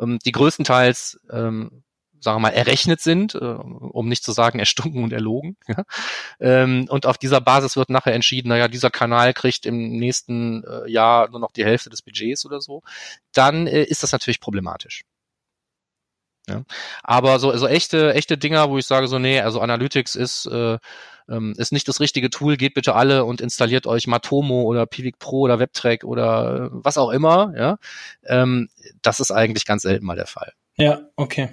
ähm, 0.00 0.18
die 0.24 0.32
größtenteils 0.32 1.20
ähm, 1.30 1.82
sagen 2.22 2.36
wir 2.36 2.40
mal, 2.40 2.50
errechnet 2.50 3.00
sind, 3.00 3.34
äh, 3.34 3.38
um 3.38 4.08
nicht 4.08 4.24
zu 4.24 4.32
sagen 4.32 4.58
erstunken 4.58 5.04
und 5.04 5.12
erlogen. 5.12 5.56
Ja? 5.72 5.84
Ähm, 6.40 6.86
und 6.90 7.06
auf 7.06 7.16
dieser 7.16 7.40
Basis 7.40 7.76
wird 7.76 7.88
nachher 7.88 8.12
entschieden, 8.12 8.48
naja, 8.48 8.68
dieser 8.68 8.90
Kanal 8.90 9.32
kriegt 9.32 9.64
im 9.64 9.96
nächsten 9.98 10.64
äh, 10.64 10.90
Jahr 10.90 11.30
nur 11.30 11.40
noch 11.40 11.52
die 11.52 11.64
Hälfte 11.64 11.88
des 11.88 12.02
Budgets 12.02 12.44
oder 12.44 12.60
so. 12.60 12.82
Dann 13.32 13.66
äh, 13.66 13.84
ist 13.84 14.02
das 14.02 14.12
natürlich 14.12 14.40
problematisch. 14.40 15.04
Ja. 16.48 16.64
Aber 17.02 17.38
so, 17.38 17.56
so 17.56 17.66
echte, 17.66 18.14
echte 18.14 18.36
Dinger, 18.36 18.68
wo 18.68 18.78
ich 18.78 18.86
sage 18.86 19.06
so, 19.06 19.18
nee, 19.18 19.40
also 19.40 19.60
Analytics 19.60 20.16
ist, 20.16 20.46
äh, 20.46 20.78
ähm, 21.28 21.54
ist 21.56 21.72
nicht 21.72 21.86
das 21.88 22.00
richtige 22.00 22.30
Tool, 22.30 22.56
geht 22.56 22.74
bitte 22.74 22.94
alle 22.94 23.24
und 23.24 23.40
installiert 23.40 23.86
euch 23.86 24.06
Matomo 24.06 24.62
oder 24.62 24.86
Pivik 24.86 25.18
Pro 25.18 25.40
oder 25.40 25.58
WebTrack 25.58 26.04
oder 26.04 26.68
was 26.72 26.98
auch 26.98 27.10
immer, 27.10 27.54
ja. 27.56 27.78
Ähm, 28.26 28.68
das 29.02 29.20
ist 29.20 29.30
eigentlich 29.30 29.64
ganz 29.64 29.82
selten 29.82 30.04
mal 30.04 30.16
der 30.16 30.26
Fall. 30.26 30.52
Ja, 30.76 31.02
okay. 31.16 31.50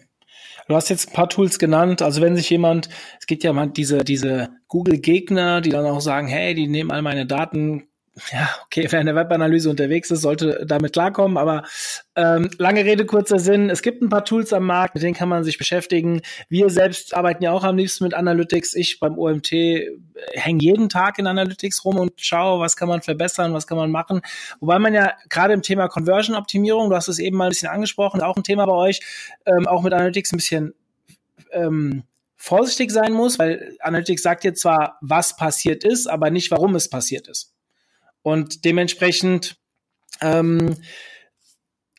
Du 0.69 0.75
hast 0.75 0.89
jetzt 0.89 1.10
ein 1.10 1.13
paar 1.13 1.29
Tools 1.29 1.58
genannt. 1.58 2.03
Also 2.03 2.21
wenn 2.21 2.36
sich 2.36 2.47
jemand, 2.51 2.89
es 3.19 3.25
gibt 3.25 3.43
ja 3.43 3.51
mal 3.53 3.71
diese, 3.71 4.03
diese 4.03 4.49
Google-Gegner, 4.67 5.62
die 5.62 5.71
dann 5.71 5.86
auch 5.88 5.99
sagen, 5.99 6.27
hey, 6.27 6.53
die 6.53 6.67
nehmen 6.67 6.91
all 6.91 7.01
meine 7.01 7.25
Daten, 7.25 7.88
ja, 8.32 8.49
okay, 8.65 8.88
wer 8.89 8.99
in 8.99 9.05
der 9.05 9.15
Webanalyse 9.15 9.69
unterwegs 9.69 10.12
ist, 10.12 10.21
sollte 10.21 10.65
damit 10.65 10.93
klarkommen, 10.93 11.38
aber 11.38 11.63
ähm, 12.15 12.49
lange 12.58 12.86
Rede, 12.86 13.05
kurzer 13.05 13.39
Sinn. 13.39 13.69
Es 13.69 13.82
gibt 13.82 14.01
ein 14.01 14.10
paar 14.10 14.25
Tools 14.25 14.53
am 14.53 14.65
Markt, 14.65 14.95
mit 14.95 15.03
denen 15.03 15.13
kann 15.13 15.29
man 15.29 15.43
sich 15.43 15.58
beschäftigen. 15.58 16.21
Wir 16.49 16.69
selbst 16.69 17.15
arbeiten 17.15 17.43
ja 17.43 17.51
auch 17.51 17.63
am 17.63 17.77
liebsten 17.77 18.03
mit 18.03 18.13
Analytics. 18.13 18.75
Ich 18.75 18.99
beim 18.99 19.17
OMT 19.17 19.51
äh, 19.53 19.97
hänge 20.34 20.63
jeden 20.63 20.89
Tag 20.89 21.19
in 21.19 21.27
Analytics 21.27 21.86
rum 21.86 21.97
und 21.97 22.13
schaue, 22.17 22.60
was 22.60 22.75
kann 22.75 22.89
man 22.89 23.01
verbessern, 23.01 23.53
was 23.53 23.67
kann 23.67 23.77
man 23.77 23.91
machen. 23.91 24.21
Wobei 24.60 24.79
man 24.79 24.93
ja 24.93 25.13
gerade 25.29 25.53
im 25.53 25.62
Thema 25.62 25.88
Conversion-Optimierung, 25.88 26.89
du 26.89 26.95
hast 26.95 27.08
es 27.08 27.19
eben 27.19 27.38
mal 27.38 27.45
ein 27.45 27.49
bisschen 27.49 27.69
angesprochen, 27.69 28.21
auch 28.21 28.38
ein 28.38 28.43
Thema 28.43 28.65
bei 28.65 28.73
euch, 28.73 28.99
ähm, 29.45 29.67
auch 29.67 29.84
mit 29.84 29.93
Analytics 29.93 30.34
ein 30.34 30.38
bisschen 30.38 30.73
ähm, 31.51 32.03
vorsichtig 32.36 32.89
sein 32.91 33.12
muss, 33.12 33.38
weil 33.38 33.75
Analytics 33.82 34.23
sagt 34.23 34.43
jetzt 34.45 34.62
zwar, 34.62 34.97
was 35.01 35.36
passiert 35.36 35.84
ist, 35.84 36.08
aber 36.08 36.29
nicht, 36.29 36.49
warum 36.51 36.73
es 36.75 36.89
passiert 36.89 37.27
ist. 37.27 37.53
Und 38.21 38.65
dementsprechend, 38.65 39.58
ähm, 40.21 40.75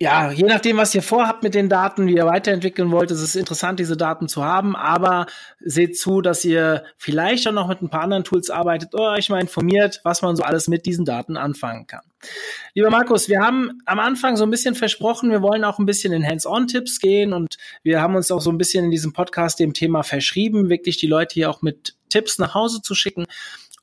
ja, 0.02 0.32
je 0.32 0.44
nachdem, 0.44 0.78
was 0.78 0.94
ihr 0.94 1.02
vorhabt 1.02 1.42
mit 1.42 1.54
den 1.54 1.68
Daten, 1.68 2.06
wie 2.06 2.14
ihr 2.14 2.24
weiterentwickeln 2.24 2.90
wollt, 2.90 3.10
ist 3.10 3.20
es 3.20 3.36
interessant, 3.36 3.78
diese 3.78 3.98
Daten 3.98 4.28
zu 4.28 4.42
haben, 4.42 4.74
aber 4.74 5.26
seht 5.60 5.98
zu, 5.98 6.22
dass 6.22 6.42
ihr 6.42 6.84
vielleicht 6.96 7.46
auch 7.46 7.52
noch 7.52 7.68
mit 7.68 7.82
ein 7.82 7.90
paar 7.90 8.00
anderen 8.00 8.24
Tools 8.24 8.48
arbeitet 8.48 8.94
oder 8.94 9.12
euch 9.12 9.28
mal 9.28 9.42
informiert, 9.42 10.00
was 10.02 10.22
man 10.22 10.36
so 10.36 10.42
alles 10.42 10.68
mit 10.68 10.86
diesen 10.86 11.04
Daten 11.04 11.36
anfangen 11.36 11.86
kann. 11.86 12.00
Lieber 12.72 12.88
Markus, 12.88 13.28
wir 13.28 13.40
haben 13.40 13.82
am 13.84 13.98
Anfang 13.98 14.36
so 14.36 14.44
ein 14.44 14.50
bisschen 14.50 14.74
versprochen, 14.74 15.30
wir 15.30 15.42
wollen 15.42 15.64
auch 15.64 15.78
ein 15.78 15.86
bisschen 15.86 16.14
in 16.14 16.26
Hands-on-Tipps 16.26 17.00
gehen 17.00 17.34
und 17.34 17.58
wir 17.82 18.00
haben 18.00 18.14
uns 18.14 18.30
auch 18.30 18.40
so 18.40 18.50
ein 18.50 18.58
bisschen 18.58 18.86
in 18.86 18.90
diesem 18.90 19.12
Podcast 19.12 19.60
dem 19.60 19.74
Thema 19.74 20.02
verschrieben, 20.02 20.70
wirklich 20.70 20.96
die 20.96 21.08
Leute 21.08 21.34
hier 21.34 21.50
auch 21.50 21.60
mit 21.60 21.94
Tipps 22.08 22.38
nach 22.38 22.54
Hause 22.54 22.80
zu 22.80 22.94
schicken. 22.94 23.26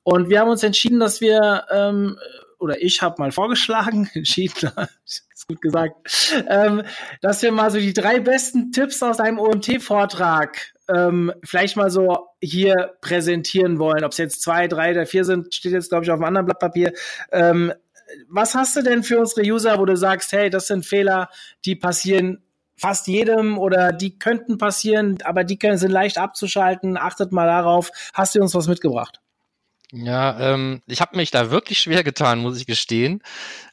Und 0.07 0.29
wir 0.29 0.39
haben 0.39 0.49
uns 0.49 0.63
entschieden, 0.63 1.01
dass 1.01 1.19
wir, 1.19 1.65
ähm, 1.69 2.17
oder 2.59 2.81
ich 2.81 3.01
habe 3.01 3.15
mal 3.17 3.33
vorgeschlagen, 3.33 4.09
entschieden, 4.13 4.71
ist 5.05 5.47
gut 5.49 5.59
gesagt, 5.59 6.33
ähm, 6.47 6.83
dass 7.19 7.41
wir 7.41 7.51
mal 7.51 7.69
so 7.71 7.77
die 7.77 7.91
drei 7.91 8.21
besten 8.21 8.71
Tipps 8.71 9.03
aus 9.03 9.19
einem 9.19 9.37
OMT-Vortrag 9.37 10.73
ähm, 10.87 11.33
vielleicht 11.43 11.75
mal 11.75 11.89
so 11.89 12.29
hier 12.39 12.93
präsentieren 13.01 13.79
wollen. 13.79 14.05
Ob 14.05 14.13
es 14.13 14.17
jetzt 14.17 14.41
zwei, 14.41 14.69
drei 14.69 14.91
oder 14.91 15.05
vier 15.05 15.25
sind, 15.25 15.53
steht 15.53 15.73
jetzt, 15.73 15.89
glaube 15.89 16.05
ich, 16.05 16.11
auf 16.11 16.19
einem 16.19 16.27
anderen 16.27 16.45
Blatt 16.45 16.59
Papier. 16.59 16.93
Ähm, 17.33 17.73
was 18.29 18.55
hast 18.55 18.77
du 18.77 18.83
denn 18.83 19.03
für 19.03 19.19
unsere 19.19 19.41
User, 19.45 19.77
wo 19.77 19.83
du 19.83 19.97
sagst, 19.97 20.31
hey, 20.31 20.49
das 20.49 20.67
sind 20.67 20.85
Fehler, 20.85 21.27
die 21.65 21.75
passieren 21.75 22.45
fast 22.77 23.07
jedem 23.07 23.57
oder 23.57 23.91
die 23.91 24.17
könnten 24.17 24.57
passieren, 24.57 25.17
aber 25.25 25.43
die 25.43 25.59
können, 25.59 25.77
sind 25.77 25.91
leicht 25.91 26.17
abzuschalten. 26.17 26.95
Achtet 26.95 27.33
mal 27.33 27.47
darauf. 27.47 27.91
Hast 28.13 28.35
du 28.35 28.39
uns 28.39 28.55
was 28.55 28.69
mitgebracht? 28.69 29.19
Ja, 29.93 30.37
ähm, 30.53 30.81
ich 30.85 30.99
habe 30.99 31.15
mich 31.15 31.31
da 31.31 31.49
wirklich 31.49 31.79
schwer 31.79 32.03
getan, 32.03 32.39
muss 32.39 32.57
ich 32.57 32.65
gestehen. 32.65 33.21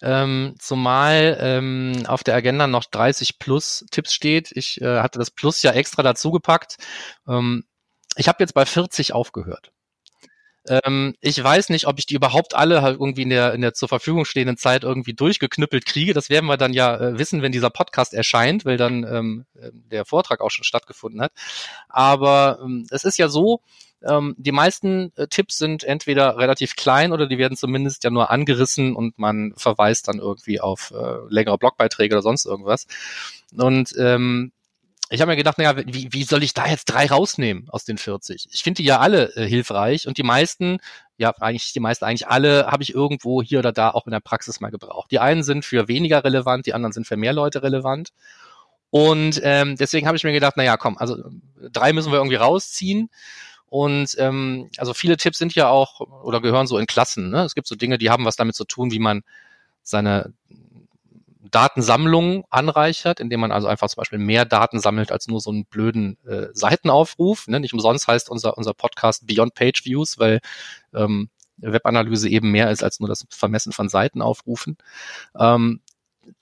Ähm, 0.00 0.54
zumal 0.60 1.36
ähm, 1.40 2.04
auf 2.06 2.22
der 2.22 2.36
Agenda 2.36 2.68
noch 2.68 2.84
30 2.84 3.38
plus 3.40 3.84
Tipps 3.90 4.14
steht. 4.14 4.52
Ich 4.54 4.80
äh, 4.80 5.00
hatte 5.00 5.18
das 5.18 5.32
Plus 5.32 5.62
ja 5.62 5.72
extra 5.72 6.02
dazu 6.04 6.30
gepackt. 6.30 6.76
Ähm, 7.28 7.64
ich 8.16 8.28
habe 8.28 8.38
jetzt 8.44 8.54
bei 8.54 8.64
40 8.66 9.12
aufgehört. 9.12 9.72
Ähm, 10.66 11.14
ich 11.20 11.42
weiß 11.42 11.68
nicht, 11.68 11.86
ob 11.86 11.98
ich 11.98 12.06
die 12.06 12.14
überhaupt 12.14 12.54
alle 12.54 12.80
halt 12.82 12.98
irgendwie 12.98 13.22
in 13.22 13.30
der, 13.30 13.52
in 13.52 13.60
der 13.60 13.74
zur 13.74 13.88
Verfügung 13.88 14.24
stehenden 14.24 14.56
Zeit 14.56 14.82
irgendwie 14.82 15.12
durchgeknüppelt 15.12 15.84
kriege. 15.84 16.14
Das 16.14 16.30
werden 16.30 16.46
wir 16.46 16.56
dann 16.56 16.72
ja 16.72 16.96
äh, 16.96 17.18
wissen, 17.18 17.42
wenn 17.42 17.52
dieser 17.52 17.68
Podcast 17.70 18.14
erscheint, 18.14 18.64
weil 18.64 18.78
dann 18.78 19.04
ähm, 19.04 19.46
äh, 19.56 19.70
der 19.72 20.06
Vortrag 20.06 20.40
auch 20.40 20.50
schon 20.50 20.64
stattgefunden 20.64 21.20
hat. 21.20 21.32
Aber 21.88 22.60
ähm, 22.64 22.86
es 22.90 23.04
ist 23.04 23.18
ja 23.18 23.28
so, 23.28 23.60
ähm, 24.08 24.34
die 24.38 24.52
meisten 24.52 25.12
äh, 25.16 25.26
Tipps 25.28 25.58
sind 25.58 25.84
entweder 25.84 26.36
relativ 26.36 26.76
klein 26.76 27.12
oder 27.12 27.26
die 27.26 27.38
werden 27.38 27.56
zumindest 27.56 28.04
ja 28.04 28.10
nur 28.10 28.30
angerissen 28.30 28.94
und 28.94 29.18
man 29.18 29.54
verweist 29.56 30.08
dann 30.08 30.18
irgendwie 30.18 30.60
auf 30.60 30.92
äh, 30.92 31.16
längere 31.28 31.58
Blogbeiträge 31.58 32.14
oder 32.14 32.22
sonst 32.22 32.44
irgendwas. 32.44 32.86
Und 33.56 33.94
ähm, 33.98 34.52
ich 35.10 35.20
habe 35.20 35.30
mir 35.30 35.36
gedacht, 35.36 35.58
naja, 35.58 35.76
wie, 35.86 36.12
wie 36.12 36.24
soll 36.24 36.42
ich 36.42 36.54
da 36.54 36.66
jetzt 36.66 36.86
drei 36.86 37.06
rausnehmen 37.06 37.68
aus 37.68 37.84
den 37.84 37.98
40? 37.98 38.48
Ich 38.50 38.62
finde 38.62 38.82
die 38.82 38.88
ja 38.88 39.00
alle 39.00 39.34
äh, 39.36 39.46
hilfreich 39.46 40.08
und 40.08 40.18
die 40.18 40.22
meisten, 40.22 40.78
ja 41.18 41.32
eigentlich 41.40 41.72
die 41.72 41.80
meisten, 41.80 42.04
eigentlich 42.04 42.26
alle 42.26 42.66
habe 42.66 42.82
ich 42.82 42.94
irgendwo 42.94 43.42
hier 43.42 43.60
oder 43.60 43.72
da 43.72 43.90
auch 43.90 44.06
in 44.06 44.12
der 44.12 44.20
Praxis 44.20 44.60
mal 44.60 44.70
gebraucht. 44.70 45.10
Die 45.10 45.18
einen 45.18 45.42
sind 45.42 45.64
für 45.64 45.88
weniger 45.88 46.24
relevant, 46.24 46.66
die 46.66 46.74
anderen 46.74 46.92
sind 46.92 47.06
für 47.06 47.16
mehr 47.16 47.32
Leute 47.32 47.62
relevant. 47.62 48.10
Und 48.90 49.40
ähm, 49.42 49.76
deswegen 49.76 50.06
habe 50.06 50.16
ich 50.16 50.24
mir 50.24 50.32
gedacht, 50.32 50.56
naja, 50.56 50.76
komm, 50.76 50.96
also 50.98 51.16
drei 51.72 51.92
müssen 51.92 52.12
wir 52.12 52.18
irgendwie 52.18 52.36
rausziehen. 52.36 53.10
Und 53.68 54.14
ähm, 54.18 54.70
also 54.76 54.94
viele 54.94 55.16
Tipps 55.16 55.38
sind 55.38 55.54
ja 55.54 55.68
auch 55.68 56.00
oder 56.00 56.40
gehören 56.40 56.66
so 56.66 56.78
in 56.78 56.86
Klassen. 56.86 57.30
Ne? 57.30 57.42
Es 57.42 57.54
gibt 57.54 57.66
so 57.66 57.74
Dinge, 57.74 57.98
die 57.98 58.10
haben 58.10 58.24
was 58.24 58.36
damit 58.36 58.54
zu 58.54 58.64
tun, 58.64 58.92
wie 58.92 58.98
man 58.98 59.22
seine 59.82 60.32
Datensammlung 61.50 62.44
anreichert, 62.50 63.20
indem 63.20 63.40
man 63.40 63.52
also 63.52 63.68
einfach 63.68 63.88
zum 63.88 64.00
Beispiel 64.00 64.18
mehr 64.18 64.44
Daten 64.44 64.80
sammelt 64.80 65.12
als 65.12 65.28
nur 65.28 65.40
so 65.40 65.50
einen 65.50 65.66
blöden 65.66 66.18
äh, 66.26 66.48
Seitenaufruf. 66.52 67.46
Ne? 67.46 67.60
Nicht 67.60 67.74
umsonst 67.74 68.08
heißt 68.08 68.28
unser, 68.28 68.58
unser 68.58 68.74
Podcast 68.74 69.26
Beyond 69.26 69.54
Page 69.54 69.84
Views, 69.84 70.18
weil 70.18 70.40
ähm, 70.92 71.28
Webanalyse 71.58 72.28
eben 72.28 72.50
mehr 72.50 72.70
ist 72.70 72.82
als 72.82 72.98
nur 72.98 73.08
das 73.08 73.26
Vermessen 73.30 73.72
von 73.72 73.88
Seitenaufrufen. 73.88 74.76
Ähm, 75.38 75.80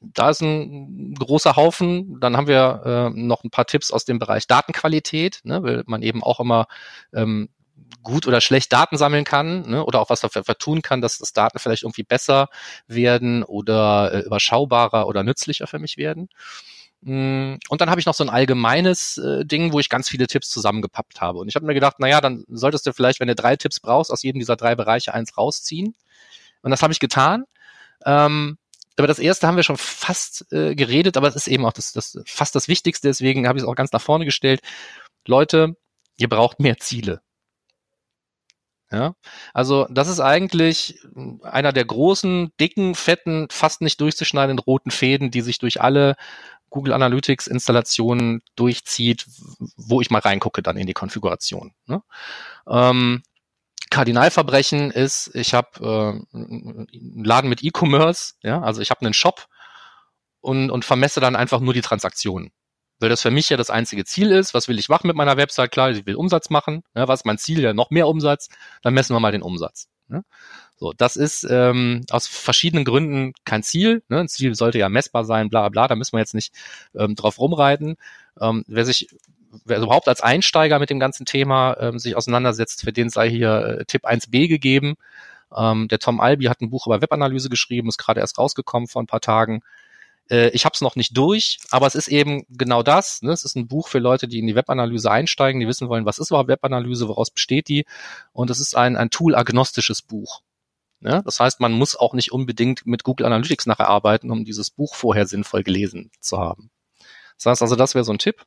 da 0.01 0.31
ist 0.31 0.41
ein 0.41 1.15
großer 1.15 1.57
Haufen. 1.57 2.21
Dann 2.21 2.37
haben 2.37 2.47
wir 2.47 2.83
äh, 3.15 3.19
noch 3.19 3.45
ein 3.45 3.51
paar 3.51 3.67
Tipps 3.67 3.91
aus 3.91 4.05
dem 4.05 4.19
Bereich 4.19 4.47
Datenqualität, 4.47 5.41
ne, 5.45 5.63
weil 5.63 5.83
man 5.87 6.03
eben 6.03 6.23
auch 6.23 6.41
immer 6.41 6.67
ähm, 7.13 7.49
gut 8.03 8.27
oder 8.27 8.41
schlecht 8.41 8.73
Daten 8.73 8.97
sammeln 8.97 9.25
kann 9.25 9.69
ne, 9.69 9.85
oder 9.85 10.01
auch 10.01 10.11
was 10.11 10.21
dafür 10.21 10.43
tun 10.59 10.83
kann, 10.83 11.01
dass 11.01 11.19
das 11.19 11.33
Daten 11.33 11.59
vielleicht 11.59 11.85
irgendwie 11.85 12.03
besser 12.03 12.49
werden 12.87 13.43
oder 13.43 14.13
äh, 14.13 14.21
überschaubarer 14.21 15.07
oder 15.07 15.23
nützlicher 15.23 15.67
für 15.67 15.79
mich 15.79 15.97
werden. 15.97 16.29
Mm, 17.03 17.55
und 17.69 17.81
dann 17.81 17.91
habe 17.91 18.01
ich 18.01 18.07
noch 18.07 18.15
so 18.15 18.25
ein 18.25 18.31
allgemeines 18.31 19.19
äh, 19.19 19.45
Ding, 19.45 19.73
wo 19.73 19.81
ich 19.81 19.89
ganz 19.89 20.09
viele 20.09 20.27
Tipps 20.29 20.49
zusammengepappt 20.51 21.21
habe. 21.21 21.39
Und 21.39 21.49
ich 21.49 21.57
habe 21.57 21.67
mir 21.67 21.75
gedacht, 21.75 21.99
naja, 21.99 22.21
dann 22.21 22.45
solltest 22.49 22.87
du 22.87 22.93
vielleicht, 22.93 23.21
wenn 23.21 23.29
du 23.29 23.35
drei 23.35 23.57
Tipps 23.57 23.81
brauchst, 23.81 24.11
aus 24.13 24.23
jedem 24.23 24.39
dieser 24.39 24.57
drei 24.57 24.75
Bereiche 24.77 25.13
eins 25.13 25.37
rausziehen. 25.37 25.95
Und 26.63 26.71
das 26.71 26.83
habe 26.83 26.93
ich 26.93 27.01
getan. 27.01 27.45
Ähm, 28.07 28.59
über 28.99 29.07
das 29.07 29.19
erste 29.19 29.47
haben 29.47 29.57
wir 29.57 29.63
schon 29.63 29.79
fast 29.79 30.47
äh, 30.53 30.75
geredet, 30.75 31.17
aber 31.17 31.29
es 31.29 31.37
ist 31.37 31.49
eben 31.49 31.65
auch 31.65 31.73
das, 31.73 31.93
das 31.93 32.19
fast 32.27 32.55
das 32.55 32.69
Wichtigste, 32.69 33.09
deswegen 33.09 33.49
habe 33.49 33.59
ich 33.59 33.65
es 33.65 33.69
auch 33.69 33.75
ganz 33.75 33.93
nach 33.93 34.01
vorne 34.01 34.25
gestellt. 34.25 34.61
Leute, 35.27 35.77
ihr 36.17 36.29
braucht 36.29 36.61
mehr 36.61 36.79
Ziele. 36.79 37.23
Ja, 38.91 39.15
also 39.55 39.87
das 39.89 40.09
ist 40.09 40.21
eigentlich 40.21 40.99
einer 41.43 41.73
der 41.73 41.87
großen, 41.87 42.53
dicken, 42.61 42.95
fetten, 42.95 43.49
fast 43.51 43.81
nicht 43.81 43.99
durchzuschneidenden 44.03 44.59
roten 44.59 44.91
Fäden, 44.91 45.31
die 45.31 45.41
sich 45.41 45.59
durch 45.59 45.81
alle 45.81 46.15
Google 46.69 46.93
Analytics 46.93 47.47
Installationen 47.47 48.43
durchzieht, 48.55 49.27
wo 49.77 50.03
ich 50.03 50.11
mal 50.11 50.19
reingucke 50.19 50.63
dann 50.63 50.77
in 50.77 50.87
die 50.87 50.93
Konfiguration. 50.93 51.73
Ne? 51.87 52.03
Ähm, 52.69 53.23
Kardinalverbrechen 53.93 54.91
ist, 54.91 55.31
ich 55.35 55.55
habe 55.55 55.69
äh, 56.33 56.37
einen 56.37 57.25
Laden 57.25 57.51
mit 57.51 57.63
E-Commerce, 57.63 58.35
ja, 58.43 58.61
also 58.63 58.81
ich 58.81 58.91
habe 58.91 59.03
einen 59.03 59.15
Shop 59.15 59.47
und, 60.41 60.71
und 60.71 60.85
vermesse 60.85 61.21
dann 61.21 61.37
einfach 61.37 61.61
nur 61.61 61.75
die 61.75 61.83
Transaktionen. 61.83 62.51
weil 63.01 63.11
das 63.11 63.21
für 63.23 63.31
mich 63.31 63.51
ja 63.51 63.57
das 63.57 63.69
einzige 63.69 64.05
Ziel 64.05 64.31
ist. 64.31 64.55
Was 64.55 64.69
will 64.69 64.79
ich 64.79 64.89
machen 64.89 65.09
mit 65.09 65.17
meiner 65.17 65.37
Website? 65.37 65.73
Klar, 65.73 65.91
ich 65.91 66.07
will 66.07 66.15
Umsatz 66.15 66.51
machen. 66.51 66.85
Ja, 66.95 67.09
was 67.09 67.21
ist 67.21 67.27
mein 67.27 67.37
Ziel? 67.39 67.61
Ja, 67.61 67.75
noch 67.75 67.91
mehr 67.91 68.09
Umsatz. 68.09 68.49
Dann 68.83 68.95
messen 68.95 69.15
wir 69.15 69.21
mal 69.21 69.33
den 69.33 69.43
Umsatz. 69.43 69.89
Ja? 70.09 70.23
So, 70.77 70.93
das 70.93 71.17
ist 71.17 71.45
ähm, 71.51 72.07
aus 72.11 72.27
verschiedenen 72.27 72.85
Gründen 72.85 73.35
kein 73.45 73.63
Ziel. 73.63 74.03
Ne? 74.09 74.21
Ein 74.21 74.29
Ziel 74.29 74.55
sollte 74.55 74.79
ja 74.79 74.89
messbar 74.89 75.25
sein, 75.25 75.51
bla 75.51 75.69
bla. 75.69 75.89
Da 75.89 75.97
müssen 75.97 76.13
wir 76.13 76.21
jetzt 76.21 76.35
nicht 76.35 76.55
ähm, 76.95 77.15
drauf 77.15 77.39
rumreiten. 77.39 77.97
Ähm, 78.41 78.65
wer 78.69 78.85
sich 78.85 79.09
wer 79.65 79.79
überhaupt 79.79 80.09
als 80.09 80.21
Einsteiger 80.21 80.79
mit 80.79 80.91
dem 80.91 81.01
ganzen 81.01 81.27
Thema 81.27 81.77
ähm, 81.79 81.99
sich 81.99 82.17
auseinandersetzt, 82.17 82.83
für 82.83 82.93
den 82.93 83.11
sei 83.11 83.31
hier 83.31 83.79
äh, 83.81 83.85
Tipp 83.85 84.07
1b 84.07 84.49
gegeben. 84.49 84.95
Ähm, 85.55 85.89
der 85.89 85.99
Tom 85.99 86.21
Albi 86.21 86.47
hat 86.47 86.61
ein 86.61 86.71
Buch 86.71 86.87
über 86.87 87.01
Webanalyse 87.03 87.49
geschrieben, 87.49 87.89
ist 87.89 87.99
gerade 87.99 88.21
erst 88.21 88.39
rausgekommen 88.39 88.89
vor 88.89 89.03
ein 89.03 89.07
paar 89.07 89.21
Tagen. 89.21 89.63
Äh, 90.31 90.49
ich 90.51 90.65
habe 90.65 90.75
es 90.75 90.81
noch 90.81 90.97
nicht 90.97 91.17
durch, 91.17 91.59
aber 91.71 91.87
es 91.87 91.95
ist 91.95 92.09
eben 92.09 92.45
genau 92.49 92.83
das. 92.83 93.23
Ne? 93.23 93.33
Es 93.33 93.45
ist 93.45 93.57
ein 93.57 93.69
Buch 93.69 93.89
für 93.89 93.99
Leute, 93.99 94.29
die 94.29 94.39
in 94.39 94.47
die 94.47 94.55
Webanalyse 94.55 95.11
einsteigen, 95.11 95.61
die 95.61 95.69
wissen 95.69 95.89
wollen, 95.89 96.07
was 96.07 96.19
ist 96.19 96.31
überhaupt 96.31 96.49
Webanalyse, 96.49 97.09
woraus 97.09 97.31
besteht 97.31 97.69
die. 97.69 97.85
Und 98.33 98.51
es 98.51 98.61
ist 98.61 98.77
ein, 98.77 98.97
ein 98.97 99.11
tool-agnostisches 99.11 100.03
Buch. 100.03 100.41
Ne? 101.01 101.23
Das 101.25 101.41
heißt, 101.41 101.61
man 101.61 101.73
muss 101.73 101.97
auch 101.97 102.15
nicht 102.15 102.33
unbedingt 102.33 102.87
mit 102.87 103.05
Google 103.05 103.27
Analytics 103.27 103.67
nachher 103.67 103.89
arbeiten, 103.89 104.31
um 104.31 104.45
dieses 104.45 104.71
Buch 104.71 104.95
vorher 104.95 105.27
sinnvoll 105.27 105.63
gelesen 105.65 106.11
zu 106.21 106.39
haben. 106.39 106.71
Das 107.43 107.53
heißt 107.53 107.63
also, 107.63 107.77
das 107.77 107.95
wäre 107.95 108.05
so 108.05 108.13
ein 108.13 108.19
Tipp. 108.19 108.45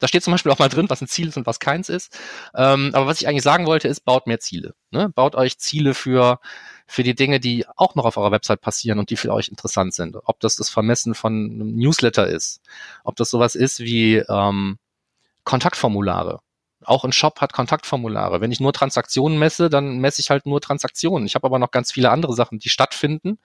Da 0.00 0.08
steht 0.08 0.24
zum 0.24 0.32
Beispiel 0.32 0.50
auch 0.50 0.58
mal 0.58 0.68
drin, 0.68 0.88
was 0.88 1.02
ein 1.02 1.08
Ziel 1.08 1.28
ist 1.28 1.36
und 1.36 1.46
was 1.46 1.60
keins 1.60 1.88
ist. 1.88 2.18
Ähm, 2.54 2.90
aber 2.94 3.06
was 3.06 3.20
ich 3.20 3.28
eigentlich 3.28 3.42
sagen 3.42 3.66
wollte, 3.66 3.88
ist, 3.88 4.04
baut 4.04 4.26
mehr 4.26 4.40
Ziele. 4.40 4.74
Ne? 4.90 5.10
Baut 5.10 5.34
euch 5.34 5.58
Ziele 5.58 5.94
für, 5.94 6.40
für 6.86 7.02
die 7.02 7.14
Dinge, 7.14 7.40
die 7.40 7.66
auch 7.76 7.94
noch 7.94 8.04
auf 8.04 8.16
eurer 8.16 8.30
Website 8.30 8.60
passieren 8.60 8.98
und 8.98 9.10
die 9.10 9.16
für 9.16 9.32
euch 9.32 9.48
interessant 9.48 9.92
sind. 9.94 10.16
Ob 10.24 10.40
das 10.40 10.56
das 10.56 10.70
Vermessen 10.70 11.14
von 11.14 11.32
einem 11.32 11.76
Newsletter 11.76 12.26
ist, 12.26 12.60
ob 13.04 13.16
das 13.16 13.30
sowas 13.30 13.54
ist 13.54 13.80
wie 13.80 14.16
ähm, 14.16 14.78
Kontaktformulare. 15.44 16.40
Auch 16.84 17.04
ein 17.04 17.12
Shop 17.12 17.40
hat 17.40 17.52
Kontaktformulare. 17.52 18.40
Wenn 18.40 18.52
ich 18.52 18.60
nur 18.60 18.72
Transaktionen 18.72 19.38
messe, 19.38 19.68
dann 19.68 19.98
messe 19.98 20.20
ich 20.20 20.30
halt 20.30 20.46
nur 20.46 20.60
Transaktionen. 20.60 21.26
Ich 21.26 21.34
habe 21.34 21.46
aber 21.46 21.58
noch 21.58 21.70
ganz 21.70 21.92
viele 21.92 22.10
andere 22.10 22.34
Sachen, 22.34 22.58
die 22.58 22.70
stattfinden 22.70 23.38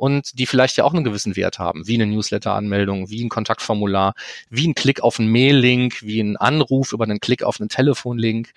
und 0.00 0.38
die 0.38 0.46
vielleicht 0.46 0.78
ja 0.78 0.84
auch 0.84 0.94
einen 0.94 1.04
gewissen 1.04 1.36
Wert 1.36 1.58
haben, 1.58 1.86
wie 1.86 1.94
eine 1.94 2.06
Newsletter-Anmeldung, 2.06 3.10
wie 3.10 3.22
ein 3.22 3.28
Kontaktformular, 3.28 4.14
wie 4.48 4.66
ein 4.66 4.74
Klick 4.74 5.02
auf 5.02 5.20
einen 5.20 5.30
Mail-Link, 5.30 6.00
wie 6.00 6.20
ein 6.20 6.38
Anruf 6.38 6.94
über 6.94 7.04
einen 7.04 7.20
Klick 7.20 7.42
auf 7.42 7.60
einen 7.60 7.68
Telefonlink, 7.68 8.52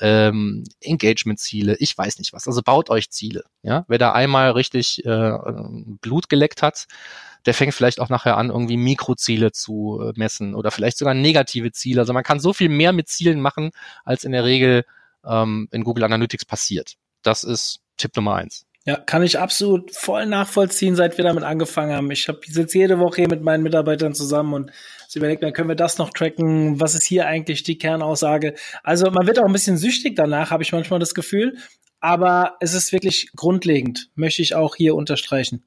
ähm, 0.00 0.64
Engagement-Ziele, 0.82 1.76
ich 1.78 1.96
weiß 1.96 2.18
nicht 2.18 2.34
was. 2.34 2.46
Also 2.46 2.60
baut 2.62 2.90
euch 2.90 3.08
Ziele. 3.08 3.44
Ja, 3.62 3.86
wer 3.88 3.96
da 3.96 4.12
einmal 4.12 4.50
richtig 4.50 5.02
äh, 5.06 5.32
Blut 6.02 6.28
geleckt 6.28 6.60
hat, 6.60 6.84
der 7.46 7.54
fängt 7.54 7.72
vielleicht 7.72 7.98
auch 7.98 8.10
nachher 8.10 8.36
an, 8.36 8.50
irgendwie 8.50 8.76
Mikroziele 8.76 9.52
zu 9.52 10.02
äh, 10.02 10.12
messen 10.16 10.54
oder 10.54 10.70
vielleicht 10.70 10.98
sogar 10.98 11.14
negative 11.14 11.72
Ziele. 11.72 12.02
Also 12.02 12.12
man 12.12 12.24
kann 12.24 12.40
so 12.40 12.52
viel 12.52 12.68
mehr 12.68 12.92
mit 12.92 13.08
Zielen 13.08 13.40
machen, 13.40 13.70
als 14.04 14.24
in 14.24 14.32
der 14.32 14.44
Regel 14.44 14.84
ähm, 15.24 15.66
in 15.72 15.82
Google 15.82 16.04
Analytics 16.04 16.44
passiert. 16.44 16.96
Das 17.22 17.42
ist 17.42 17.80
Tipp 17.96 18.14
Nummer 18.16 18.34
eins. 18.34 18.66
Ja, 18.86 18.96
kann 18.96 19.22
ich 19.22 19.38
absolut 19.38 19.94
voll 19.96 20.26
nachvollziehen, 20.26 20.94
seit 20.94 21.16
wir 21.16 21.24
damit 21.24 21.42
angefangen 21.42 21.94
haben. 21.94 22.10
Ich 22.10 22.28
hab, 22.28 22.44
sitze 22.44 22.78
jede 22.78 22.98
Woche 22.98 23.22
hier 23.22 23.28
mit 23.28 23.42
meinen 23.42 23.62
Mitarbeitern 23.62 24.12
zusammen 24.12 24.52
und 24.52 24.72
so 25.08 25.18
überlegt, 25.20 25.42
dann 25.42 25.54
können 25.54 25.70
wir 25.70 25.76
das 25.76 25.96
noch 25.96 26.10
tracken. 26.10 26.80
Was 26.80 26.94
ist 26.94 27.06
hier 27.06 27.26
eigentlich 27.26 27.62
die 27.62 27.78
Kernaussage? 27.78 28.54
Also 28.82 29.10
man 29.10 29.26
wird 29.26 29.38
auch 29.38 29.46
ein 29.46 29.52
bisschen 29.52 29.78
süchtig 29.78 30.16
danach, 30.16 30.50
habe 30.50 30.62
ich 30.62 30.72
manchmal 30.72 31.00
das 31.00 31.14
Gefühl. 31.14 31.56
Aber 32.00 32.56
es 32.60 32.74
ist 32.74 32.92
wirklich 32.92 33.30
grundlegend, 33.34 34.10
möchte 34.14 34.42
ich 34.42 34.54
auch 34.54 34.76
hier 34.76 34.94
unterstreichen. 34.94 35.64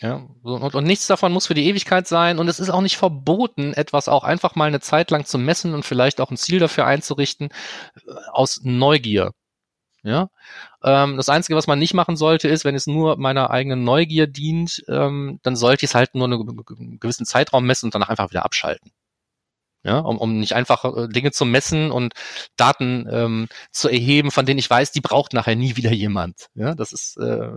Ja, 0.00 0.26
und, 0.42 0.74
und 0.74 0.84
nichts 0.84 1.06
davon 1.06 1.32
muss 1.32 1.46
für 1.46 1.54
die 1.54 1.66
Ewigkeit 1.66 2.08
sein 2.08 2.38
und 2.38 2.48
es 2.48 2.60
ist 2.60 2.70
auch 2.70 2.80
nicht 2.80 2.96
verboten, 2.96 3.72
etwas 3.74 4.08
auch 4.08 4.24
einfach 4.24 4.54
mal 4.56 4.66
eine 4.66 4.80
Zeit 4.80 5.10
lang 5.10 5.24
zu 5.24 5.38
messen 5.38 5.74
und 5.74 5.84
vielleicht 5.84 6.20
auch 6.20 6.30
ein 6.30 6.36
Ziel 6.36 6.58
dafür 6.58 6.86
einzurichten, 6.86 7.48
äh, 7.94 8.12
aus 8.32 8.60
Neugier. 8.62 9.32
Ja, 10.08 10.30
ähm, 10.82 11.18
das 11.18 11.28
Einzige, 11.28 11.54
was 11.54 11.66
man 11.66 11.78
nicht 11.78 11.92
machen 11.92 12.16
sollte, 12.16 12.48
ist, 12.48 12.64
wenn 12.64 12.74
es 12.74 12.86
nur 12.86 13.18
meiner 13.18 13.50
eigenen 13.50 13.84
Neugier 13.84 14.26
dient, 14.26 14.82
ähm, 14.88 15.38
dann 15.42 15.54
sollte 15.54 15.84
ich 15.84 15.90
es 15.90 15.94
halt 15.94 16.14
nur 16.14 16.24
einen 16.24 16.98
gewissen 16.98 17.26
Zeitraum 17.26 17.66
messen 17.66 17.88
und 17.88 17.94
danach 17.94 18.08
einfach 18.08 18.30
wieder 18.30 18.46
abschalten. 18.46 18.90
Ja, 19.82 19.98
um, 19.98 20.16
um 20.16 20.38
nicht 20.40 20.54
einfach 20.54 20.84
äh, 20.84 21.08
Dinge 21.08 21.30
zu 21.30 21.44
messen 21.44 21.90
und 21.90 22.14
Daten 22.56 23.06
ähm, 23.10 23.48
zu 23.70 23.90
erheben, 23.90 24.30
von 24.30 24.46
denen 24.46 24.58
ich 24.58 24.70
weiß, 24.70 24.92
die 24.92 25.02
braucht 25.02 25.34
nachher 25.34 25.56
nie 25.56 25.76
wieder 25.76 25.92
jemand. 25.92 26.48
Ja, 26.54 26.74
das 26.74 26.92
ist 26.92 27.18
äh, 27.18 27.50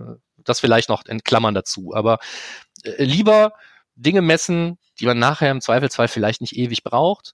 das 0.43 0.60
vielleicht 0.60 0.89
noch 0.89 1.06
in 1.06 1.24
Klammern 1.24 1.54
dazu. 1.54 1.93
Aber 1.95 2.20
äh, 2.84 3.02
lieber 3.02 3.54
Dinge 3.95 4.22
messen, 4.22 4.78
die 4.99 5.06
man 5.06 5.20
nachher 5.20 5.52
im 5.52 5.62
Zweifelsfall 5.62 6.10
vielleicht 6.10 6.41
nicht 6.41 6.58
ewig 6.58 6.84
braucht, 6.84 7.34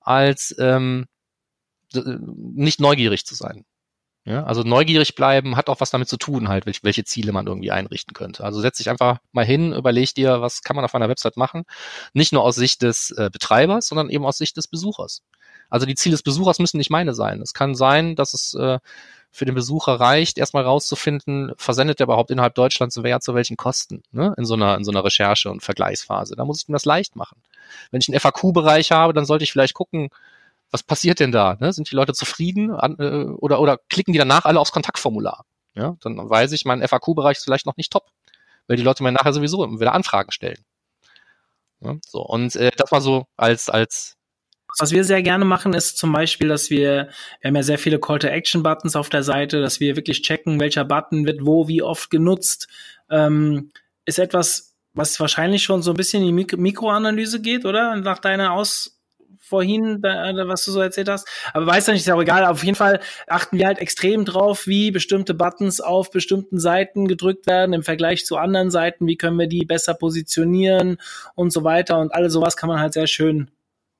als 0.00 0.54
ähm, 0.58 1.04
nicht 1.92 2.80
neugierig 2.80 3.26
zu 3.26 3.34
sein. 3.34 3.66
Ja, 4.26 4.44
also 4.44 4.62
neugierig 4.62 5.16
bleiben 5.16 5.54
hat 5.56 5.68
auch 5.68 5.80
was 5.80 5.90
damit 5.90 6.08
zu 6.08 6.16
tun, 6.16 6.48
halt, 6.48 6.64
welche 6.64 7.04
Ziele 7.04 7.32
man 7.32 7.46
irgendwie 7.46 7.70
einrichten 7.70 8.14
könnte. 8.14 8.42
Also 8.42 8.58
setz 8.62 8.78
dich 8.78 8.88
einfach 8.88 9.18
mal 9.32 9.44
hin, 9.44 9.74
überleg 9.74 10.14
dir, 10.14 10.40
was 10.40 10.62
kann 10.62 10.76
man 10.76 10.84
auf 10.84 10.94
einer 10.94 11.10
Website 11.10 11.36
machen. 11.36 11.64
Nicht 12.14 12.32
nur 12.32 12.42
aus 12.42 12.56
Sicht 12.56 12.80
des 12.80 13.10
äh, 13.10 13.28
Betreibers, 13.30 13.86
sondern 13.86 14.08
eben 14.08 14.24
aus 14.24 14.38
Sicht 14.38 14.56
des 14.56 14.66
Besuchers. 14.66 15.22
Also 15.68 15.84
die 15.84 15.94
Ziele 15.94 16.14
des 16.14 16.22
Besuchers 16.22 16.58
müssen 16.58 16.78
nicht 16.78 16.90
meine 16.90 17.14
sein. 17.14 17.42
Es 17.42 17.52
kann 17.52 17.74
sein, 17.74 18.16
dass 18.16 18.32
es 18.32 18.54
äh, 18.54 18.78
für 19.30 19.44
den 19.44 19.54
Besucher 19.54 20.00
reicht, 20.00 20.38
erstmal 20.38 20.64
rauszufinden, 20.64 21.52
versendet 21.58 22.00
er 22.00 22.04
überhaupt 22.04 22.30
innerhalb 22.30 22.54
Deutschlands 22.54 23.02
wer 23.02 23.20
zu 23.20 23.34
welchen 23.34 23.58
Kosten, 23.58 24.04
ne? 24.12 24.32
in 24.38 24.46
so 24.46 24.54
einer, 24.54 24.76
in 24.76 24.84
so 24.84 24.90
einer 24.90 25.04
Recherche- 25.04 25.50
und 25.50 25.62
Vergleichsphase. 25.62 26.34
Da 26.34 26.46
muss 26.46 26.62
ich 26.62 26.68
ihm 26.68 26.72
das 26.72 26.86
leicht 26.86 27.14
machen. 27.14 27.42
Wenn 27.90 28.00
ich 28.00 28.08
einen 28.08 28.18
FAQ-Bereich 28.18 28.90
habe, 28.92 29.12
dann 29.12 29.26
sollte 29.26 29.44
ich 29.44 29.52
vielleicht 29.52 29.74
gucken, 29.74 30.08
was 30.74 30.82
passiert 30.82 31.20
denn 31.20 31.30
da? 31.30 31.56
Ne? 31.60 31.72
Sind 31.72 31.88
die 31.92 31.94
Leute 31.94 32.14
zufrieden 32.14 32.72
an, 32.72 32.96
äh, 32.98 33.26
oder, 33.38 33.60
oder 33.60 33.78
klicken 33.88 34.12
die 34.12 34.18
danach 34.18 34.44
alle 34.44 34.58
aufs 34.58 34.72
Kontaktformular? 34.72 35.44
Ja, 35.76 35.96
dann 36.02 36.16
weiß 36.16 36.50
ich, 36.50 36.64
mein 36.64 36.82
FAQ-Bereich 36.82 37.36
ist 37.36 37.44
vielleicht 37.44 37.64
noch 37.64 37.76
nicht 37.76 37.92
top, 37.92 38.10
weil 38.66 38.76
die 38.76 38.82
Leute 38.82 39.04
mir 39.04 39.12
nachher 39.12 39.32
sowieso 39.32 39.60
wieder 39.78 39.92
Anfragen 39.94 40.32
stellen. 40.32 40.64
Ja, 41.80 41.94
so, 42.04 42.22
und 42.22 42.56
äh, 42.56 42.72
das 42.76 42.90
mal 42.90 43.00
so 43.00 43.26
als, 43.36 43.70
als 43.70 44.16
was 44.80 44.90
wir 44.90 45.04
sehr 45.04 45.22
gerne 45.22 45.44
machen, 45.44 45.74
ist 45.74 45.96
zum 45.96 46.10
Beispiel, 46.10 46.48
dass 46.48 46.70
wir, 46.70 47.08
wir 47.40 47.48
haben 47.48 47.54
ja 47.54 47.62
sehr 47.62 47.78
viele 47.78 48.00
Call-to-Action-Buttons 48.00 48.96
auf 48.96 49.08
der 49.08 49.22
Seite, 49.22 49.60
dass 49.60 49.78
wir 49.78 49.94
wirklich 49.94 50.22
checken, 50.22 50.58
welcher 50.58 50.84
Button 50.84 51.24
wird 51.24 51.46
wo, 51.46 51.68
wie 51.68 51.82
oft 51.82 52.10
genutzt, 52.10 52.66
ähm, 53.10 53.70
ist 54.06 54.18
etwas, 54.18 54.74
was 54.92 55.20
wahrscheinlich 55.20 55.62
schon 55.62 55.82
so 55.82 55.92
ein 55.92 55.96
bisschen 55.96 56.22
in 56.22 56.26
die 56.26 56.32
Mik 56.32 56.58
Mikroanalyse 56.58 57.40
geht, 57.40 57.64
oder? 57.64 57.94
Nach 57.94 58.18
deiner 58.18 58.52
Aus 58.52 58.93
vorhin, 59.54 60.02
was 60.02 60.64
du 60.64 60.72
so 60.72 60.80
erzählt 60.80 61.08
hast. 61.08 61.28
Aber 61.52 61.66
weiß 61.66 61.86
ja 61.86 61.92
nicht, 61.92 62.00
ist 62.00 62.06
ja 62.06 62.16
auch 62.16 62.22
egal. 62.22 62.44
Auf 62.44 62.64
jeden 62.64 62.74
Fall 62.74 63.00
achten 63.28 63.56
wir 63.58 63.66
halt 63.66 63.78
extrem 63.78 64.24
drauf, 64.24 64.66
wie 64.66 64.90
bestimmte 64.90 65.32
Buttons 65.32 65.80
auf 65.80 66.10
bestimmten 66.10 66.58
Seiten 66.58 67.06
gedrückt 67.06 67.46
werden 67.46 67.72
im 67.72 67.84
Vergleich 67.84 68.24
zu 68.26 68.36
anderen 68.36 68.70
Seiten. 68.70 69.06
Wie 69.06 69.16
können 69.16 69.38
wir 69.38 69.46
die 69.46 69.64
besser 69.64 69.94
positionieren 69.94 70.98
und 71.34 71.52
so 71.52 71.64
weiter. 71.64 71.98
Und 71.98 72.12
alles 72.14 72.32
sowas 72.32 72.56
kann 72.56 72.68
man 72.68 72.80
halt 72.80 72.94
sehr 72.94 73.06
schön 73.06 73.50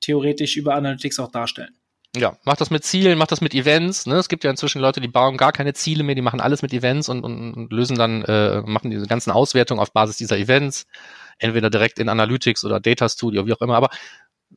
theoretisch 0.01 0.57
über 0.57 0.75
Analytics 0.75 1.19
auch 1.21 1.31
darstellen. 1.31 1.75
Ja, 2.17 2.37
macht 2.45 2.61
das 2.61 2.71
mit 2.71 2.85
Zielen, 2.85 3.19
macht 3.19 3.33
das 3.33 3.41
mit 3.41 3.55
Events. 3.55 4.07
Ne? 4.07 4.17
Es 4.17 4.29
gibt 4.29 4.45
ja 4.45 4.51
inzwischen 4.51 4.81
Leute, 4.81 5.01
die 5.01 5.09
bauen 5.09 5.37
gar 5.37 5.51
keine 5.51 5.73
Ziele 5.73 6.05
mehr, 6.05 6.15
die 6.15 6.23
machen 6.23 6.41
alles 6.41 6.63
mit 6.63 6.73
Events 6.73 7.09
und, 7.09 7.25
und, 7.25 7.55
und 7.55 7.73
lösen 7.73 7.97
dann, 7.97 8.23
äh, 8.23 8.63
machen 8.63 8.91
diese 8.91 9.07
ganzen 9.07 9.33
Auswertungen 9.33 9.81
auf 9.81 9.93
Basis 9.93 10.17
dieser 10.17 10.39
Events, 10.39 10.87
entweder 11.39 11.71
direkt 11.71 11.99
in 11.99 12.09
Analytics 12.09 12.65
oder 12.65 12.79
Data 12.79 13.09
Studio, 13.09 13.47
wie 13.47 13.53
auch 13.53 13.61
immer. 13.61 13.75
Aber 13.75 13.91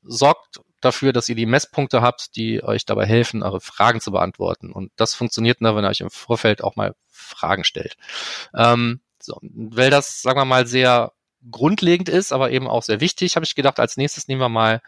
sorgt 0.04 0.60
dafür, 0.82 1.13
dass 1.13 1.30
ihr 1.30 1.36
die 1.36 1.45
Messpunkte 1.45 2.01
habt, 2.01 2.36
die 2.36 2.63
euch 2.63 2.86
dabei 2.86 3.05
helfen, 3.05 3.43
eure 3.43 3.61
Fragen 3.61 4.01
zu 4.01 4.11
beantworten. 4.11 4.71
Und 4.71 4.91
das 4.95 5.15
funktioniert 5.15 5.61
nur, 5.61 5.75
wenn 5.75 5.86
ihr 5.86 5.89
euch 5.89 6.01
im 6.01 6.09
Vorfeld 6.09 6.63
auch 6.63 6.75
mal 6.75 6.95
Fragen 7.07 7.63
stellt. 7.63 7.97
Ähm, 8.55 9.01
so, 9.19 9.39
weil 9.41 9.89
das, 9.89 10.21
sagen 10.21 10.39
wir 10.39 10.45
mal, 10.45 10.67
sehr 10.67 11.13
grundlegend 11.49 12.09
ist, 12.09 12.32
aber 12.32 12.51
eben 12.51 12.67
auch 12.67 12.84
sehr 12.84 12.99
wichtig, 12.99 13.36
habe 13.36 13.45
ich 13.45 13.55
gedacht, 13.55 13.80
als 13.80 13.97
nächstes 13.97 14.28
nehmen 14.28 14.41
wir 14.41 14.49
mal 14.49 14.82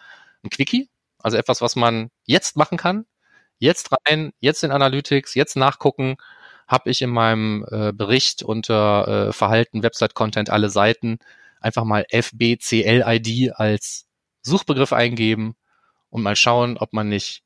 ein 0.43 0.49
Quickie, 0.49 0.89
also 1.19 1.37
etwas, 1.37 1.61
was 1.61 1.75
man 1.75 2.09
jetzt 2.25 2.55
machen 2.55 2.77
kann. 2.77 3.05
Jetzt 3.57 3.89
rein, 3.91 4.31
jetzt 4.39 4.63
in 4.63 4.71
Analytics, 4.71 5.35
jetzt 5.35 5.57
nachgucken, 5.57 6.15
habe 6.67 6.89
ich 6.91 7.01
in 7.01 7.09
meinem 7.09 7.65
äh, 7.71 7.91
Bericht 7.91 8.43
unter 8.43 9.29
äh, 9.29 9.33
Verhalten, 9.33 9.83
Website-Content, 9.83 10.49
alle 10.49 10.69
Seiten 10.69 11.19
einfach 11.59 11.83
mal 11.83 12.05
FBCLID 12.09 13.53
als 13.53 14.07
Suchbegriff 14.41 14.93
eingeben 14.93 15.55
und 16.09 16.21
mal 16.21 16.35
schauen, 16.35 16.77
ob 16.77 16.93
man 16.93 17.09
nicht 17.09 17.41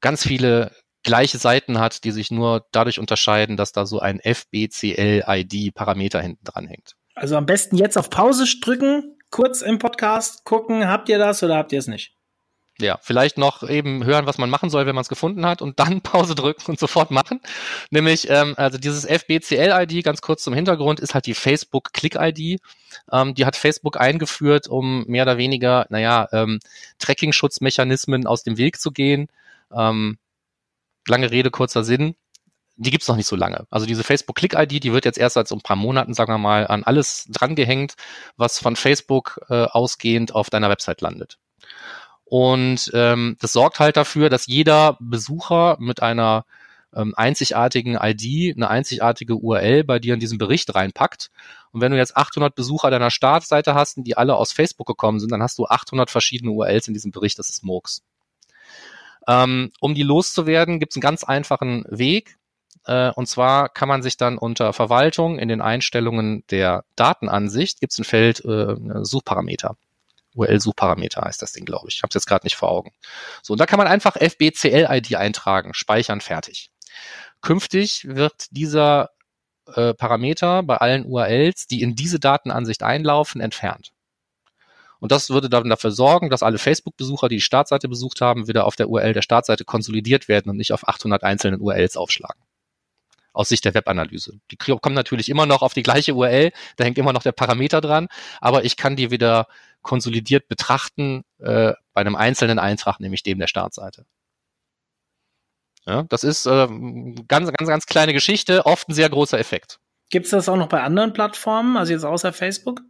ganz 0.00 0.26
viele 0.26 0.72
gleiche 1.02 1.38
Seiten 1.38 1.78
hat, 1.78 2.04
die 2.04 2.10
sich 2.10 2.30
nur 2.30 2.66
dadurch 2.72 2.98
unterscheiden, 2.98 3.56
dass 3.56 3.72
da 3.72 3.86
so 3.86 4.00
ein 4.00 4.20
FBCL-ID-Parameter 4.20 6.20
hinten 6.20 6.44
dran 6.44 6.66
hängt. 6.66 6.92
Also 7.14 7.36
am 7.36 7.46
besten 7.46 7.76
jetzt 7.76 7.96
auf 7.96 8.10
Pause 8.10 8.44
drücken, 8.60 9.16
kurz 9.30 9.62
im 9.62 9.78
Podcast 9.78 10.44
gucken, 10.44 10.86
habt 10.88 11.08
ihr 11.08 11.18
das 11.18 11.42
oder 11.42 11.56
habt 11.56 11.72
ihr 11.72 11.78
es 11.78 11.86
nicht? 11.86 12.17
Ja, 12.80 12.98
vielleicht 13.02 13.38
noch 13.38 13.68
eben 13.68 14.04
hören, 14.04 14.26
was 14.26 14.38
man 14.38 14.50
machen 14.50 14.70
soll, 14.70 14.86
wenn 14.86 14.94
man 14.94 15.02
es 15.02 15.08
gefunden 15.08 15.44
hat 15.44 15.62
und 15.62 15.80
dann 15.80 16.00
Pause 16.02 16.34
drücken 16.34 16.70
und 16.70 16.78
sofort 16.78 17.10
machen. 17.10 17.40
Nämlich, 17.90 18.30
ähm, 18.30 18.54
also 18.56 18.78
dieses 18.78 19.04
FBCL-ID, 19.04 20.04
ganz 20.04 20.20
kurz 20.20 20.42
zum 20.44 20.54
Hintergrund, 20.54 21.00
ist 21.00 21.14
halt 21.14 21.26
die 21.26 21.34
Facebook-Click-ID. 21.34 22.60
Ähm, 23.12 23.34
die 23.34 23.46
hat 23.46 23.56
Facebook 23.56 24.00
eingeführt, 24.00 24.68
um 24.68 25.04
mehr 25.06 25.24
oder 25.24 25.38
weniger, 25.38 25.86
naja, 25.90 26.28
ähm, 26.32 26.60
Tracking-Schutzmechanismen 26.98 28.26
aus 28.26 28.44
dem 28.44 28.58
Weg 28.58 28.80
zu 28.80 28.92
gehen. 28.92 29.28
Ähm, 29.74 30.18
lange 31.08 31.30
Rede, 31.30 31.50
kurzer 31.50 31.84
Sinn. 31.84 32.14
Die 32.76 32.90
gibt's 32.92 33.08
noch 33.08 33.16
nicht 33.16 33.26
so 33.26 33.34
lange. 33.34 33.66
Also 33.70 33.86
diese 33.86 34.04
Facebook-Click-ID, 34.04 34.84
die 34.84 34.92
wird 34.92 35.04
jetzt 35.04 35.18
erst 35.18 35.34
seit 35.34 35.48
so 35.48 35.56
ein 35.56 35.62
paar 35.62 35.74
Monaten, 35.74 36.14
sagen 36.14 36.32
wir 36.32 36.38
mal, 36.38 36.68
an 36.68 36.84
alles 36.84 37.26
drangehängt, 37.28 37.94
was 38.36 38.60
von 38.60 38.76
Facebook 38.76 39.40
äh, 39.48 39.64
ausgehend 39.64 40.32
auf 40.32 40.48
deiner 40.48 40.70
Website 40.70 41.00
landet. 41.00 41.38
Und 42.30 42.90
ähm, 42.92 43.36
das 43.40 43.52
sorgt 43.52 43.80
halt 43.80 43.96
dafür, 43.96 44.28
dass 44.28 44.46
jeder 44.46 44.98
Besucher 45.00 45.76
mit 45.80 46.02
einer 46.02 46.44
ähm, 46.94 47.14
einzigartigen 47.16 47.98
ID, 48.00 48.54
eine 48.54 48.68
einzigartige 48.68 49.36
URL 49.36 49.82
bei 49.84 49.98
dir 49.98 50.12
in 50.12 50.20
diesen 50.20 50.36
Bericht 50.36 50.74
reinpackt. 50.74 51.30
Und 51.72 51.80
wenn 51.80 51.92
du 51.92 51.96
jetzt 51.96 52.16
800 52.18 52.54
Besucher 52.54 52.90
deiner 52.90 53.10
Startseite 53.10 53.74
hast, 53.74 53.96
die 53.98 54.16
alle 54.16 54.36
aus 54.36 54.52
Facebook 54.52 54.86
gekommen 54.86 55.20
sind, 55.20 55.32
dann 55.32 55.42
hast 55.42 55.58
du 55.58 55.66
800 55.66 56.10
verschiedene 56.10 56.50
URLs 56.50 56.88
in 56.88 56.94
diesem 56.94 57.12
Bericht. 57.12 57.38
Das 57.38 57.48
ist 57.48 57.64
Murks. 57.64 58.02
Ähm, 59.26 59.70
um 59.80 59.94
die 59.94 60.02
loszuwerden, 60.02 60.80
gibt 60.80 60.92
es 60.92 60.96
einen 60.96 61.02
ganz 61.02 61.24
einfachen 61.24 61.84
Weg. 61.88 62.36
Äh, 62.84 63.10
und 63.12 63.26
zwar 63.26 63.70
kann 63.70 63.88
man 63.88 64.02
sich 64.02 64.18
dann 64.18 64.36
unter 64.36 64.74
Verwaltung 64.74 65.38
in 65.38 65.48
den 65.48 65.62
Einstellungen 65.62 66.44
der 66.50 66.84
Datenansicht 66.94 67.80
gibt 67.80 67.92
es 67.92 67.98
ein 67.98 68.04
Feld 68.04 68.44
äh, 68.44 68.76
Suchparameter. 69.02 69.76
URL-Suchparameter 70.38 71.22
heißt 71.22 71.42
das 71.42 71.52
Ding, 71.52 71.64
glaube 71.64 71.88
ich. 71.88 71.96
Ich 71.96 72.02
habe 72.02 72.08
es 72.10 72.14
jetzt 72.14 72.26
gerade 72.26 72.46
nicht 72.46 72.56
vor 72.56 72.70
Augen. 72.70 72.92
So, 73.42 73.52
und 73.52 73.60
da 73.60 73.66
kann 73.66 73.78
man 73.78 73.86
einfach 73.86 74.16
FBCL-ID 74.16 75.16
eintragen, 75.16 75.74
speichern, 75.74 76.20
fertig. 76.20 76.70
Künftig 77.40 78.06
wird 78.08 78.46
dieser 78.50 79.10
äh, 79.74 79.94
Parameter 79.94 80.62
bei 80.62 80.76
allen 80.76 81.04
URLs, 81.04 81.66
die 81.66 81.82
in 81.82 81.94
diese 81.94 82.18
Datenansicht 82.18 82.82
einlaufen, 82.82 83.40
entfernt. 83.40 83.92
Und 85.00 85.12
das 85.12 85.30
würde 85.30 85.48
dann 85.48 85.68
dafür 85.68 85.92
sorgen, 85.92 86.28
dass 86.28 86.42
alle 86.42 86.58
Facebook-Besucher, 86.58 87.28
die 87.28 87.36
die 87.36 87.40
Startseite 87.40 87.88
besucht 87.88 88.20
haben, 88.20 88.48
wieder 88.48 88.66
auf 88.66 88.74
der 88.74 88.88
URL 88.88 89.12
der 89.12 89.22
Startseite 89.22 89.64
konsolidiert 89.64 90.26
werden 90.26 90.50
und 90.50 90.56
nicht 90.56 90.72
auf 90.72 90.88
800 90.88 91.22
einzelnen 91.22 91.60
URLs 91.60 91.96
aufschlagen 91.96 92.42
aus 93.38 93.50
Sicht 93.50 93.64
der 93.64 93.74
Webanalyse. 93.74 94.40
Die 94.50 94.56
kommen 94.56 94.96
natürlich 94.96 95.28
immer 95.28 95.46
noch 95.46 95.62
auf 95.62 95.72
die 95.72 95.84
gleiche 95.84 96.14
URL, 96.14 96.50
da 96.76 96.84
hängt 96.84 96.98
immer 96.98 97.12
noch 97.12 97.22
der 97.22 97.30
Parameter 97.30 97.80
dran, 97.80 98.08
aber 98.40 98.64
ich 98.64 98.76
kann 98.76 98.96
die 98.96 99.12
wieder 99.12 99.46
konsolidiert 99.82 100.48
betrachten 100.48 101.22
äh, 101.38 101.72
bei 101.92 102.00
einem 102.00 102.16
einzelnen 102.16 102.58
Eintrag, 102.58 103.00
nämlich 103.00 103.22
dem 103.22 103.38
der 103.38 103.46
Startseite. 103.46 104.04
Ja, 105.86 106.02
das 106.02 106.22
ist 106.22 106.46
äh, 106.46 106.68
ganz, 107.28 107.50
ganz, 107.52 107.68
ganz 107.68 107.86
kleine 107.86 108.12
Geschichte, 108.12 108.66
oft 108.66 108.88
ein 108.88 108.94
sehr 108.94 109.08
großer 109.08 109.38
Effekt. 109.38 109.78
Gibt 110.10 110.26
es 110.26 110.30
das 110.30 110.48
auch 110.48 110.56
noch 110.56 110.68
bei 110.68 110.82
anderen 110.82 111.12
Plattformen, 111.12 111.76
also 111.76 111.92
jetzt 111.92 112.04
außer 112.04 112.32
Facebook? 112.32 112.82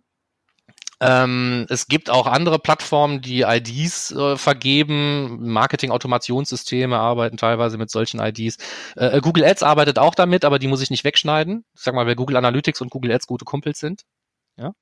Ähm, 1.01 1.67
es 1.69 1.87
gibt 1.87 2.11
auch 2.11 2.27
andere 2.27 2.59
Plattformen, 2.59 3.21
die 3.21 3.43
IDs 3.43 4.11
äh, 4.11 4.37
vergeben. 4.37 5.39
Marketing-Automationssysteme 5.53 6.99
arbeiten 6.99 7.37
teilweise 7.37 7.79
mit 7.79 7.91
solchen 7.91 8.19
IDs. 8.19 8.57
Äh, 8.97 9.21
Google 9.21 9.45
Ads 9.45 9.63
arbeitet 9.63 9.99
auch 9.99 10.17
damit, 10.17 10.45
aber 10.45 10.59
die 10.59 10.67
muss 10.67 10.83
ich 10.83 10.91
nicht 10.91 11.05
wegschneiden. 11.05 11.65
Ich 11.75 11.83
sag 11.83 11.95
mal, 11.95 12.07
weil 12.07 12.17
Google 12.17 12.37
Analytics 12.37 12.81
und 12.81 12.91
Google 12.91 13.13
Ads 13.13 13.29
gute 13.29 13.45
Kumpels 13.45 13.79
sind. 13.79 14.03
Ja. 14.57 14.73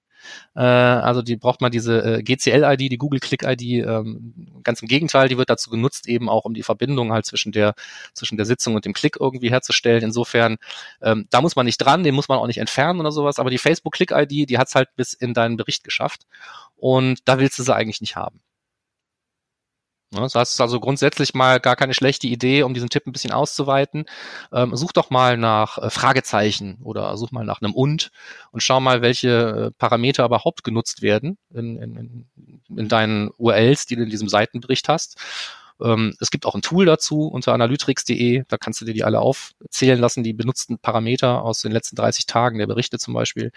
Äh, 0.54 0.60
also 0.60 1.22
die 1.22 1.36
braucht 1.36 1.60
man 1.60 1.70
diese 1.70 2.18
äh, 2.18 2.22
GCL-ID, 2.22 2.92
die 2.92 2.98
Google 2.98 3.20
Click-ID. 3.20 3.62
Ähm, 3.86 4.60
ganz 4.62 4.82
im 4.82 4.88
Gegenteil, 4.88 5.28
die 5.28 5.38
wird 5.38 5.50
dazu 5.50 5.70
genutzt, 5.70 6.08
eben 6.08 6.28
auch 6.28 6.44
um 6.44 6.54
die 6.54 6.62
Verbindung 6.62 7.12
halt 7.12 7.26
zwischen 7.26 7.52
der 7.52 7.74
zwischen 8.14 8.36
der 8.36 8.46
Sitzung 8.46 8.74
und 8.74 8.84
dem 8.84 8.92
Klick 8.92 9.16
irgendwie 9.20 9.50
herzustellen. 9.50 10.02
Insofern, 10.02 10.56
ähm, 11.02 11.26
da 11.30 11.40
muss 11.40 11.56
man 11.56 11.66
nicht 11.66 11.78
dran, 11.78 12.04
den 12.04 12.14
muss 12.14 12.28
man 12.28 12.38
auch 12.38 12.46
nicht 12.46 12.58
entfernen 12.58 13.00
oder 13.00 13.12
sowas. 13.12 13.38
Aber 13.38 13.50
die 13.50 13.58
Facebook 13.58 13.94
Click-ID, 13.94 14.48
die 14.48 14.58
hat's 14.58 14.74
halt 14.74 14.88
bis 14.96 15.12
in 15.12 15.34
deinen 15.34 15.56
Bericht 15.56 15.84
geschafft. 15.84 16.26
Und 16.76 17.20
da 17.26 17.38
willst 17.38 17.58
du 17.58 17.62
sie 17.62 17.74
eigentlich 17.74 18.00
nicht 18.00 18.16
haben. 18.16 18.40
Ne, 20.12 20.20
das 20.20 20.36
heißt, 20.36 20.50
es 20.50 20.54
ist 20.54 20.60
also 20.60 20.78
grundsätzlich 20.78 21.34
mal 21.34 21.58
gar 21.58 21.74
keine 21.74 21.92
schlechte 21.92 22.28
Idee, 22.28 22.62
um 22.62 22.74
diesen 22.74 22.88
Tipp 22.88 23.06
ein 23.06 23.12
bisschen 23.12 23.32
auszuweiten. 23.32 24.06
Ähm, 24.52 24.76
such 24.76 24.92
doch 24.92 25.10
mal 25.10 25.36
nach 25.36 25.78
äh, 25.78 25.90
Fragezeichen 25.90 26.78
oder 26.84 27.16
such 27.16 27.32
mal 27.32 27.44
nach 27.44 27.60
einem 27.60 27.74
und 27.74 28.12
und 28.52 28.62
schau 28.62 28.78
mal, 28.80 29.02
welche 29.02 29.28
äh, 29.66 29.70
Parameter 29.78 30.24
überhaupt 30.24 30.62
genutzt 30.62 31.02
werden 31.02 31.38
in, 31.52 31.76
in, 31.76 32.26
in 32.68 32.88
deinen 32.88 33.30
URLs, 33.36 33.86
die 33.86 33.96
du 33.96 34.04
in 34.04 34.10
diesem 34.10 34.28
Seitenbericht 34.28 34.88
hast. 34.88 35.18
Ähm, 35.82 36.14
es 36.20 36.30
gibt 36.30 36.46
auch 36.46 36.54
ein 36.54 36.62
Tool 36.62 36.86
dazu 36.86 37.28
unter 37.28 37.52
analytrix.de, 37.52 38.44
da 38.48 38.56
kannst 38.56 38.80
du 38.80 38.84
dir 38.84 38.94
die 38.94 39.04
alle 39.04 39.20
aufzählen 39.20 39.98
lassen, 39.98 40.22
die 40.22 40.32
benutzten 40.32 40.78
Parameter 40.78 41.42
aus 41.42 41.62
den 41.62 41.72
letzten 41.72 41.96
30 41.96 42.26
Tagen 42.26 42.58
der 42.58 42.66
Berichte 42.66 42.98
zum 42.98 43.14
Beispiel. 43.14 43.52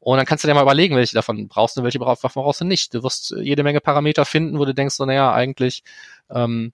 Und 0.00 0.18
dann 0.18 0.26
kannst 0.26 0.44
du 0.44 0.48
dir 0.48 0.54
mal 0.54 0.62
überlegen, 0.62 0.96
welche 0.96 1.14
davon 1.14 1.48
brauchst 1.48 1.76
du 1.76 1.80
und 1.80 1.84
welche 1.84 1.98
brauchst 1.98 2.60
du 2.60 2.64
nicht. 2.64 2.94
Du 2.94 3.02
wirst 3.02 3.34
jede 3.38 3.62
Menge 3.62 3.80
Parameter 3.80 4.24
finden, 4.24 4.58
wo 4.58 4.64
du 4.64 4.74
denkst, 4.74 4.96
so, 4.96 5.06
naja, 5.06 5.32
eigentlich 5.32 5.82
ähm, 6.30 6.72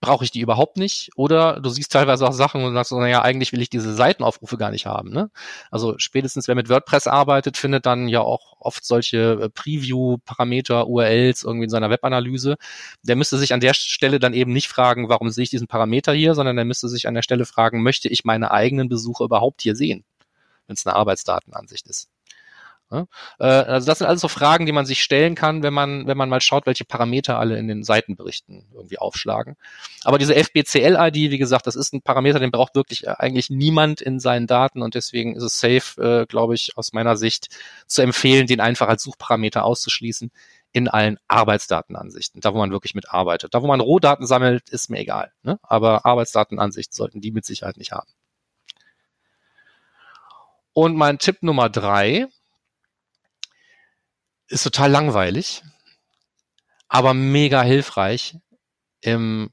brauche 0.00 0.24
ich 0.24 0.30
die 0.30 0.40
überhaupt 0.40 0.76
nicht. 0.76 1.10
Oder 1.16 1.60
du 1.60 1.68
siehst 1.68 1.92
teilweise 1.92 2.26
auch 2.26 2.32
Sachen 2.32 2.64
und 2.64 2.74
sagst 2.74 2.92
naja, 2.92 3.22
eigentlich 3.22 3.52
will 3.52 3.60
ich 3.60 3.70
diese 3.70 3.94
Seitenaufrufe 3.94 4.56
gar 4.56 4.70
nicht 4.70 4.86
haben. 4.86 5.10
Ne? 5.10 5.30
Also 5.70 5.94
spätestens, 5.98 6.48
wer 6.48 6.54
mit 6.54 6.68
WordPress 6.68 7.06
arbeitet, 7.06 7.56
findet 7.56 7.86
dann 7.86 8.08
ja 8.08 8.20
auch 8.20 8.56
oft 8.60 8.84
solche 8.84 9.38
äh, 9.42 9.48
Preview-Parameter, 9.50 10.88
URLs 10.88 11.44
irgendwie 11.44 11.64
in 11.64 11.70
seiner 11.70 11.90
Webanalyse. 11.90 12.56
Der 13.02 13.16
müsste 13.16 13.38
sich 13.38 13.52
an 13.52 13.60
der 13.60 13.74
Stelle 13.74 14.18
dann 14.18 14.34
eben 14.34 14.52
nicht 14.52 14.68
fragen, 14.68 15.08
warum 15.08 15.30
sehe 15.30 15.44
ich 15.44 15.50
diesen 15.50 15.66
Parameter 15.66 16.12
hier, 16.12 16.34
sondern 16.34 16.56
der 16.56 16.64
müsste 16.64 16.88
sich 16.88 17.06
an 17.06 17.14
der 17.14 17.22
Stelle 17.22 17.44
fragen, 17.44 17.82
möchte 17.82 18.08
ich 18.08 18.24
meine 18.24 18.50
eigenen 18.50 18.88
Besuche 18.88 19.24
überhaupt 19.24 19.62
hier 19.62 19.76
sehen, 19.76 20.04
wenn 20.66 20.74
es 20.74 20.86
eine 20.86 20.96
Arbeitsdatenansicht 20.96 21.86
ist. 21.88 22.08
Ja? 22.90 23.06
Äh, 23.38 23.44
also 23.44 23.86
das 23.86 23.98
sind 23.98 24.06
alles 24.06 24.20
so 24.20 24.28
Fragen, 24.28 24.66
die 24.66 24.72
man 24.72 24.86
sich 24.86 25.02
stellen 25.02 25.34
kann, 25.34 25.62
wenn 25.62 25.72
man, 25.72 26.06
wenn 26.06 26.16
man 26.16 26.28
mal 26.28 26.40
schaut, 26.40 26.66
welche 26.66 26.84
Parameter 26.84 27.38
alle 27.38 27.58
in 27.58 27.68
den 27.68 27.84
Seitenberichten 27.84 28.68
irgendwie 28.72 28.98
aufschlagen. 28.98 29.56
Aber 30.04 30.18
diese 30.18 30.34
FBCL-ID, 30.34 31.30
wie 31.30 31.38
gesagt, 31.38 31.66
das 31.66 31.76
ist 31.76 31.92
ein 31.92 32.02
Parameter, 32.02 32.38
den 32.38 32.50
braucht 32.50 32.74
wirklich 32.74 33.06
äh, 33.06 33.14
eigentlich 33.18 33.50
niemand 33.50 34.00
in 34.00 34.18
seinen 34.18 34.46
Daten 34.46 34.82
und 34.82 34.94
deswegen 34.94 35.36
ist 35.36 35.42
es 35.42 35.60
safe, 35.60 36.02
äh, 36.02 36.26
glaube 36.26 36.54
ich, 36.54 36.76
aus 36.76 36.92
meiner 36.92 37.16
Sicht 37.16 37.48
zu 37.86 38.02
empfehlen, 38.02 38.46
den 38.46 38.60
einfach 38.60 38.88
als 38.88 39.02
Suchparameter 39.02 39.64
auszuschließen 39.64 40.30
in 40.72 40.88
allen 40.88 41.18
Arbeitsdatenansichten, 41.26 42.40
da 42.40 42.54
wo 42.54 42.58
man 42.58 42.70
wirklich 42.70 42.94
mitarbeitet. 42.94 43.54
Da 43.54 43.62
wo 43.62 43.66
man 43.66 43.80
Rohdaten 43.80 44.26
sammelt, 44.26 44.70
ist 44.70 44.88
mir 44.88 44.98
egal. 45.00 45.32
Ne? 45.42 45.58
Aber 45.62 46.06
Arbeitsdatenansichten 46.06 46.94
sollten 46.94 47.20
die 47.20 47.32
mit 47.32 47.44
Sicherheit 47.44 47.76
nicht 47.76 47.92
haben. 47.92 48.10
Und 50.72 50.96
mein 50.96 51.18
Tipp 51.18 51.42
Nummer 51.42 51.68
drei, 51.68 52.28
ist 54.50 54.64
total 54.64 54.90
langweilig, 54.90 55.62
aber 56.88 57.14
mega 57.14 57.62
hilfreich 57.62 58.36
im 59.00 59.50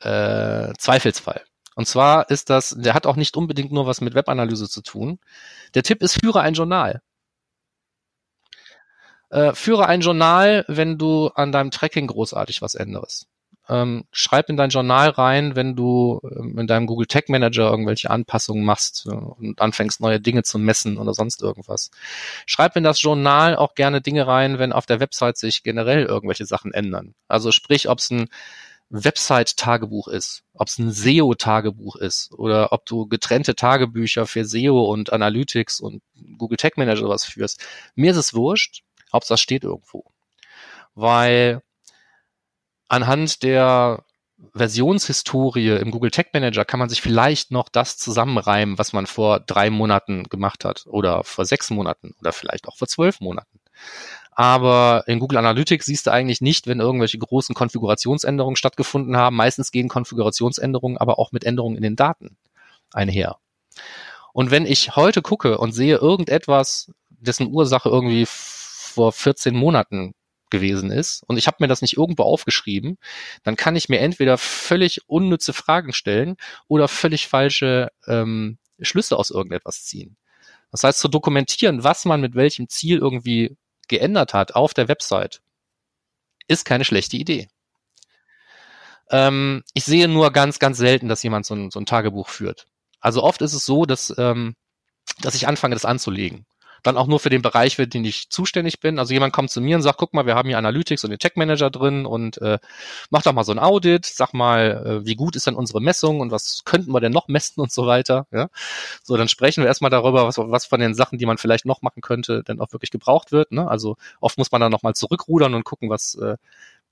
äh, 0.00 0.72
Zweifelsfall. 0.78 1.44
Und 1.76 1.86
zwar 1.86 2.30
ist 2.30 2.50
das, 2.50 2.76
der 2.78 2.94
hat 2.94 3.06
auch 3.06 3.16
nicht 3.16 3.36
unbedingt 3.36 3.72
nur 3.72 3.86
was 3.86 4.00
mit 4.00 4.14
Webanalyse 4.14 4.68
zu 4.68 4.82
tun. 4.82 5.18
Der 5.74 5.82
Tipp 5.82 6.02
ist, 6.02 6.20
führe 6.20 6.40
ein 6.40 6.54
Journal. 6.54 7.02
Äh, 9.30 9.54
führe 9.54 9.86
ein 9.86 10.00
Journal, 10.00 10.64
wenn 10.68 10.98
du 10.98 11.28
an 11.28 11.50
deinem 11.50 11.70
Tracking 11.70 12.06
großartig 12.06 12.62
was 12.62 12.74
änderst 12.74 13.28
ähm, 13.68 14.04
schreib 14.12 14.50
in 14.50 14.56
dein 14.56 14.70
Journal 14.70 15.08
rein, 15.10 15.56
wenn 15.56 15.74
du 15.74 16.20
ähm, 16.24 16.58
in 16.58 16.66
deinem 16.66 16.86
Google 16.86 17.06
Tag 17.06 17.28
Manager 17.28 17.70
irgendwelche 17.70 18.10
Anpassungen 18.10 18.64
machst 18.64 19.06
äh, 19.06 19.14
und 19.14 19.60
anfängst, 19.60 20.00
neue 20.00 20.20
Dinge 20.20 20.42
zu 20.42 20.58
messen 20.58 20.98
oder 20.98 21.14
sonst 21.14 21.42
irgendwas. 21.42 21.90
Schreib 22.46 22.76
in 22.76 22.84
das 22.84 23.00
Journal 23.00 23.56
auch 23.56 23.74
gerne 23.74 24.02
Dinge 24.02 24.26
rein, 24.26 24.58
wenn 24.58 24.72
auf 24.72 24.86
der 24.86 25.00
Website 25.00 25.38
sich 25.38 25.62
generell 25.62 26.04
irgendwelche 26.04 26.44
Sachen 26.46 26.72
ändern. 26.74 27.14
Also 27.26 27.52
sprich, 27.52 27.88
ob 27.88 27.98
es 27.98 28.10
ein 28.10 28.28
Website-Tagebuch 28.90 30.08
ist, 30.08 30.42
ob 30.52 30.68
es 30.68 30.78
ein 30.78 30.90
SEO-Tagebuch 30.92 31.96
ist 31.96 32.32
oder 32.32 32.72
ob 32.72 32.84
du 32.86 33.06
getrennte 33.06 33.56
Tagebücher 33.56 34.26
für 34.26 34.44
SEO 34.44 34.84
und 34.84 35.12
Analytics 35.12 35.80
und 35.80 36.02
Google 36.38 36.58
Tag 36.58 36.76
Manager 36.76 37.08
was 37.08 37.24
führst. 37.24 37.64
Mir 37.94 38.10
ist 38.10 38.18
es 38.18 38.34
wurscht, 38.34 38.82
Hauptsache 39.12 39.38
steht 39.38 39.64
irgendwo. 39.64 40.04
Weil 40.94 41.62
anhand 42.88 43.42
der 43.42 44.04
Versionshistorie 44.52 45.76
im 45.76 45.90
Google 45.90 46.10
Tag 46.10 46.34
Manager 46.34 46.64
kann 46.64 46.78
man 46.80 46.88
sich 46.88 47.00
vielleicht 47.00 47.50
noch 47.50 47.68
das 47.68 47.96
zusammenreimen, 47.96 48.78
was 48.78 48.92
man 48.92 49.06
vor 49.06 49.40
drei 49.40 49.70
Monaten 49.70 50.24
gemacht 50.24 50.64
hat 50.64 50.84
oder 50.86 51.24
vor 51.24 51.44
sechs 51.44 51.70
Monaten 51.70 52.14
oder 52.20 52.32
vielleicht 52.32 52.68
auch 52.68 52.76
vor 52.76 52.88
zwölf 52.88 53.20
Monaten. 53.20 53.60
Aber 54.32 55.04
in 55.06 55.20
Google 55.20 55.38
Analytics 55.38 55.86
siehst 55.86 56.06
du 56.06 56.12
eigentlich 56.12 56.40
nicht, 56.40 56.66
wenn 56.66 56.80
irgendwelche 56.80 57.18
großen 57.18 57.54
Konfigurationsänderungen 57.54 58.56
stattgefunden 58.56 59.16
haben. 59.16 59.36
Meistens 59.36 59.70
gehen 59.70 59.88
Konfigurationsänderungen 59.88 60.98
aber 60.98 61.18
auch 61.18 61.30
mit 61.30 61.44
Änderungen 61.44 61.76
in 61.76 61.82
den 61.82 61.96
Daten 61.96 62.36
einher. 62.92 63.38
Und 64.32 64.50
wenn 64.50 64.66
ich 64.66 64.96
heute 64.96 65.22
gucke 65.22 65.58
und 65.58 65.72
sehe 65.72 65.96
irgendetwas, 65.96 66.92
dessen 67.08 67.52
Ursache 67.52 67.88
irgendwie 67.88 68.26
vor 68.26 69.12
14 69.12 69.54
Monaten 69.54 70.14
gewesen 70.54 70.90
ist 70.92 71.22
und 71.26 71.36
ich 71.36 71.46
habe 71.48 71.56
mir 71.60 71.66
das 71.66 71.82
nicht 71.82 71.96
irgendwo 71.96 72.22
aufgeschrieben, 72.22 72.98
dann 73.42 73.56
kann 73.56 73.74
ich 73.74 73.88
mir 73.88 73.98
entweder 73.98 74.38
völlig 74.38 75.08
unnütze 75.08 75.52
Fragen 75.52 75.92
stellen 75.92 76.36
oder 76.68 76.86
völlig 76.86 77.26
falsche 77.26 77.90
ähm, 78.06 78.58
Schlüsse 78.80 79.18
aus 79.18 79.30
irgendetwas 79.30 79.84
ziehen. 79.84 80.16
Das 80.70 80.84
heißt, 80.84 81.00
zu 81.00 81.08
dokumentieren, 81.08 81.84
was 81.84 82.04
man 82.04 82.20
mit 82.20 82.34
welchem 82.34 82.68
Ziel 82.68 82.98
irgendwie 82.98 83.56
geändert 83.88 84.32
hat 84.32 84.54
auf 84.54 84.74
der 84.74 84.88
Website, 84.88 85.40
ist 86.46 86.64
keine 86.64 86.84
schlechte 86.84 87.16
Idee. 87.16 87.48
Ähm, 89.10 89.64
ich 89.74 89.84
sehe 89.84 90.08
nur 90.08 90.32
ganz, 90.32 90.58
ganz 90.58 90.78
selten, 90.78 91.08
dass 91.08 91.22
jemand 91.22 91.46
so 91.46 91.54
ein, 91.54 91.70
so 91.70 91.80
ein 91.80 91.86
Tagebuch 91.86 92.28
führt. 92.28 92.66
Also 93.00 93.22
oft 93.22 93.42
ist 93.42 93.54
es 93.54 93.66
so, 93.66 93.84
dass, 93.84 94.14
ähm, 94.18 94.54
dass 95.20 95.34
ich 95.34 95.46
anfange, 95.46 95.74
das 95.74 95.84
anzulegen 95.84 96.46
dann 96.84 96.96
auch 96.96 97.06
nur 97.06 97.18
für 97.18 97.30
den 97.30 97.42
Bereich, 97.42 97.76
für 97.76 97.86
den 97.86 98.04
ich 98.04 98.30
zuständig 98.30 98.80
bin. 98.80 98.98
Also 98.98 99.12
jemand 99.12 99.32
kommt 99.32 99.50
zu 99.50 99.60
mir 99.60 99.76
und 99.76 99.82
sagt, 99.82 99.98
guck 99.98 100.14
mal, 100.14 100.26
wir 100.26 100.34
haben 100.34 100.48
hier 100.48 100.58
Analytics 100.58 101.02
und 101.04 101.10
den 101.10 101.18
Tech 101.18 101.32
Manager 101.34 101.70
drin 101.70 102.06
und 102.06 102.40
äh, 102.40 102.58
mach 103.10 103.22
doch 103.22 103.32
mal 103.32 103.44
so 103.44 103.52
ein 103.52 103.58
Audit, 103.58 104.06
sag 104.06 104.34
mal, 104.34 105.02
äh, 105.02 105.06
wie 105.06 105.16
gut 105.16 105.34
ist 105.34 105.46
denn 105.46 105.54
unsere 105.54 105.80
Messung 105.80 106.20
und 106.20 106.30
was 106.30 106.62
könnten 106.64 106.92
wir 106.92 107.00
denn 107.00 107.12
noch 107.12 107.28
messen 107.28 107.60
und 107.60 107.72
so 107.72 107.86
weiter. 107.86 108.26
Ja? 108.30 108.48
So, 109.02 109.16
dann 109.16 109.28
sprechen 109.28 109.62
wir 109.62 109.68
erstmal 109.68 109.90
darüber, 109.90 110.26
was, 110.26 110.38
was 110.38 110.66
von 110.66 110.80
den 110.80 110.94
Sachen, 110.94 111.18
die 111.18 111.26
man 111.26 111.38
vielleicht 111.38 111.66
noch 111.66 111.82
machen 111.82 112.02
könnte, 112.02 112.44
denn 112.44 112.60
auch 112.60 112.72
wirklich 112.72 112.90
gebraucht 112.90 113.32
wird. 113.32 113.50
Ne? 113.50 113.66
Also 113.68 113.96
oft 114.20 114.38
muss 114.38 114.52
man 114.52 114.60
dann 114.60 114.72
nochmal 114.72 114.94
zurückrudern 114.94 115.54
und 115.54 115.64
gucken, 115.64 115.90
was, 115.90 116.14
äh, 116.16 116.36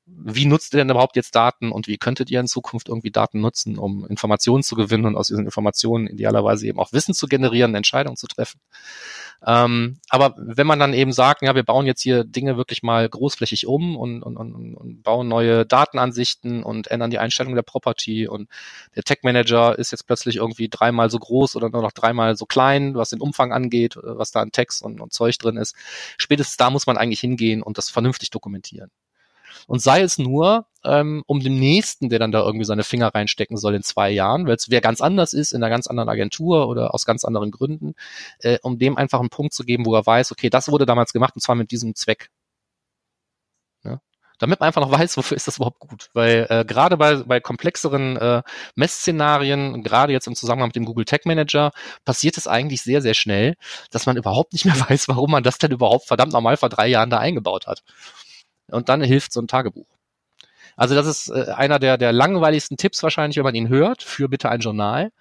wie 0.06 0.46
nutzt 0.46 0.74
ihr 0.74 0.78
denn 0.78 0.90
überhaupt 0.90 1.16
jetzt 1.16 1.34
Daten 1.34 1.70
und 1.70 1.86
wie 1.86 1.96
könntet 1.96 2.30
ihr 2.30 2.40
in 2.40 2.48
Zukunft 2.48 2.88
irgendwie 2.88 3.10
Daten 3.10 3.40
nutzen, 3.40 3.78
um 3.78 4.06
Informationen 4.06 4.62
zu 4.62 4.74
gewinnen 4.74 5.04
und 5.04 5.16
aus 5.16 5.28
diesen 5.28 5.44
Informationen 5.44 6.08
idealerweise 6.08 6.66
eben 6.66 6.80
auch 6.80 6.92
Wissen 6.92 7.14
zu 7.14 7.28
generieren, 7.28 7.74
Entscheidungen 7.74 8.16
zu 8.16 8.26
treffen. 8.26 8.60
Ähm, 9.44 9.98
aber 10.08 10.34
wenn 10.36 10.66
man 10.66 10.78
dann 10.78 10.92
eben 10.92 11.12
sagt, 11.12 11.42
ja, 11.42 11.54
wir 11.54 11.64
bauen 11.64 11.86
jetzt 11.86 12.00
hier 12.00 12.24
Dinge 12.24 12.56
wirklich 12.56 12.82
mal 12.82 13.08
großflächig 13.08 13.66
um 13.66 13.96
und, 13.96 14.22
und, 14.22 14.36
und, 14.36 14.74
und 14.74 15.02
bauen 15.02 15.28
neue 15.28 15.66
Datenansichten 15.66 16.62
und 16.62 16.88
ändern 16.88 17.10
die 17.10 17.18
Einstellung 17.18 17.54
der 17.54 17.62
Property 17.62 18.28
und 18.28 18.48
der 18.94 19.02
Tech 19.02 19.18
Manager 19.22 19.78
ist 19.78 19.90
jetzt 19.90 20.06
plötzlich 20.06 20.36
irgendwie 20.36 20.68
dreimal 20.68 21.10
so 21.10 21.18
groß 21.18 21.56
oder 21.56 21.70
nur 21.70 21.82
noch 21.82 21.92
dreimal 21.92 22.36
so 22.36 22.46
klein, 22.46 22.94
was 22.94 23.10
den 23.10 23.20
Umfang 23.20 23.52
angeht, 23.52 23.96
was 24.00 24.30
da 24.30 24.40
an 24.40 24.52
Text 24.52 24.82
und, 24.82 25.00
und 25.00 25.12
Zeug 25.12 25.38
drin 25.38 25.56
ist. 25.56 25.74
Spätestens 26.18 26.56
da 26.56 26.70
muss 26.70 26.86
man 26.86 26.96
eigentlich 26.96 27.20
hingehen 27.20 27.62
und 27.62 27.78
das 27.78 27.90
vernünftig 27.90 28.30
dokumentieren. 28.30 28.90
Und 29.66 29.80
sei 29.80 30.02
es 30.02 30.18
nur, 30.18 30.66
ähm, 30.84 31.22
um 31.26 31.40
dem 31.40 31.58
Nächsten, 31.58 32.08
der 32.08 32.18
dann 32.18 32.32
da 32.32 32.40
irgendwie 32.40 32.64
seine 32.64 32.84
Finger 32.84 33.08
reinstecken 33.14 33.56
soll 33.56 33.74
in 33.74 33.82
zwei 33.82 34.10
Jahren, 34.10 34.46
weil 34.46 34.56
es 34.56 34.70
wer 34.70 34.80
ganz 34.80 35.00
anders 35.00 35.32
ist, 35.32 35.52
in 35.52 35.62
einer 35.62 35.70
ganz 35.70 35.86
anderen 35.86 36.08
Agentur 36.08 36.68
oder 36.68 36.94
aus 36.94 37.04
ganz 37.06 37.24
anderen 37.24 37.50
Gründen, 37.50 37.94
äh, 38.40 38.58
um 38.62 38.78
dem 38.78 38.96
einfach 38.96 39.20
einen 39.20 39.30
Punkt 39.30 39.52
zu 39.54 39.64
geben, 39.64 39.86
wo 39.86 39.94
er 39.94 40.04
weiß, 40.04 40.32
okay, 40.32 40.50
das 40.50 40.70
wurde 40.70 40.86
damals 40.86 41.12
gemacht 41.12 41.34
und 41.34 41.40
zwar 41.40 41.54
mit 41.54 41.70
diesem 41.70 41.94
Zweck. 41.94 42.30
Ja? 43.84 44.00
Damit 44.38 44.60
man 44.60 44.66
einfach 44.66 44.80
noch 44.80 44.90
weiß, 44.90 45.16
wofür 45.16 45.36
ist 45.36 45.46
das 45.46 45.56
überhaupt 45.56 45.78
gut. 45.78 46.10
Weil 46.14 46.46
äh, 46.50 46.64
gerade 46.64 46.96
bei, 46.96 47.16
bei 47.16 47.40
komplexeren 47.40 48.16
äh, 48.16 48.42
Messszenarien, 48.74 49.84
gerade 49.84 50.12
jetzt 50.12 50.26
im 50.26 50.34
Zusammenhang 50.34 50.68
mit 50.68 50.76
dem 50.76 50.84
Google 50.84 51.04
Tech 51.04 51.20
Manager, 51.26 51.70
passiert 52.04 52.36
es 52.36 52.48
eigentlich 52.48 52.82
sehr, 52.82 53.02
sehr 53.02 53.14
schnell, 53.14 53.54
dass 53.92 54.06
man 54.06 54.16
überhaupt 54.16 54.52
nicht 54.52 54.64
mehr 54.64 54.74
weiß, 54.90 55.08
warum 55.08 55.30
man 55.30 55.44
das 55.44 55.58
denn 55.58 55.70
überhaupt 55.70 56.06
verdammt 56.06 56.32
normal 56.32 56.56
vor 56.56 56.68
drei 56.70 56.88
Jahren 56.88 57.10
da 57.10 57.18
eingebaut 57.18 57.68
hat. 57.68 57.84
Und 58.72 58.88
dann 58.88 59.02
hilft 59.02 59.32
so 59.32 59.40
ein 59.40 59.48
Tagebuch. 59.48 59.86
Also 60.76 60.94
das 60.94 61.06
ist 61.06 61.28
äh, 61.28 61.52
einer 61.52 61.78
der, 61.78 61.98
der 61.98 62.12
langweiligsten 62.12 62.76
Tipps 62.76 63.02
wahrscheinlich, 63.02 63.36
wenn 63.36 63.44
man 63.44 63.54
ihn 63.54 63.68
hört, 63.68 64.02
für 64.02 64.28
bitte 64.28 64.48
ein 64.48 64.60
Journal. 64.60 65.12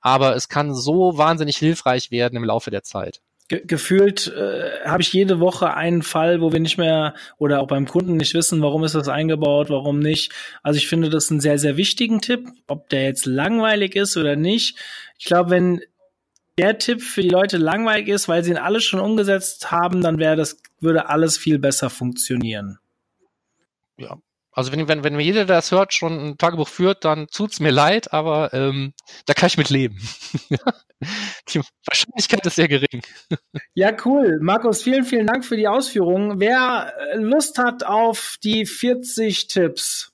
Aber 0.00 0.36
es 0.36 0.48
kann 0.48 0.74
so 0.74 1.16
wahnsinnig 1.16 1.56
hilfreich 1.56 2.10
werden 2.10 2.36
im 2.36 2.44
Laufe 2.44 2.70
der 2.70 2.82
Zeit. 2.82 3.20
Ge 3.48 3.62
gefühlt 3.64 4.26
äh, 4.26 4.84
habe 4.84 5.02
ich 5.02 5.12
jede 5.12 5.38
Woche 5.38 5.74
einen 5.74 6.02
Fall, 6.02 6.40
wo 6.40 6.52
wir 6.52 6.58
nicht 6.58 6.78
mehr 6.78 7.14
oder 7.38 7.60
auch 7.60 7.68
beim 7.68 7.86
Kunden 7.86 8.16
nicht 8.16 8.34
wissen, 8.34 8.60
warum 8.60 8.82
ist 8.82 8.96
das 8.96 9.08
eingebaut, 9.08 9.70
warum 9.70 10.00
nicht. 10.00 10.32
Also 10.64 10.78
ich 10.78 10.88
finde 10.88 11.10
das 11.10 11.30
einen 11.30 11.40
sehr, 11.40 11.58
sehr 11.58 11.76
wichtigen 11.76 12.20
Tipp, 12.20 12.48
ob 12.66 12.88
der 12.88 13.04
jetzt 13.04 13.24
langweilig 13.24 13.94
ist 13.94 14.16
oder 14.16 14.34
nicht. 14.34 14.78
Ich 15.18 15.26
glaube, 15.26 15.50
wenn 15.50 15.80
der 16.58 16.78
Tipp 16.78 17.02
für 17.02 17.22
die 17.22 17.28
Leute 17.28 17.56
langweilig 17.58 18.08
ist, 18.08 18.28
weil 18.28 18.42
sie 18.42 18.50
ihn 18.50 18.56
alle 18.56 18.80
schon 18.80 18.98
umgesetzt 18.98 19.70
haben, 19.70 20.00
dann 20.00 20.18
wäre 20.18 20.34
das, 20.34 20.60
würde 20.80 21.08
alles 21.08 21.38
viel 21.38 21.60
besser 21.60 21.88
funktionieren 21.88 22.80
ja, 23.98 24.16
also 24.56 24.72
wenn, 24.72 24.88
wenn, 24.88 25.04
wenn 25.04 25.20
jeder, 25.20 25.44
der 25.44 25.56
das 25.56 25.70
hört, 25.70 25.92
schon 25.92 26.18
ein 26.18 26.38
Tagebuch 26.38 26.68
führt, 26.68 27.04
dann 27.04 27.26
tut's 27.26 27.60
mir 27.60 27.70
leid, 27.70 28.14
aber 28.14 28.54
ähm, 28.54 28.94
da 29.26 29.34
kann 29.34 29.48
ich 29.48 29.58
mit 29.58 29.68
leben. 29.68 29.98
die 31.48 31.60
Wahrscheinlichkeit 31.86 32.46
ist 32.46 32.56
sehr 32.56 32.66
gering. 32.66 33.02
ja, 33.74 33.94
cool. 34.06 34.38
Markus, 34.40 34.82
vielen, 34.82 35.04
vielen 35.04 35.26
Dank 35.26 35.44
für 35.44 35.58
die 35.58 35.68
Ausführungen. 35.68 36.40
Wer 36.40 36.94
äh, 37.12 37.16
Lust 37.18 37.58
hat 37.58 37.84
auf 37.84 38.36
die 38.42 38.64
40 38.64 39.48
Tipps, 39.48 40.12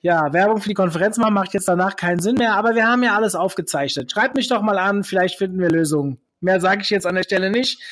ja, 0.00 0.32
Werbung 0.32 0.62
für 0.62 0.70
die 0.70 0.74
Konferenz 0.74 1.18
machen 1.18 1.34
macht 1.34 1.52
jetzt 1.52 1.68
danach 1.68 1.94
keinen 1.94 2.18
Sinn 2.20 2.36
mehr, 2.36 2.54
aber 2.54 2.74
wir 2.74 2.86
haben 2.86 3.02
ja 3.02 3.14
alles 3.14 3.34
aufgezeichnet. 3.34 4.10
Schreibt 4.10 4.36
mich 4.36 4.48
doch 4.48 4.62
mal 4.62 4.78
an, 4.78 5.04
vielleicht 5.04 5.36
finden 5.36 5.60
wir 5.60 5.68
Lösungen. 5.68 6.18
Mehr 6.40 6.62
sage 6.62 6.80
ich 6.80 6.88
jetzt 6.88 7.06
an 7.06 7.14
der 7.14 7.24
Stelle 7.24 7.50
nicht. 7.50 7.82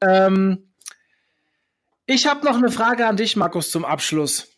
Ähm, 0.00 0.72
ich 2.06 2.26
habe 2.26 2.44
noch 2.46 2.56
eine 2.56 2.70
Frage 2.70 3.06
an 3.06 3.18
dich, 3.18 3.36
Markus, 3.36 3.70
zum 3.70 3.84
Abschluss. 3.84 4.51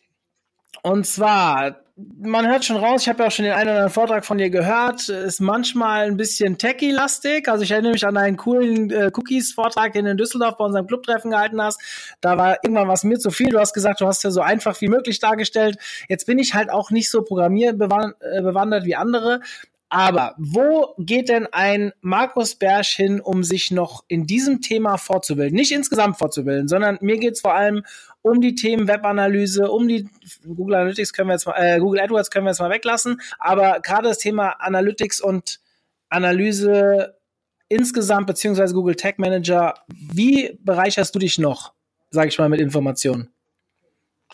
Und 0.81 1.05
zwar, 1.05 1.77
man 1.95 2.47
hört 2.47 2.65
schon 2.65 2.77
raus, 2.77 3.03
ich 3.03 3.09
habe 3.09 3.23
ja 3.23 3.27
auch 3.27 3.31
schon 3.31 3.45
den 3.45 3.53
einen 3.53 3.63
oder 3.63 3.71
anderen 3.71 3.91
Vortrag 3.91 4.25
von 4.25 4.37
dir 4.37 4.49
gehört, 4.49 5.09
ist 5.09 5.39
manchmal 5.39 6.07
ein 6.07 6.17
bisschen 6.17 6.57
techie-lastig. 6.57 7.47
Also 7.47 7.63
ich 7.63 7.71
erinnere 7.71 7.93
mich 7.93 8.05
an 8.05 8.17
einen 8.17 8.37
coolen 8.37 8.91
äh, 8.91 9.11
Cookies-Vortrag, 9.13 9.93
den 9.93 10.05
du 10.05 10.11
in 10.11 10.17
Düsseldorf 10.17 10.57
bei 10.57 10.65
unserem 10.65 10.87
Clubtreffen 10.87 11.31
gehalten 11.31 11.61
hast. 11.61 11.79
Da 12.21 12.37
war 12.37 12.57
irgendwann 12.63 12.87
was 12.87 13.03
mir 13.03 13.17
zu 13.17 13.31
viel. 13.31 13.49
Du 13.49 13.59
hast 13.59 13.73
gesagt, 13.73 14.01
du 14.01 14.07
hast 14.07 14.23
ja 14.23 14.31
so 14.31 14.41
einfach 14.41 14.79
wie 14.81 14.89
möglich 14.89 15.19
dargestellt. 15.19 15.77
Jetzt 16.09 16.25
bin 16.25 16.39
ich 16.39 16.53
halt 16.53 16.69
auch 16.69 16.91
nicht 16.91 17.09
so 17.09 17.21
programmierbewandert 17.21 18.83
äh, 18.83 18.85
wie 18.85 18.95
andere. 18.95 19.41
Aber 19.95 20.35
wo 20.37 20.93
geht 20.97 21.29
denn 21.29 21.47
ein 21.53 21.93
Markus 22.01 22.55
Bersch 22.55 22.97
hin, 22.97 23.21
um 23.21 23.45
sich 23.45 23.71
noch 23.71 24.03
in 24.09 24.27
diesem 24.27 24.59
Thema 24.59 24.97
fortzubilden? 24.97 25.55
Nicht 25.55 25.71
insgesamt 25.71 26.17
fortzubilden, 26.17 26.67
sondern 26.67 26.97
mir 26.99 27.17
geht 27.17 27.35
es 27.35 27.39
vor 27.39 27.53
allem 27.55 27.85
um 28.21 28.41
die 28.41 28.55
Themen 28.55 28.89
Webanalyse, 28.89 29.71
um 29.71 29.87
die 29.87 30.09
Google 30.43 30.75
Analytics 30.75 31.13
können 31.13 31.29
wir 31.29 31.35
jetzt 31.35 31.45
mal, 31.45 31.55
äh, 31.55 31.79
Google 31.79 32.01
AdWords 32.01 32.29
können 32.29 32.45
wir 32.45 32.49
jetzt 32.49 32.59
mal 32.59 32.69
weglassen, 32.69 33.21
aber 33.39 33.79
gerade 33.79 34.09
das 34.09 34.17
Thema 34.17 34.49
Analytics 34.59 35.21
und 35.21 35.61
Analyse 36.09 37.15
insgesamt 37.69 38.27
beziehungsweise 38.27 38.73
Google 38.73 38.95
Tag 38.95 39.17
Manager, 39.17 39.75
wie 39.87 40.59
bereicherst 40.61 41.15
du 41.15 41.19
dich 41.19 41.37
noch, 41.37 41.71
sage 42.09 42.27
ich 42.27 42.37
mal, 42.37 42.49
mit 42.49 42.59
Informationen? 42.59 43.29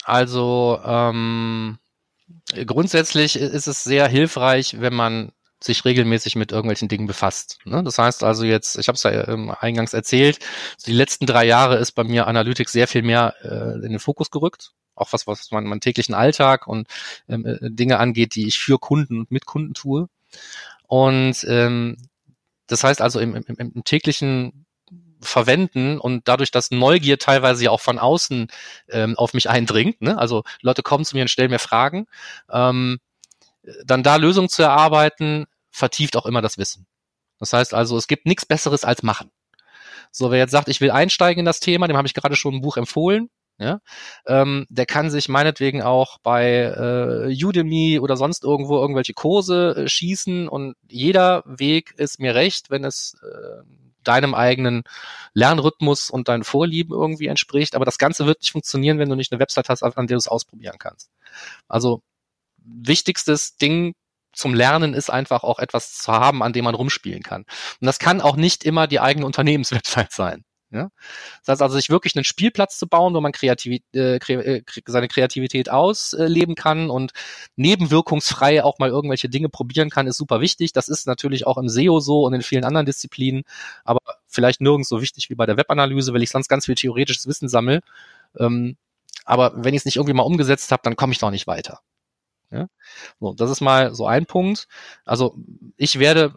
Also 0.05 0.79
ähm, 0.83 1.77
grundsätzlich 2.65 3.35
ist 3.35 3.67
es 3.67 3.83
sehr 3.83 4.07
hilfreich, 4.07 4.81
wenn 4.81 4.95
man 4.95 5.31
sich 5.63 5.85
regelmäßig 5.85 6.35
mit 6.35 6.51
irgendwelchen 6.51 6.87
Dingen 6.87 7.07
befasst. 7.07 7.59
Ne? 7.65 7.83
Das 7.83 7.97
heißt 7.97 8.23
also 8.23 8.43
jetzt, 8.43 8.77
ich 8.77 8.87
habe 8.87 8.95
es 8.95 9.03
ja 9.03 9.27
ähm, 9.27 9.53
eingangs 9.59 9.93
erzählt, 9.93 10.39
die 10.85 10.93
letzten 10.93 11.25
drei 11.25 11.45
Jahre 11.45 11.77
ist 11.77 11.91
bei 11.91 12.03
mir 12.03 12.27
Analytics 12.27 12.71
sehr 12.71 12.87
viel 12.87 13.03
mehr 13.03 13.35
äh, 13.43 13.75
in 13.85 13.91
den 13.91 13.99
Fokus 13.99 14.31
gerückt. 14.31 14.71
Auch 14.95 15.13
was, 15.13 15.25
was 15.25 15.51
meinen 15.51 15.81
täglichen 15.81 16.13
Alltag 16.13 16.67
und 16.67 16.87
ähm, 17.29 17.45
äh, 17.45 17.57
Dinge 17.61 17.99
angeht, 17.99 18.35
die 18.35 18.47
ich 18.47 18.59
für 18.59 18.77
Kunden 18.77 19.19
und 19.19 19.31
mit 19.31 19.45
Kunden 19.45 19.73
tue. 19.73 20.07
Und 20.87 21.45
ähm, 21.47 21.97
das 22.67 22.83
heißt 22.83 23.01
also 23.01 23.19
im, 23.19 23.35
im, 23.35 23.55
im 23.57 23.83
täglichen 23.83 24.65
verwenden 25.21 25.99
und 25.99 26.27
dadurch, 26.27 26.51
dass 26.51 26.71
Neugier 26.71 27.19
teilweise 27.19 27.65
ja 27.65 27.71
auch 27.71 27.81
von 27.81 27.99
außen 27.99 28.47
ähm, 28.89 29.15
auf 29.17 29.33
mich 29.33 29.49
eindringt, 29.49 30.01
ne? 30.01 30.17
also 30.17 30.43
Leute 30.61 30.81
kommen 30.81 31.05
zu 31.05 31.15
mir 31.15 31.21
und 31.21 31.27
stellen 31.29 31.51
mir 31.51 31.59
Fragen, 31.59 32.07
ähm, 32.51 32.99
dann 33.85 34.03
da 34.03 34.15
Lösungen 34.15 34.49
zu 34.49 34.63
erarbeiten, 34.63 35.45
vertieft 35.71 36.15
auch 36.15 36.25
immer 36.25 36.41
das 36.41 36.57
Wissen. 36.57 36.85
Das 37.39 37.53
heißt 37.53 37.73
also, 37.73 37.97
es 37.97 38.07
gibt 38.07 38.25
nichts 38.25 38.45
Besseres 38.45 38.83
als 38.83 39.03
machen. 39.03 39.31
So, 40.11 40.29
wer 40.29 40.39
jetzt 40.39 40.51
sagt, 40.51 40.67
ich 40.67 40.81
will 40.81 40.91
einsteigen 40.91 41.39
in 41.39 41.45
das 41.45 41.59
Thema, 41.59 41.87
dem 41.87 41.97
habe 41.97 42.07
ich 42.07 42.13
gerade 42.13 42.35
schon 42.35 42.55
ein 42.55 42.61
Buch 42.61 42.77
empfohlen. 42.77 43.29
Ja, 43.57 43.79
ähm, 44.25 44.65
der 44.69 44.87
kann 44.87 45.11
sich 45.11 45.29
meinetwegen 45.29 45.83
auch 45.83 46.17
bei 46.23 46.63
äh, 46.63 47.45
Udemy 47.45 47.99
oder 47.99 48.17
sonst 48.17 48.43
irgendwo 48.43 48.79
irgendwelche 48.79 49.13
Kurse 49.13 49.75
äh, 49.75 49.87
schießen 49.87 50.47
und 50.47 50.75
jeder 50.89 51.43
Weg 51.45 51.93
ist 51.97 52.19
mir 52.19 52.33
recht, 52.33 52.71
wenn 52.71 52.83
es 52.83 53.15
äh, 53.21 53.63
deinem 54.03 54.33
eigenen 54.33 54.81
Lernrhythmus 55.33 56.09
und 56.09 56.27
deinen 56.27 56.43
Vorlieben 56.43 56.91
irgendwie 56.91 57.27
entspricht. 57.27 57.75
Aber 57.75 57.85
das 57.85 57.99
Ganze 57.99 58.25
wird 58.25 58.41
nicht 58.41 58.51
funktionieren, 58.51 58.97
wenn 58.97 59.09
du 59.09 59.15
nicht 59.15 59.31
eine 59.31 59.39
Website 59.39 59.69
hast, 59.69 59.83
an 59.83 60.07
der 60.07 60.15
du 60.15 60.19
es 60.19 60.27
ausprobieren 60.27 60.77
kannst. 60.79 61.11
Also 61.67 62.01
wichtigstes 62.57 63.57
Ding 63.57 63.93
zum 64.33 64.53
Lernen 64.53 64.93
ist 64.93 65.09
einfach 65.09 65.43
auch 65.43 65.59
etwas 65.59 65.97
zu 65.97 66.11
haben, 66.11 66.43
an 66.43 66.53
dem 66.53 66.65
man 66.65 66.75
rumspielen 66.75 67.23
kann. 67.23 67.41
Und 67.79 67.85
das 67.85 67.99
kann 67.99 68.21
auch 68.21 68.35
nicht 68.35 68.63
immer 68.63 68.87
die 68.87 68.99
eigene 68.99 69.25
Unternehmenswebsite 69.25 70.09
sein. 70.11 70.43
Ja? 70.71 70.89
Das 71.41 71.53
heißt 71.53 71.61
also, 71.61 71.75
sich 71.75 71.89
wirklich 71.89 72.15
einen 72.15 72.23
Spielplatz 72.23 72.77
zu 72.79 72.87
bauen, 72.87 73.13
wo 73.13 73.19
man 73.21 73.33
Kreativ 73.33 73.81
äh, 73.93 74.15
äh 74.15 74.63
seine 74.85 75.09
Kreativität 75.09 75.69
ausleben 75.69 76.55
kann 76.55 76.89
und 76.89 77.11
nebenwirkungsfrei 77.57 78.63
auch 78.63 78.79
mal 78.79 78.89
irgendwelche 78.89 79.29
Dinge 79.29 79.49
probieren 79.49 79.89
kann, 79.89 80.07
ist 80.07 80.17
super 80.17 80.39
wichtig. 80.39 80.71
Das 80.71 80.87
ist 80.87 81.07
natürlich 81.07 81.45
auch 81.45 81.57
im 81.57 81.67
SEO 81.67 81.99
so 81.99 82.25
und 82.25 82.33
in 82.33 82.41
vielen 82.41 82.63
anderen 82.63 82.85
Disziplinen, 82.85 83.43
aber 83.83 83.99
vielleicht 84.27 84.61
nirgends 84.61 84.89
so 84.89 85.01
wichtig 85.01 85.29
wie 85.29 85.35
bei 85.35 85.45
der 85.45 85.57
Webanalyse, 85.57 86.13
weil 86.13 86.23
ich 86.23 86.29
sonst 86.29 86.47
ganz 86.47 86.65
viel 86.65 86.75
theoretisches 86.75 87.27
Wissen 87.27 87.49
sammle. 87.49 87.81
Ähm, 88.39 88.77
aber 89.25 89.53
wenn 89.55 89.73
ich 89.73 89.81
es 89.81 89.85
nicht 89.85 89.97
irgendwie 89.97 90.13
mal 90.13 90.23
umgesetzt 90.23 90.71
habe, 90.71 90.81
dann 90.83 90.95
komme 90.95 91.11
ich 91.13 91.19
doch 91.19 91.31
nicht 91.31 91.47
weiter. 91.47 91.81
Ja? 92.51 92.67
So, 93.19 93.33
das 93.33 93.49
ist 93.51 93.61
mal 93.61 93.93
so 93.95 94.07
ein 94.07 94.25
Punkt. 94.25 94.67
Also 95.05 95.35
ich 95.77 95.99
werde 95.99 96.35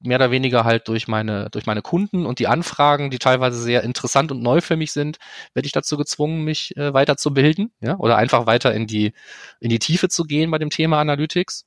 mehr 0.00 0.16
oder 0.18 0.30
weniger 0.30 0.64
halt 0.64 0.88
durch 0.88 1.08
meine, 1.08 1.48
durch 1.50 1.66
meine 1.66 1.82
Kunden 1.82 2.26
und 2.26 2.38
die 2.38 2.48
Anfragen, 2.48 3.10
die 3.10 3.18
teilweise 3.18 3.60
sehr 3.60 3.84
interessant 3.84 4.32
und 4.32 4.42
neu 4.42 4.60
für 4.60 4.76
mich 4.76 4.92
sind, 4.92 5.18
werde 5.54 5.66
ich 5.66 5.72
dazu 5.72 5.96
gezwungen, 5.96 6.44
mich 6.44 6.76
äh, 6.76 6.92
weiterzubilden, 6.92 7.72
ja, 7.80 7.96
oder 7.98 8.16
einfach 8.16 8.46
weiter 8.46 8.74
in 8.74 8.86
die, 8.86 9.12
in 9.60 9.70
die 9.70 9.78
Tiefe 9.78 10.08
zu 10.08 10.24
gehen 10.24 10.50
bei 10.50 10.58
dem 10.58 10.70
Thema 10.70 11.00
Analytics. 11.00 11.66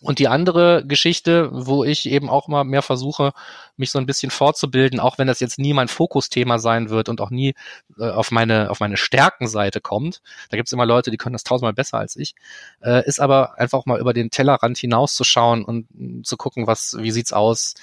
Und 0.00 0.20
die 0.20 0.28
andere 0.28 0.84
Geschichte, 0.86 1.48
wo 1.52 1.82
ich 1.82 2.08
eben 2.08 2.30
auch 2.30 2.46
mal 2.46 2.62
mehr 2.64 2.82
versuche, 2.82 3.32
mich 3.76 3.90
so 3.90 3.98
ein 3.98 4.06
bisschen 4.06 4.30
fortzubilden, 4.30 5.00
auch 5.00 5.18
wenn 5.18 5.26
das 5.26 5.40
jetzt 5.40 5.58
nie 5.58 5.72
mein 5.72 5.88
Fokusthema 5.88 6.58
sein 6.58 6.88
wird 6.88 7.08
und 7.08 7.20
auch 7.20 7.30
nie 7.30 7.54
äh, 7.98 8.08
auf 8.08 8.30
meine 8.30 8.70
auf 8.70 8.78
meine 8.80 8.96
Stärkenseite 8.96 9.80
kommt. 9.80 10.22
Da 10.50 10.56
gibt's 10.56 10.72
immer 10.72 10.86
Leute, 10.86 11.10
die 11.10 11.16
können 11.16 11.32
das 11.32 11.44
tausendmal 11.44 11.72
besser 11.72 11.98
als 11.98 12.16
ich. 12.16 12.34
Äh, 12.80 13.06
ist 13.06 13.20
aber 13.20 13.58
einfach 13.58 13.86
mal 13.86 13.98
über 13.98 14.12
den 14.12 14.30
Tellerrand 14.30 14.78
hinauszuschauen 14.78 15.64
und 15.64 15.86
mh, 15.92 16.22
zu 16.22 16.36
gucken, 16.36 16.66
was 16.66 16.96
wie 16.98 17.10
sieht's 17.10 17.32
aus. 17.32 17.74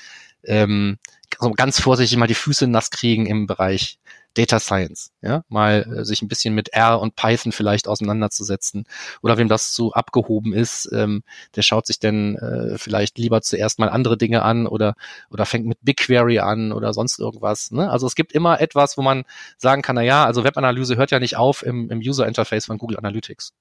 Ähm, 0.43 0.97
also 1.39 1.51
ganz 1.51 1.81
vorsichtig 1.81 2.17
mal 2.17 2.27
die 2.27 2.33
Füße 2.35 2.67
nass 2.67 2.91
kriegen 2.91 3.25
im 3.25 3.45
Bereich 3.47 3.99
Data 4.35 4.59
Science, 4.59 5.11
ja, 5.21 5.43
mal 5.49 5.85
äh, 5.99 6.05
sich 6.05 6.21
ein 6.21 6.27
bisschen 6.27 6.53
mit 6.53 6.69
R 6.69 6.99
und 6.99 7.15
Python 7.15 7.51
vielleicht 7.51 7.87
auseinanderzusetzen 7.87 8.85
oder 9.21 9.37
wem 9.37 9.47
das 9.47 9.73
zu 9.73 9.93
abgehoben 9.93 10.53
ist, 10.53 10.89
ähm, 10.93 11.23
der 11.55 11.63
schaut 11.63 11.87
sich 11.87 11.99
denn 11.99 12.35
äh, 12.37 12.77
vielleicht 12.77 13.17
lieber 13.17 13.41
zuerst 13.41 13.79
mal 13.79 13.89
andere 13.89 14.17
Dinge 14.17 14.43
an 14.43 14.67
oder 14.67 14.95
oder 15.29 15.45
fängt 15.45 15.65
mit 15.65 15.79
BigQuery 15.81 16.39
an 16.39 16.71
oder 16.71 16.93
sonst 16.93 17.19
irgendwas. 17.19 17.71
Ne? 17.71 17.89
Also 17.89 18.07
es 18.07 18.15
gibt 18.15 18.33
immer 18.33 18.61
etwas, 18.61 18.97
wo 18.97 19.01
man 19.01 19.23
sagen 19.57 19.81
kann, 19.81 19.95
na 19.95 20.01
ja, 20.01 20.25
also 20.25 20.43
Webanalyse 20.43 20.97
hört 20.97 21.11
ja 21.11 21.19
nicht 21.19 21.37
auf 21.37 21.65
im, 21.65 21.89
im 21.89 21.99
User 21.99 22.27
Interface 22.27 22.65
von 22.65 22.77
Google 22.77 22.97
Analytics. 22.97 23.53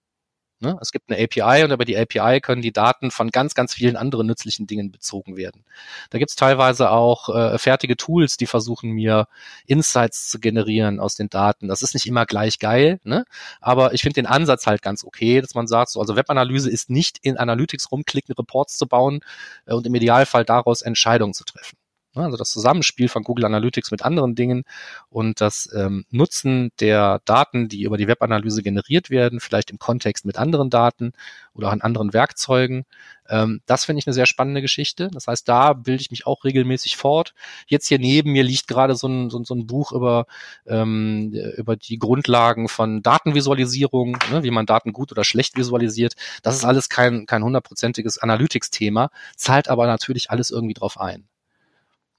Ne? 0.65 0.79
Es 0.81 0.93
gibt 0.93 1.11
eine 1.11 1.23
API 1.23 1.63
und 1.63 1.73
über 1.73 1.85
die 1.85 1.97
API 1.97 2.41
können 2.41 2.63
die 2.63 2.73
Daten 2.73 3.11
von 3.11 3.31
ganz, 3.31 3.55
ganz 3.55 3.75
vielen 3.75 3.97
anderen 3.97 4.27
nützlichen 4.27 4.67
Dingen 4.67 4.91
bezogen 4.91 5.37
werden. 5.37 5.65
Da 6.09 6.19
gibt 6.19 6.31
es 6.31 6.37
teilweise 6.37 6.91
auch 6.91 7.29
äh, 7.29 7.59
fertige 7.59 7.97
Tools, 7.97 8.39
die 8.39 8.47
versuchen 8.47 8.91
mir 8.91 9.29
Insights 9.67 10.31
zu 10.31 10.41
generieren 10.41 11.01
aus 11.01 11.17
den 11.17 11.29
Daten. 11.29 11.69
Das 11.69 11.83
ist 11.83 11.93
nicht 11.93 12.07
immer 12.07 12.25
gleich 12.25 12.59
geil, 12.59 12.99
ne? 13.05 13.27
aber 13.61 13.93
ich 13.93 14.01
finde 14.01 14.15
den 14.15 14.27
Ansatz 14.27 14.67
halt 14.67 14.81
ganz 14.81 15.05
okay, 15.05 15.43
dass 15.43 15.55
man 15.55 15.67
sagt, 15.67 15.91
so, 15.91 16.01
also 16.01 16.17
Webanalyse 16.17 16.71
ist 16.71 16.89
nicht 16.89 17.19
in 17.21 17.37
Analytics 17.37 17.93
rumklicken, 17.93 18.35
Reports 18.35 18.79
zu 18.79 18.87
bauen 18.87 19.21
äh, 19.67 19.75
und 19.75 19.87
im 19.87 19.95
Idealfall 19.95 20.47
daraus 20.47 20.81
Entscheidungen 20.81 21.35
zu 21.35 21.45
treffen. 21.45 21.77
Ne, 22.15 22.25
also 22.25 22.37
das 22.37 22.51
Zusammenspiel 22.51 23.09
von 23.09 23.25
Google 23.25 23.45
Analytics 23.45 23.91
mit 23.91 24.03
anderen 24.03 24.37
Dingen 24.37 24.65
und 25.11 25.41
das 25.41 25.69
ähm, 25.75 26.05
Nutzen 26.11 26.71
der 26.79 27.21
Daten, 27.25 27.69
die 27.69 27.83
über 27.83 27.97
die 27.97 28.07
Webanalyse 28.07 28.63
generiert 28.63 29.11
werden, 29.11 29.41
vielleicht 29.41 29.71
im 29.71 29.79
Kontext 29.81 30.25
mit 30.25 30.39
anderen 30.39 30.71
Daten 30.71 31.13
oder 31.55 31.69
auch 31.69 31.73
an 31.73 31.81
anderen 31.81 32.13
Werkzeugen. 32.13 32.85
Ähm, 33.29 33.63
das 33.67 33.85
finde 33.85 33.99
ich 33.99 34.07
eine 34.07 34.15
sehr 34.15 34.27
spannende 34.27 34.63
Geschichte. 34.63 35.11
Das 35.13 35.27
heißt, 35.27 35.49
da 35.49 35.73
bilde 35.73 36.03
ich 36.03 36.13
mich 36.13 36.25
auch 36.27 36.45
regelmäßig 36.45 36.97
fort. 36.97 37.35
Jetzt 37.67 37.89
hier 37.89 37.99
neben 37.99 38.31
mir 38.33 38.45
liegt 38.45 38.69
gerade 38.69 38.95
so 38.95 39.09
ein, 39.09 39.29
so, 39.31 39.43
so 39.43 39.55
ein 39.55 39.67
Buch 39.67 39.91
über, 39.93 40.27
ähm, 40.67 41.33
über 41.57 41.75
die 41.77 41.99
Grundlagen 41.99 42.69
von 42.69 43.03
Datenvisualisierung, 43.03 44.19
ne, 44.31 44.45
wie 44.45 44.51
man 44.53 44.67
Daten 44.67 44.93
gut 44.93 45.11
oder 45.11 45.25
schlecht 45.25 45.57
visualisiert. 45.57 46.15
Das 46.43 46.55
ist 46.55 46.65
alles 46.65 46.89
kein, 46.89 47.27
kein 47.27 47.43
hundertprozentiges 47.43 48.19
Analytics-Thema, 48.19 49.11
zahlt 49.37 49.69
aber 49.69 49.87
natürlich 49.87 50.31
alles 50.31 50.51
irgendwie 50.51 50.75
drauf 50.75 51.01
ein. 51.01 51.27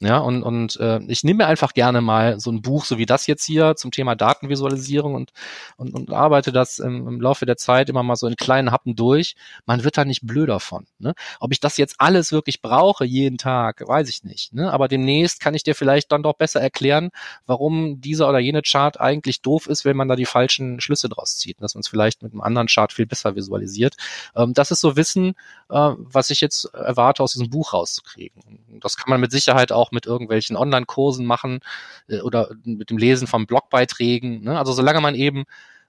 Ja, 0.02 0.18
und, 0.18 0.43
und 0.43 0.78
äh, 0.82 1.00
ich 1.08 1.24
nehme 1.24 1.38
mir 1.43 1.48
einfach 1.48 1.74
gerne 1.74 2.02
mal 2.02 2.38
so 2.38 2.52
ein 2.52 2.62
Buch, 2.62 2.84
so 2.84 2.98
wie 2.98 3.06
das 3.06 3.28
jetzt 3.28 3.46
hier 3.46 3.78
zum 3.78 3.91
Thema 3.91 4.14
Datenvisualisierung 4.16 5.16
und, 5.16 5.32
und, 5.78 5.93
und 5.93 6.12
arbeite 6.12 6.52
das 6.52 6.80
im, 6.80 7.08
im 7.08 7.22
Laufe 7.22 7.46
der 7.46 7.56
Zeit 7.56 7.88
immer 7.88 8.04
mal 8.04 8.18
so 8.18 8.28
in 8.28 8.36
kleinen 8.36 8.72
Happen 8.72 8.98
durch. 8.98 9.36
Man 9.66 9.86
wird 9.86 9.98
da 9.98 10.04
nicht 10.04 10.28
blöder 10.28 10.60
von. 10.60 10.86
Ne? 11.00 11.14
Ob 11.39 11.54
ich 11.54 11.62
das 11.62 11.78
jetzt 11.78 11.96
alles 12.00 12.34
wirklich 12.34 12.62
brauche 12.62 13.06
jeden 13.06 13.38
Tag, 13.38 13.88
weiß 13.88 14.10
ich 14.10 14.26
nicht. 14.26 14.54
Ne? 14.54 14.70
Aber 14.72 14.89
demnächst 14.89 15.39
kann 15.39 15.54
ich 15.54 15.64
dir 15.64 15.76
vielleicht 15.76 16.12
dann 16.12 16.24
doch 16.24 16.34
besser 16.34 16.60
erklären, 16.60 17.12
warum 17.46 18.02
dieser 18.02 18.28
oder 18.28 18.39
jene 18.39 18.64
Chart 18.64 19.00
eigentlich 19.00 19.41
doof 19.43 19.68
ist, 19.68 19.86
wenn 19.86 19.96
man 19.96 20.10
da 20.10 20.18
die 20.18 20.26
falschen 20.26 20.82
Schlüsse 20.82 21.08
draus 21.08 21.38
zieht. 21.38 21.62
Dass 21.62 21.74
man 21.74 21.80
es 21.80 21.88
vielleicht 21.88 22.22
mit 22.22 22.34
einem 22.34 22.41
anderen 22.41 22.68
Chart 22.68 22.91
viel 22.91 23.06
besser 23.06 23.38
visualisiert. 23.38 23.96
Ähm, 24.36 24.54
das 24.54 24.72
ist 24.72 24.82
so 24.82 24.98
Wissen, 24.98 25.36
äh, 25.70 25.91
was 25.98 26.32
ich 26.32 26.41
jetzt 26.41 26.66
erwarte, 26.74 27.24
aus 27.24 27.32
diesem 27.32 27.50
Buch 27.50 27.72
rauszukriegen. 27.72 28.80
Das 28.82 28.98
kann 28.98 29.10
man 29.10 29.22
mit 29.22 29.32
Sicherheit 29.32 29.72
auch 29.72 29.85
mit 29.92 30.06
irgendwelchen 30.06 30.56
Online-Kursen 30.56 31.26
machen 31.26 31.60
äh, 32.08 32.22
oder 32.22 32.50
mit 32.64 32.90
dem 32.90 32.98
Lesen 32.98 33.28
von 33.28 33.46
Blogbeiträgen. 33.46 34.44
Ne? 34.44 34.58
Also 34.58 34.74
solange 34.74 35.02
man 35.02 35.16
eben 35.16 35.46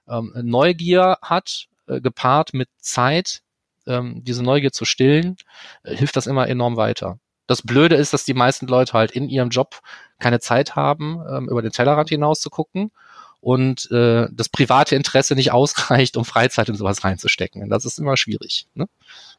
ähm, 0.07 0.33
Neugier 0.41 1.17
hat, 1.21 1.67
äh, 1.87 2.01
gepaart 2.01 2.53
mit 2.53 2.69
Zeit, 2.79 3.41
ähm, 3.85 4.23
diese 4.23 4.43
Neugier 4.43 4.71
zu 4.71 4.85
stillen, 4.85 5.37
äh, 5.83 5.95
hilft 5.95 6.15
das 6.15 6.27
immer 6.27 6.47
enorm 6.47 6.77
weiter. 6.77 7.19
Das 7.47 7.61
Blöde 7.61 7.95
ist, 7.95 8.13
dass 8.13 8.25
die 8.25 8.33
meisten 8.33 8.67
Leute 8.67 8.93
halt 8.93 9.11
in 9.11 9.29
ihrem 9.29 9.49
Job 9.49 9.79
keine 10.19 10.39
Zeit 10.39 10.75
haben, 10.75 11.21
ähm, 11.29 11.49
über 11.49 11.61
den 11.61 11.71
Tellerrand 11.71 12.09
hinaus 12.09 12.41
zu 12.41 12.49
gucken 12.49 12.91
und 13.39 13.89
äh, 13.91 14.27
das 14.31 14.49
private 14.49 14.95
Interesse 14.95 15.35
nicht 15.35 15.51
ausreicht, 15.53 16.17
um 16.17 16.25
Freizeit 16.25 16.69
in 16.69 16.75
sowas 16.75 17.03
reinzustecken. 17.03 17.69
Das 17.69 17.85
ist 17.85 17.99
immer 17.99 18.17
schwierig. 18.17 18.67
Ne? 18.73 18.87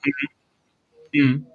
Mhm. 0.05 1.21
Mhm. 1.21 1.47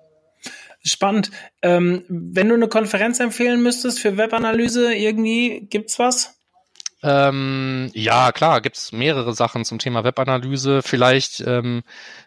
Spannend. 0.86 1.32
Ähm, 1.62 2.04
wenn 2.10 2.50
du 2.50 2.56
eine 2.56 2.68
Konferenz 2.68 3.20
empfehlen 3.20 3.64
müsstest 3.64 4.00
für 4.00 4.18
Webanalyse, 4.18 4.94
irgendwie 4.94 5.68
gibt's 5.70 5.98
was? 5.98 6.36
Ähm, 7.04 7.92
ja, 7.94 8.32
klar, 8.32 8.62
gibt's 8.62 8.94
mehrere 8.94 9.34
Sachen 9.34 9.66
zum 9.66 9.80
Thema 9.80 10.04
Webanalyse. 10.04 10.82
Vielleicht 10.82 11.42
ähm, 11.46 11.84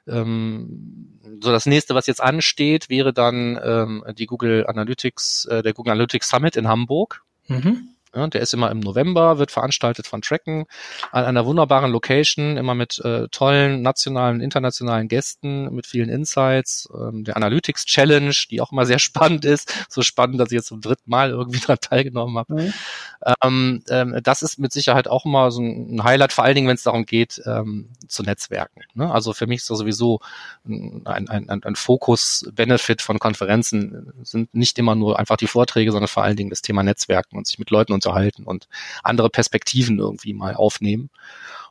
ähm, 0.07 1.19
so 1.43 1.51
das 1.51 1.67
nächste, 1.67 1.95
was 1.95 2.07
jetzt 2.07 2.23
ansteht, 2.23 2.91
wäre 2.91 3.13
dann 3.13 3.59
ähm, 3.63 4.05
die 4.19 4.27
Google 4.27 4.67
Analytics, 4.67 5.47
äh, 5.47 5.63
der 5.63 5.73
Google 5.73 5.93
Analytics 5.93 6.29
Summit 6.29 6.57
in 6.57 6.69
Hamburg. 6.69 7.25
Mhm. 7.49 7.96
Ja, 8.17 8.27
der 8.27 8.41
ist 8.41 8.55
immer 8.55 8.71
im 8.71 8.81
November, 8.81 9.39
wird 9.39 9.51
veranstaltet 9.51 10.07
von 10.07 10.23
Tracken 10.23 10.65
an 11.13 11.25
einer 11.25 11.45
wunderbaren 11.45 11.93
Location, 11.93 12.57
immer 12.57 12.75
mit 12.75 12.99
äh, 13.05 13.29
tollen 13.29 13.83
nationalen, 13.83 14.41
internationalen 14.41 15.09
Gästen, 15.09 15.75
mit 15.75 15.87
vielen 15.87 16.09
Insights. 16.09 16.89
Ähm, 16.95 17.25
der 17.25 17.37
Analytics 17.37 17.85
Challenge, 17.85 18.35
die 18.51 18.63
auch 18.63 18.73
immer 18.73 18.87
sehr 18.87 18.99
spannend 19.07 19.45
ist, 19.45 19.87
so 19.91 20.01
spannend, 20.01 20.41
dass 20.41 20.51
ich 20.51 20.57
jetzt 20.57 20.69
zum 20.69 20.81
dritten 20.81 21.11
Mal 21.11 21.29
irgendwie 21.29 21.61
daran 21.67 21.79
teilgenommen 21.79 22.39
habe. 22.39 22.55
Mhm. 22.55 22.73
Ähm, 23.43 23.83
ähm, 23.91 24.19
das 24.23 24.41
ist 24.41 24.59
mit 24.59 24.73
Sicherheit 24.73 25.09
auch 25.09 25.27
immer 25.27 25.51
so 25.51 25.61
ein 25.61 26.03
Highlight, 26.03 26.33
vor 26.33 26.45
allen 26.45 26.55
Dingen, 26.55 26.69
wenn 26.69 26.77
es 26.77 26.85
darum 26.85 27.05
geht, 27.05 27.43
ähm, 27.45 27.91
zu 28.09 28.23
netzwerken. 28.23 28.81
Ne? 28.95 29.13
Also 29.13 29.35
für 29.35 29.47
mich 29.47 29.59
ist 29.59 29.69
das 29.69 29.77
sowieso 29.77 30.21
ein, 30.67 31.03
ein, 31.05 31.29
ein, 31.29 31.63
ein 31.63 31.77
Fokus-Benefit 31.77 33.03
von 33.03 33.19
Konferenzen 33.19 34.15
sind 34.23 34.55
nicht 34.55 34.79
immer 34.79 34.95
nur 34.95 35.19
einfach 35.19 35.37
die 35.37 35.47
Vorträge, 35.47 35.93
sondern 35.93 36.09
vor 36.09 36.23
allen 36.23 36.37
Dingen 36.37 36.49
das 36.49 36.63
Thema 36.63 36.83
Netzwerken 36.83 37.37
und 37.37 37.47
sich 37.47 37.59
mit 37.59 37.69
Leuten 37.69 37.93
unterhalten 37.93 38.06
und 38.45 38.69
andere 39.03 39.31
Perspektiven 39.31 39.99
irgendwie 39.99 40.35
mal 40.35 40.55
aufnehmen. 40.55 41.11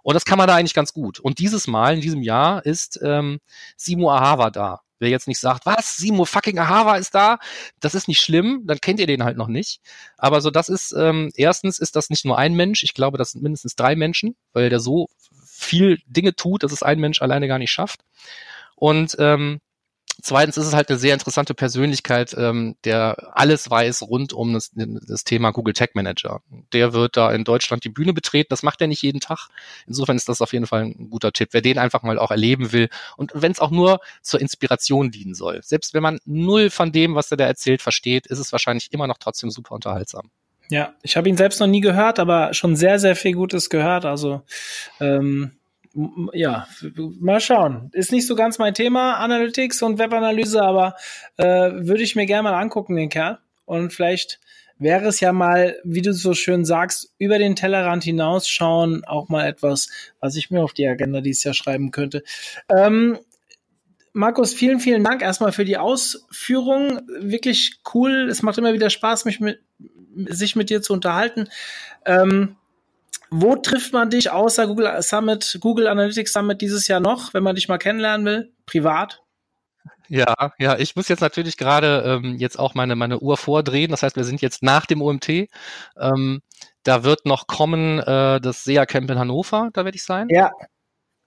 Und 0.03 0.13
das 0.13 0.25
kann 0.25 0.38
man 0.38 0.47
da 0.47 0.55
eigentlich 0.55 0.73
ganz 0.73 0.93
gut. 0.93 1.19
Und 1.19 1.39
dieses 1.39 1.67
Mal, 1.67 1.95
in 1.95 2.01
diesem 2.01 2.21
Jahr, 2.21 2.65
ist 2.65 2.99
ähm, 3.01 3.39
Simo 3.75 4.11
Ahava 4.11 4.51
da. 4.51 4.81
Wer 4.99 5.09
jetzt 5.09 5.27
nicht 5.27 5.39
sagt, 5.39 5.65
was, 5.65 5.97
Simo 5.97 6.25
fucking 6.25 6.57
Ahava 6.57 6.95
ist 6.95 7.15
da, 7.15 7.38
das 7.79 7.95
ist 7.95 8.07
nicht 8.07 8.21
schlimm, 8.21 8.63
dann 8.65 8.79
kennt 8.79 8.99
ihr 8.99 9.07
den 9.07 9.23
halt 9.23 9.36
noch 9.36 9.47
nicht. 9.47 9.81
Aber 10.17 10.41
so, 10.41 10.51
das 10.51 10.69
ist, 10.69 10.93
ähm, 10.97 11.31
erstens 11.36 11.79
ist 11.79 11.95
das 11.95 12.09
nicht 12.09 12.23
nur 12.23 12.38
ein 12.38 12.53
Mensch, 12.53 12.83
ich 12.83 12.93
glaube, 12.93 13.17
das 13.17 13.31
sind 13.31 13.43
mindestens 13.43 13.75
drei 13.75 13.95
Menschen, 13.95 14.36
weil 14.53 14.69
der 14.69 14.79
so 14.79 15.09
viel 15.43 15.99
Dinge 16.05 16.36
tut, 16.36 16.63
dass 16.63 16.71
es 16.71 16.83
ein 16.83 16.99
Mensch 16.99 17.21
alleine 17.21 17.47
gar 17.47 17.59
nicht 17.59 17.71
schafft. 17.71 18.01
Und 18.75 19.15
ähm, 19.19 19.59
Zweitens 20.22 20.57
ist 20.57 20.68
es 20.68 20.74
halt 20.74 20.89
eine 20.89 20.97
sehr 20.97 21.13
interessante 21.13 21.53
Persönlichkeit, 21.53 22.36
ähm, 22.38 22.76
der 22.84 23.32
alles 23.34 23.70
weiß 23.70 24.03
rund 24.03 24.34
um 24.34 24.53
das, 24.53 24.72
das, 24.74 25.24
Thema 25.24 25.51
Google 25.51 25.74
Tag 25.74 25.95
Manager. 25.95 26.41
Der 26.74 26.93
wird 26.93 27.18
da 27.18 27.32
in 27.32 27.43
Deutschland 27.43 27.84
die 27.84 27.89
Bühne 27.89 28.13
betreten. 28.13 28.47
Das 28.49 28.63
macht 28.63 28.82
er 28.82 28.88
nicht 28.88 29.01
jeden 29.01 29.20
Tag. 29.20 29.49
Insofern 29.88 30.16
ist 30.16 30.30
das 30.30 30.41
auf 30.41 30.53
jeden 30.53 30.68
Fall 30.68 30.84
ein 30.84 31.09
guter 31.09 31.32
Tipp, 31.32 31.49
wer 31.51 31.61
den 31.61 31.78
einfach 31.78 32.03
mal 32.03 32.18
auch 32.18 32.32
erleben 32.32 32.72
will 32.72 32.89
und 33.18 33.32
wenn 33.34 33.51
es 33.51 33.59
auch 33.59 33.72
nur 33.72 33.99
zur 34.22 34.39
Inspiration 34.39 35.11
dienen 35.11 35.36
soll. 35.36 35.61
Selbst 35.63 35.93
wenn 35.93 36.03
man 36.03 36.20
null 36.26 36.70
von 36.70 36.91
dem, 36.91 37.16
was 37.16 37.32
er 37.32 37.38
da 37.38 37.45
erzählt, 37.45 37.82
versteht, 37.82 38.28
ist 38.28 38.39
es 38.39 38.51
wahrscheinlich 38.51 38.93
immer 38.93 39.07
noch 39.07 39.18
trotzdem 39.18 39.51
super 39.51 39.76
unterhaltsam. 39.76 40.30
Ja, 40.70 40.95
ich 41.03 41.16
habe 41.18 41.30
ihn 41.30 41.38
selbst 41.38 41.59
noch 41.59 41.68
nie 41.68 41.82
gehört, 41.82 42.20
aber 42.20 42.53
schon 42.53 42.76
sehr, 42.76 42.99
sehr 42.99 43.16
viel 43.16 43.34
Gutes 43.34 43.70
gehört. 43.70 44.05
Also 44.05 44.41
ähm, 44.99 45.51
ja, 46.34 46.68
mal 47.20 47.39
schauen. 47.39 47.89
Ist 47.93 48.12
nicht 48.12 48.28
so 48.28 48.36
ganz 48.36 48.60
mein 48.60 48.74
Thema, 48.74 49.16
Analytics 49.16 49.82
und 49.82 49.98
Webanalyse, 49.98 50.62
aber 50.62 50.96
äh, 51.38 51.46
würde 51.46 52.04
ich 52.04 52.16
mir 52.16 52.26
gerne 52.26 52.43
mal 52.43 52.60
angucken, 52.60 52.96
den 52.96 53.10
Kerl. 53.10 53.39
Und 53.66 53.93
vielleicht 53.93 54.39
wäre 54.78 55.08
es 55.08 55.20
ja 55.22 55.32
mal, 55.32 55.78
wie 55.84 56.02
du 56.02 56.14
so 56.14 56.34
schön 56.34 56.66
sagst, 56.66 57.14
über 57.18 57.39
den 57.39 57.56
Tellerrand 57.56 58.04
hinausschauen, 58.04 59.06
auch 59.06 59.30
mal 59.30 59.48
etwas, 59.48 59.89
was 60.20 60.36
ich 60.36 60.52
mir 60.52 60.62
auf 60.62 60.74
die 60.74 60.88
Agenda 60.88 61.22
dieses 61.22 61.43
Jahr 61.43 61.54
schreiben 61.54 61.91
könnte. 61.91 62.24
Ähm, 62.70 63.18
Markus, 64.12 64.54
vielen, 64.54 64.80
vielen 64.80 65.04
Dank 65.04 65.22
erstmal 65.22 65.52
für 65.52 65.66
die 65.66 65.78
Ausführung. 65.78 67.02
Wirklich 67.20 67.80
cool. 67.93 68.30
Es 68.30 68.41
macht 68.43 68.58
immer 68.58 68.74
wieder 68.74 68.89
Spaß, 68.89 69.26
mich 69.26 69.39
mit, 69.39 69.60
sich 70.30 70.56
mit 70.56 70.70
dir 70.70 70.82
zu 70.82 70.93
unterhalten. 70.93 71.50
Ähm, 72.06 72.56
wo 73.32 73.55
trifft 73.55 73.93
man 73.93 74.09
dich 74.09 74.32
außer 74.32 74.67
Google 74.67 75.01
Summit, 75.01 75.57
Google 75.61 75.88
Analytics 75.88 76.34
Summit 76.34 76.61
dieses 76.61 76.88
Jahr 76.88 76.99
noch, 76.99 77.34
wenn 77.34 77.43
man 77.43 77.55
dich 77.55 77.67
mal 77.67 77.78
kennenlernen 77.78 78.26
will? 78.26 78.53
Privat? 78.65 79.21
Ja, 80.07 80.34
ja, 80.59 80.78
ich 80.78 80.95
muss 80.95 81.07
jetzt 81.07 81.21
natürlich 81.21 81.57
gerade 81.57 82.03
ähm, 82.05 82.36
jetzt 82.38 82.59
auch 82.59 82.76
meine, 82.76 82.95
meine 82.95 83.19
Uhr 83.19 83.38
vordrehen. 83.38 83.91
Das 83.91 84.03
heißt, 84.03 84.15
wir 84.15 84.23
sind 84.23 84.41
jetzt 84.41 84.61
nach 84.61 84.86
dem 84.86 85.01
OMT. 85.01 85.47
Ähm, 85.99 86.41
da 86.84 87.03
wird 87.03 87.26
noch 87.26 87.47
kommen 87.47 87.99
äh, 87.99 88.39
das 88.39 88.63
SEA 88.63 88.86
Camp 88.86 89.09
in 89.09 89.17
Hannover, 89.17 89.69
da 89.73 89.84
werde 89.86 89.95
ich 89.95 90.03
sein. 90.03 90.28
Ja, 90.30 90.51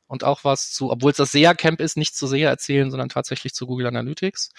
und 0.08 0.24
auch 0.24 0.42
was 0.42 0.72
zu, 0.72 0.90
obwohl 0.90 1.12
es 1.12 1.18
das 1.18 1.32
SEA-Camp 1.32 1.80
ist, 1.80 1.96
nicht 1.96 2.16
zu 2.16 2.26
SEA 2.26 2.48
erzählen, 2.48 2.90
sondern 2.90 3.08
tatsächlich 3.10 3.54
zu 3.54 3.66
Google 3.66 3.86
Analytics. 3.86 4.50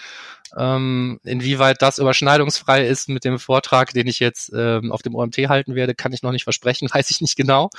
Ähm, 0.55 1.19
inwieweit 1.23 1.81
das 1.81 1.97
überschneidungsfrei 1.97 2.87
ist 2.87 3.09
mit 3.09 3.25
dem 3.25 3.39
Vortrag, 3.39 3.91
den 3.93 4.07
ich 4.07 4.19
jetzt 4.19 4.51
ähm, 4.55 4.91
auf 4.91 5.01
dem 5.01 5.15
OMT 5.15 5.37
halten 5.49 5.75
werde, 5.75 5.95
kann 5.95 6.13
ich 6.13 6.23
noch 6.23 6.31
nicht 6.31 6.43
versprechen, 6.43 6.87
weiß 6.93 7.09
ich 7.09 7.19
nicht 7.21 7.35
genau. 7.35 7.69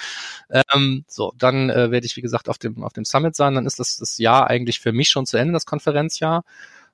Ähm, 0.51 1.05
so, 1.09 1.33
dann 1.39 1.71
äh, 1.71 1.91
werde 1.91 2.07
ich, 2.07 2.17
wie 2.17 2.23
gesagt, 2.23 2.49
auf 2.49 2.59
dem, 2.59 2.83
auf 2.83 2.93
dem 2.93 3.05
Summit 3.05 3.37
sein. 3.37 3.55
Dann 3.55 3.67
ist 3.67 3.79
das, 3.79 3.97
das 3.97 4.19
Jahr 4.19 4.49
eigentlich 4.49 4.81
für 4.81 4.93
mich 4.93 5.09
schon 5.09 5.27
zu 5.27 5.37
Ende, 5.37 5.53
das 5.53 5.67
Konferenzjahr. 5.67 6.45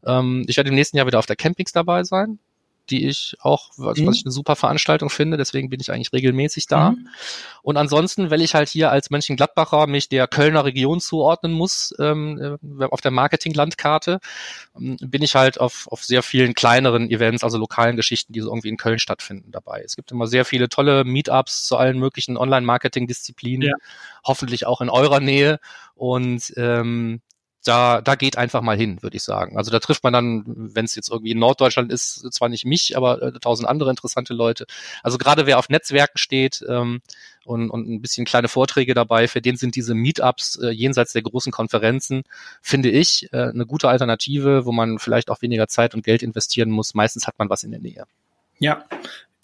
Ähm, 0.04 0.44
ich 0.46 0.56
werde 0.58 0.68
im 0.68 0.76
nächsten 0.76 0.98
Jahr 0.98 1.06
wieder 1.06 1.18
auf 1.18 1.26
der 1.26 1.36
Campings 1.36 1.72
dabei 1.72 2.04
sein 2.04 2.38
die 2.90 3.06
ich 3.06 3.36
auch, 3.40 3.70
was, 3.76 3.98
mhm. 3.98 4.06
was 4.06 4.16
ich 4.16 4.24
eine 4.24 4.32
super 4.32 4.56
Veranstaltung 4.56 5.10
finde, 5.10 5.36
deswegen 5.36 5.70
bin 5.70 5.80
ich 5.80 5.92
eigentlich 5.92 6.12
regelmäßig 6.12 6.66
da. 6.66 6.90
Mhm. 6.90 7.08
Und 7.62 7.76
ansonsten, 7.76 8.30
weil 8.30 8.40
ich 8.42 8.54
halt 8.54 8.68
hier 8.68 8.90
als 8.90 9.10
Mönchengladbacher 9.10 9.86
mich 9.86 10.08
der 10.08 10.28
Kölner 10.28 10.64
Region 10.64 11.00
zuordnen 11.00 11.52
muss, 11.52 11.94
ähm, 11.98 12.58
äh, 12.78 12.84
auf 12.84 13.00
der 13.00 13.10
Marketinglandkarte, 13.10 14.20
ähm, 14.76 14.96
bin 15.00 15.22
ich 15.22 15.34
halt 15.34 15.60
auf, 15.60 15.88
auf 15.90 16.04
sehr 16.04 16.22
vielen 16.22 16.54
kleineren 16.54 17.10
Events, 17.10 17.44
also 17.44 17.58
lokalen 17.58 17.96
Geschichten, 17.96 18.32
die 18.32 18.40
so 18.40 18.48
irgendwie 18.48 18.68
in 18.68 18.76
Köln 18.76 18.98
stattfinden, 18.98 19.50
dabei. 19.50 19.82
Es 19.84 19.96
gibt 19.96 20.12
immer 20.12 20.26
sehr 20.26 20.44
viele 20.44 20.68
tolle 20.68 21.04
Meetups 21.04 21.64
zu 21.64 21.76
allen 21.76 21.98
möglichen 21.98 22.36
Online-Marketing-Disziplinen, 22.36 23.68
ja. 23.68 23.74
hoffentlich 24.24 24.66
auch 24.66 24.80
in 24.80 24.90
eurer 24.90 25.20
Nähe. 25.20 25.58
Und 25.94 26.52
ähm, 26.56 27.20
da, 27.66 28.00
da 28.00 28.14
geht 28.14 28.38
einfach 28.38 28.62
mal 28.62 28.76
hin, 28.76 29.02
würde 29.02 29.16
ich 29.16 29.22
sagen. 29.22 29.56
Also 29.56 29.70
da 29.70 29.78
trifft 29.78 30.04
man 30.04 30.12
dann, 30.12 30.44
wenn 30.46 30.84
es 30.84 30.94
jetzt 30.94 31.10
irgendwie 31.10 31.32
in 31.32 31.38
Norddeutschland 31.38 31.90
ist, 31.92 32.32
zwar 32.32 32.48
nicht 32.48 32.64
mich, 32.64 32.96
aber 32.96 33.22
äh, 33.22 33.32
tausend 33.32 33.68
andere 33.68 33.90
interessante 33.90 34.34
Leute. 34.34 34.66
Also 35.02 35.18
gerade 35.18 35.46
wer 35.46 35.58
auf 35.58 35.68
Netzwerken 35.68 36.18
steht 36.18 36.64
ähm, 36.68 37.00
und, 37.44 37.70
und 37.70 37.88
ein 37.88 38.00
bisschen 38.00 38.24
kleine 38.24 38.48
Vorträge 38.48 38.94
dabei, 38.94 39.28
für 39.28 39.40
den 39.40 39.56
sind 39.56 39.74
diese 39.74 39.94
Meetups 39.94 40.56
äh, 40.56 40.70
jenseits 40.70 41.12
der 41.12 41.22
großen 41.22 41.52
Konferenzen, 41.52 42.22
finde 42.62 42.90
ich, 42.90 43.32
äh, 43.32 43.48
eine 43.48 43.66
gute 43.66 43.88
Alternative, 43.88 44.64
wo 44.64 44.72
man 44.72 44.98
vielleicht 44.98 45.30
auch 45.30 45.42
weniger 45.42 45.66
Zeit 45.68 45.94
und 45.94 46.04
Geld 46.04 46.22
investieren 46.22 46.70
muss. 46.70 46.94
Meistens 46.94 47.26
hat 47.26 47.38
man 47.38 47.50
was 47.50 47.64
in 47.64 47.72
der 47.72 47.80
Nähe. 47.80 48.04
Ja, 48.58 48.84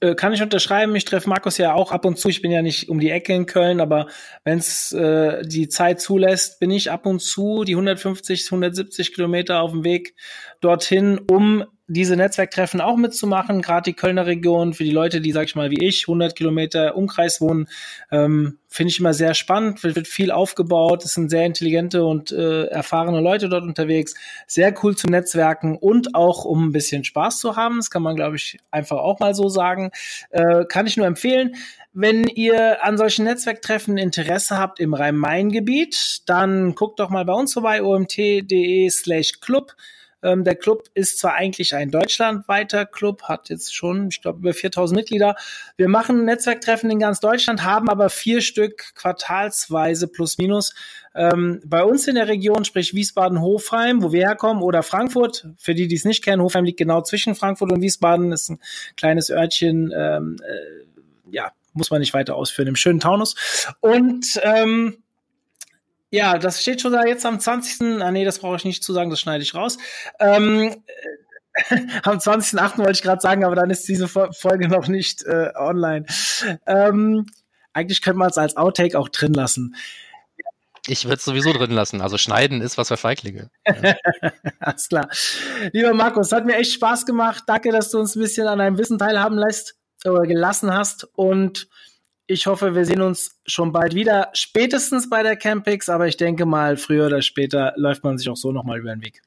äh, 0.02 0.16
kann 0.16 0.32
ich 0.32 0.42
unterschreiben. 0.42 0.96
Ich 0.96 1.04
treffe 1.04 1.28
Markus 1.28 1.58
ja 1.58 1.74
auch 1.74 1.92
ab 1.92 2.04
und 2.04 2.18
zu. 2.18 2.28
Ich 2.28 2.42
bin 2.42 2.50
ja 2.50 2.60
nicht 2.60 2.88
um 2.88 2.98
die 2.98 3.10
Ecke 3.10 3.32
in 3.34 3.46
Köln, 3.46 3.80
aber 3.80 4.08
wenn 4.42 4.58
es 4.58 4.90
äh, 4.90 5.42
die 5.46 5.68
Zeit 5.68 6.00
zulässt, 6.00 6.58
bin 6.58 6.72
ich 6.72 6.90
ab 6.90 7.06
und 7.06 7.20
zu 7.20 7.62
die 7.62 7.74
150, 7.74 8.46
170 8.46 9.14
Kilometer 9.14 9.60
auf 9.60 9.70
dem 9.70 9.84
Weg 9.84 10.16
dorthin, 10.60 11.20
um 11.30 11.64
diese 11.92 12.16
Netzwerktreffen 12.16 12.80
auch 12.80 12.96
mitzumachen, 12.96 13.60
gerade 13.60 13.90
die 13.90 13.92
Kölner 13.92 14.26
Region, 14.26 14.72
für 14.72 14.84
die 14.84 14.90
Leute, 14.90 15.20
die, 15.20 15.32
sag 15.32 15.44
ich 15.44 15.54
mal, 15.54 15.70
wie 15.70 15.86
ich, 15.86 16.04
100 16.04 16.34
Kilometer 16.34 16.96
Umkreis 16.96 17.40
wohnen, 17.40 17.68
ähm, 18.10 18.58
finde 18.68 18.90
ich 18.90 18.98
immer 18.98 19.12
sehr 19.12 19.34
spannend, 19.34 19.82
wird, 19.82 19.96
wird 19.96 20.08
viel 20.08 20.30
aufgebaut, 20.30 21.04
es 21.04 21.14
sind 21.14 21.28
sehr 21.28 21.44
intelligente 21.44 22.04
und 22.04 22.32
äh, 22.32 22.64
erfahrene 22.64 23.20
Leute 23.20 23.48
dort 23.50 23.64
unterwegs, 23.64 24.14
sehr 24.46 24.74
cool 24.82 24.96
zum 24.96 25.10
Netzwerken 25.10 25.76
und 25.76 26.14
auch, 26.14 26.44
um 26.46 26.68
ein 26.68 26.72
bisschen 26.72 27.04
Spaß 27.04 27.38
zu 27.38 27.56
haben, 27.56 27.76
das 27.76 27.90
kann 27.90 28.02
man, 28.02 28.16
glaube 28.16 28.36
ich, 28.36 28.58
einfach 28.70 28.98
auch 28.98 29.20
mal 29.20 29.34
so 29.34 29.48
sagen, 29.48 29.90
äh, 30.30 30.64
kann 30.64 30.86
ich 30.86 30.96
nur 30.96 31.06
empfehlen. 31.06 31.56
Wenn 31.92 32.24
ihr 32.24 32.82
an 32.82 32.96
solchen 32.96 33.26
Netzwerktreffen 33.26 33.98
Interesse 33.98 34.56
habt 34.56 34.80
im 34.80 34.94
Rhein-Main-Gebiet, 34.94 36.22
dann 36.24 36.74
guckt 36.74 37.00
doch 37.00 37.10
mal 37.10 37.26
bei 37.26 37.34
uns 37.34 37.52
vorbei, 37.52 37.82
omt.de 37.82 38.88
slash 38.88 39.40
club. 39.40 39.74
Ähm, 40.22 40.44
der 40.44 40.54
Club 40.54 40.84
ist 40.94 41.18
zwar 41.18 41.34
eigentlich 41.34 41.74
ein 41.74 41.90
deutschlandweiter 41.90 42.86
Club, 42.86 43.24
hat 43.24 43.48
jetzt 43.48 43.74
schon, 43.74 44.08
ich 44.08 44.22
glaube, 44.22 44.38
über 44.38 44.54
4000 44.54 44.96
Mitglieder. 44.96 45.36
Wir 45.76 45.88
machen 45.88 46.24
Netzwerktreffen 46.24 46.90
in 46.90 46.98
ganz 46.98 47.20
Deutschland, 47.20 47.64
haben 47.64 47.88
aber 47.88 48.10
vier 48.10 48.40
Stück 48.40 48.94
quartalsweise 48.94 50.08
plus 50.08 50.38
minus. 50.38 50.74
Ähm, 51.14 51.60
bei 51.64 51.82
uns 51.82 52.08
in 52.08 52.14
der 52.14 52.28
Region, 52.28 52.64
sprich 52.64 52.94
Wiesbaden-Hofheim, 52.94 54.02
wo 54.02 54.12
wir 54.12 54.26
herkommen, 54.26 54.62
oder 54.62 54.82
Frankfurt, 54.82 55.48
für 55.58 55.74
die, 55.74 55.88
die 55.88 55.96
es 55.96 56.04
nicht 56.04 56.24
kennen, 56.24 56.42
Hofheim 56.42 56.64
liegt 56.64 56.78
genau 56.78 57.02
zwischen 57.02 57.34
Frankfurt 57.34 57.72
und 57.72 57.82
Wiesbaden, 57.82 58.32
ist 58.32 58.50
ein 58.50 58.60
kleines 58.96 59.30
Örtchen, 59.30 59.92
ähm, 59.94 60.36
äh, 60.42 61.34
ja, 61.34 61.52
muss 61.74 61.90
man 61.90 62.00
nicht 62.00 62.14
weiter 62.14 62.36
ausführen, 62.36 62.68
im 62.68 62.76
schönen 62.76 63.00
Taunus. 63.00 63.34
Und 63.80 64.40
ähm, 64.42 65.01
ja, 66.12 66.38
das 66.38 66.60
steht 66.60 66.82
schon 66.82 66.92
da 66.92 67.06
jetzt 67.06 67.24
am 67.24 67.40
20. 67.40 68.02
Ah 68.02 68.10
nee, 68.10 68.24
das 68.26 68.38
brauche 68.38 68.56
ich 68.56 68.64
nicht 68.64 68.84
zu 68.84 68.92
sagen, 68.92 69.08
das 69.08 69.18
schneide 69.18 69.42
ich 69.42 69.54
raus. 69.54 69.78
Ähm, 70.20 70.84
am 72.02 72.18
20.8. 72.18 72.78
wollte 72.78 72.92
ich 72.92 73.02
gerade 73.02 73.22
sagen, 73.22 73.44
aber 73.44 73.56
dann 73.56 73.70
ist 73.70 73.88
diese 73.88 74.08
Folge 74.08 74.68
noch 74.68 74.88
nicht 74.88 75.24
äh, 75.24 75.52
online. 75.56 76.04
Ähm, 76.66 77.26
eigentlich 77.72 78.02
könnte 78.02 78.18
man 78.18 78.28
es 78.28 78.36
als 78.36 78.58
Outtake 78.58 78.98
auch 78.98 79.08
drin 79.08 79.32
lassen. 79.32 79.74
Ich 80.86 81.04
würde 81.04 81.16
es 81.16 81.24
sowieso 81.24 81.52
drin 81.54 81.70
lassen. 81.70 82.02
Also 82.02 82.18
schneiden 82.18 82.60
ist 82.60 82.76
was 82.76 82.88
für 82.88 82.98
Feiglinge. 82.98 83.50
Ja. 83.66 83.94
Alles 84.60 84.88
klar. 84.88 85.08
Lieber 85.72 85.94
Markus, 85.94 86.30
hat 86.32 86.44
mir 86.44 86.56
echt 86.56 86.74
Spaß 86.74 87.06
gemacht. 87.06 87.44
Danke, 87.46 87.72
dass 87.72 87.90
du 87.90 87.98
uns 87.98 88.16
ein 88.16 88.20
bisschen 88.20 88.48
an 88.48 88.58
deinem 88.58 88.76
Wissen 88.76 88.98
teilhaben 88.98 89.38
lässt, 89.38 89.76
äh, 90.04 90.26
gelassen 90.26 90.74
hast. 90.74 91.04
Und 91.14 91.68
ich 92.26 92.46
hoffe, 92.46 92.74
wir 92.74 92.84
sehen 92.84 93.02
uns 93.02 93.40
schon 93.46 93.72
bald 93.72 93.94
wieder, 93.94 94.30
spätestens 94.32 95.10
bei 95.10 95.22
der 95.22 95.36
Campix, 95.36 95.88
aber 95.88 96.06
ich 96.06 96.16
denke 96.16 96.46
mal, 96.46 96.76
früher 96.76 97.06
oder 97.06 97.22
später 97.22 97.72
läuft 97.76 98.04
man 98.04 98.18
sich 98.18 98.28
auch 98.28 98.36
so 98.36 98.52
nochmal 98.52 98.78
über 98.78 98.94
den 98.94 99.02
Weg. 99.02 99.22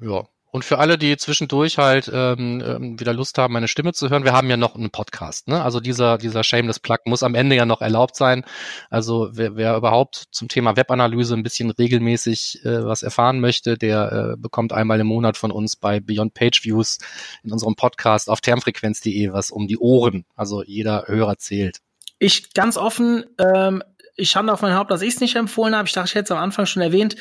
Ja. 0.00 0.24
Und 0.50 0.64
für 0.64 0.78
alle, 0.78 0.96
die 0.96 1.14
zwischendurch 1.18 1.76
halt 1.76 2.10
ähm, 2.12 2.62
ähm, 2.64 2.98
wieder 2.98 3.12
Lust 3.12 3.36
haben, 3.36 3.52
meine 3.52 3.68
Stimme 3.68 3.92
zu 3.92 4.08
hören, 4.08 4.24
wir 4.24 4.32
haben 4.32 4.48
ja 4.48 4.56
noch 4.56 4.76
einen 4.76 4.90
Podcast. 4.90 5.46
Ne? 5.46 5.62
Also 5.62 5.78
dieser, 5.78 6.16
dieser 6.16 6.42
Shameless 6.42 6.80
Plug 6.80 7.00
muss 7.04 7.22
am 7.22 7.34
Ende 7.34 7.54
ja 7.54 7.66
noch 7.66 7.82
erlaubt 7.82 8.16
sein. 8.16 8.46
Also 8.88 9.28
wer, 9.32 9.56
wer 9.56 9.76
überhaupt 9.76 10.24
zum 10.30 10.48
Thema 10.48 10.74
Webanalyse 10.74 11.34
ein 11.34 11.42
bisschen 11.42 11.70
regelmäßig 11.70 12.64
äh, 12.64 12.82
was 12.86 13.02
erfahren 13.02 13.40
möchte, 13.40 13.76
der 13.76 14.10
äh, 14.32 14.36
bekommt 14.38 14.72
einmal 14.72 14.98
im 15.00 15.08
Monat 15.08 15.36
von 15.36 15.50
uns 15.50 15.76
bei 15.76 16.00
Beyond 16.00 16.32
Page 16.32 16.64
Views 16.64 16.96
in 17.42 17.52
unserem 17.52 17.76
Podcast 17.76 18.30
auf 18.30 18.40
termfrequenz.de 18.40 19.32
was 19.32 19.50
um 19.50 19.68
die 19.68 19.76
Ohren. 19.76 20.24
Also 20.34 20.64
jeder 20.64 21.04
Hörer 21.08 21.36
zählt. 21.36 21.82
Ich 22.18 22.54
ganz 22.54 22.76
offen, 22.76 23.24
ähm, 23.38 23.82
ich 24.16 24.30
schande 24.30 24.52
auf 24.52 24.62
mein 24.62 24.74
Haupt, 24.74 24.90
dass 24.90 25.02
ich 25.02 25.14
es 25.14 25.20
nicht 25.20 25.36
empfohlen 25.36 25.74
habe. 25.74 25.86
Ich 25.86 25.94
dachte, 25.94 26.08
ich 26.08 26.14
hätte 26.14 26.24
es 26.24 26.30
am 26.32 26.42
Anfang 26.42 26.66
schon 26.66 26.82
erwähnt. 26.82 27.16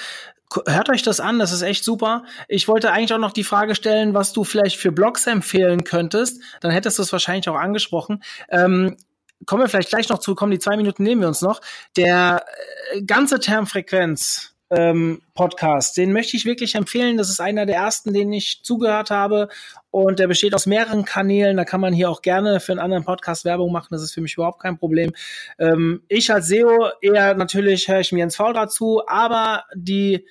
Hört 0.66 0.90
euch 0.90 1.04
das 1.04 1.20
an, 1.20 1.40
das 1.40 1.52
ist 1.52 1.62
echt 1.62 1.84
super. 1.84 2.24
Ich 2.48 2.68
wollte 2.68 2.92
eigentlich 2.92 3.14
auch 3.14 3.20
noch 3.20 3.34
die 3.34 3.44
Frage 3.44 3.76
stellen, 3.76 4.14
was 4.14 4.34
du 4.34 4.44
vielleicht 4.44 4.78
für 4.78 4.92
Blogs 4.92 5.28
empfehlen 5.28 5.84
könntest. 5.84 6.42
Dann 6.62 6.72
hättest 6.72 6.98
du 6.98 7.04
es 7.04 7.12
wahrscheinlich 7.12 7.50
auch 7.50 7.56
angesprochen. 7.56 8.24
Ähm, 8.50 8.98
kommen 9.46 9.62
wir 9.62 9.70
vielleicht 9.70 9.90
gleich 9.90 10.10
noch 10.10 10.20
zu, 10.20 10.36
kommen 10.36 10.52
die 10.52 10.60
zwei 10.60 10.78
Minuten 10.78 11.04
nehmen 11.04 11.22
wir 11.22 11.28
uns 11.28 11.42
noch. 11.42 11.62
Der 11.96 12.46
äh, 12.94 13.02
ganze 13.04 13.40
Termfrequenz 13.40 14.57
ähm, 14.70 15.22
Podcast. 15.34 15.98
Den 15.98 16.12
möchte 16.12 16.36
ich 16.36 16.46
wirklich 16.46 16.76
empfehlen. 16.76 17.18
Das 17.18 17.30
ist 17.30 17.40
einer 17.40 17.66
der 17.66 17.78
ersten, 17.78 18.14
den 18.14 18.32
ich 18.34 18.62
zugehört 18.64 19.12
habe. 19.12 19.50
Und 19.92 20.20
der 20.20 20.28
besteht 20.28 20.54
aus 20.54 20.66
mehreren 20.66 21.06
Kanälen. 21.06 21.58
Da 21.58 21.66
kann 21.66 21.82
man 21.82 21.94
hier 21.94 22.10
auch 22.10 22.22
gerne 22.22 22.60
für 22.60 22.74
einen 22.74 22.80
anderen 22.80 23.06
Podcast 23.06 23.46
Werbung 23.46 23.72
machen. 23.72 23.90
Das 23.92 24.02
ist 24.02 24.14
für 24.14 24.22
mich 24.22 24.34
überhaupt 24.34 24.62
kein 24.62 24.78
Problem. 24.78 25.14
Ähm, 25.58 26.04
ich 26.08 26.32
als 26.32 26.48
SEO 26.48 26.90
eher 27.02 27.34
natürlich 27.36 27.88
höre 27.88 28.02
ich 28.02 28.12
mir 28.12 28.24
ins 28.24 28.36
Faul 28.36 28.54
dazu, 28.54 29.04
aber 29.08 29.64
die 29.74 30.26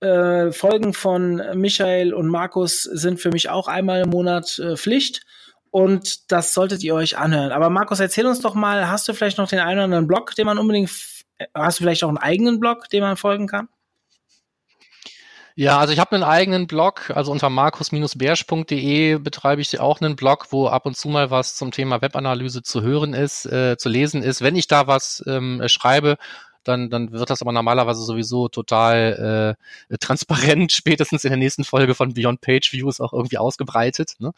äh, 0.00 0.52
Folgen 0.52 0.92
von 0.92 1.42
Michael 1.54 2.14
und 2.14 2.28
Markus 2.28 2.82
sind 2.82 3.20
für 3.20 3.30
mich 3.30 3.48
auch 3.48 3.68
einmal 3.68 4.02
im 4.02 4.10
Monat 4.10 4.58
äh, 4.58 4.76
Pflicht. 4.76 5.22
Und 5.70 6.32
das 6.32 6.54
solltet 6.54 6.82
ihr 6.82 6.94
euch 6.94 7.18
anhören. 7.18 7.52
Aber 7.52 7.68
Markus, 7.68 8.00
erzähl 8.00 8.26
uns 8.26 8.40
doch 8.40 8.54
mal, 8.54 8.88
hast 8.88 9.06
du 9.06 9.12
vielleicht 9.12 9.38
noch 9.38 9.48
den 9.48 9.58
einen 9.58 9.78
oder 9.78 9.84
anderen 9.84 10.06
Blog, 10.06 10.34
den 10.34 10.46
man 10.46 10.58
unbedingt 10.58 10.90
Hast 11.54 11.78
du 11.78 11.84
vielleicht 11.84 12.04
auch 12.04 12.08
einen 12.08 12.18
eigenen 12.18 12.60
Blog, 12.60 12.88
dem 12.90 13.02
man 13.02 13.16
folgen 13.16 13.46
kann? 13.46 13.68
Ja, 15.60 15.80
also 15.80 15.92
ich 15.92 15.98
habe 15.98 16.14
einen 16.14 16.22
eigenen 16.22 16.68
Blog, 16.68 17.10
also 17.12 17.32
unter 17.32 17.50
markus-bersch.de 17.50 19.18
betreibe 19.18 19.60
ich 19.60 19.80
auch 19.80 20.00
einen 20.00 20.14
Blog, 20.14 20.46
wo 20.50 20.68
ab 20.68 20.86
und 20.86 20.96
zu 20.96 21.08
mal 21.08 21.32
was 21.32 21.56
zum 21.56 21.72
Thema 21.72 22.00
Webanalyse 22.00 22.62
zu 22.62 22.82
hören 22.82 23.12
ist, 23.12 23.44
äh, 23.46 23.76
zu 23.76 23.88
lesen 23.88 24.22
ist. 24.22 24.40
Wenn 24.40 24.54
ich 24.54 24.68
da 24.68 24.86
was 24.86 25.20
ähm, 25.26 25.60
schreibe, 25.66 26.16
dann, 26.68 26.90
dann 26.90 27.12
wird 27.12 27.30
das 27.30 27.40
aber 27.42 27.52
normalerweise 27.52 28.02
sowieso 28.02 28.48
total 28.48 29.56
äh, 29.88 29.96
transparent, 29.98 30.72
spätestens 30.72 31.24
in 31.24 31.30
der 31.30 31.38
nächsten 31.38 31.64
Folge 31.64 31.94
von 31.94 32.14
Beyond 32.14 32.40
Page 32.40 32.72
Views 32.72 33.00
auch 33.00 33.12
irgendwie 33.12 33.38
ausgebreitet. 33.38 34.14
Ne? 34.18 34.32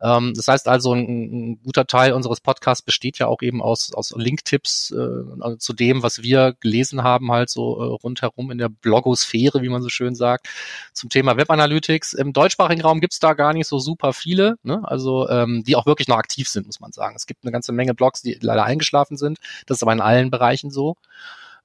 Ähm, 0.00 0.32
das 0.34 0.48
heißt 0.48 0.68
also, 0.68 0.94
ein, 0.94 1.52
ein, 1.52 1.60
guter 1.62 1.86
Teil 1.86 2.12
unseres 2.12 2.40
Podcasts 2.40 2.82
besteht 2.82 3.18
ja 3.18 3.26
auch 3.26 3.42
eben 3.42 3.62
aus, 3.62 3.92
aus 3.92 4.14
Link-Tipps 4.16 4.92
äh, 4.92 4.96
also 5.40 5.56
zu 5.56 5.72
dem, 5.72 6.02
was 6.02 6.22
wir 6.22 6.54
gelesen 6.60 7.02
haben, 7.02 7.30
halt 7.30 7.50
so 7.50 7.80
äh, 7.80 7.84
rundherum 8.02 8.50
in 8.50 8.58
der 8.58 8.68
Blogosphäre, 8.68 9.62
wie 9.62 9.68
man 9.68 9.82
so 9.82 9.88
schön 9.88 10.14
sagt, 10.14 10.48
zum 10.92 11.10
Thema 11.10 11.36
Web 11.36 11.50
Analytics. 11.50 12.14
Im 12.14 12.32
deutschsprachigen 12.32 12.82
Raum 12.82 13.00
gibt's 13.00 13.20
da 13.20 13.34
gar 13.34 13.52
nicht 13.52 13.66
so 13.66 13.78
super 13.78 14.12
viele, 14.12 14.56
ne? 14.62 14.80
also 14.84 15.28
ähm, 15.28 15.62
die 15.64 15.76
auch 15.76 15.86
wirklich 15.86 16.08
noch 16.08 16.16
aktiv 16.16 16.48
sind, 16.48 16.66
muss 16.66 16.80
man 16.80 16.92
sagen. 16.92 17.16
Es 17.16 17.26
gibt 17.26 17.44
eine 17.44 17.52
ganze 17.52 17.72
Menge 17.72 17.94
Blogs, 17.94 18.22
die 18.22 18.38
leider 18.40 18.64
eingeschlafen 18.64 19.16
sind. 19.16 19.38
Das 19.66 19.78
ist 19.78 19.82
aber 19.82 19.92
in 19.92 20.00
allen 20.00 20.30
Bereichen 20.30 20.70
so. 20.70 20.96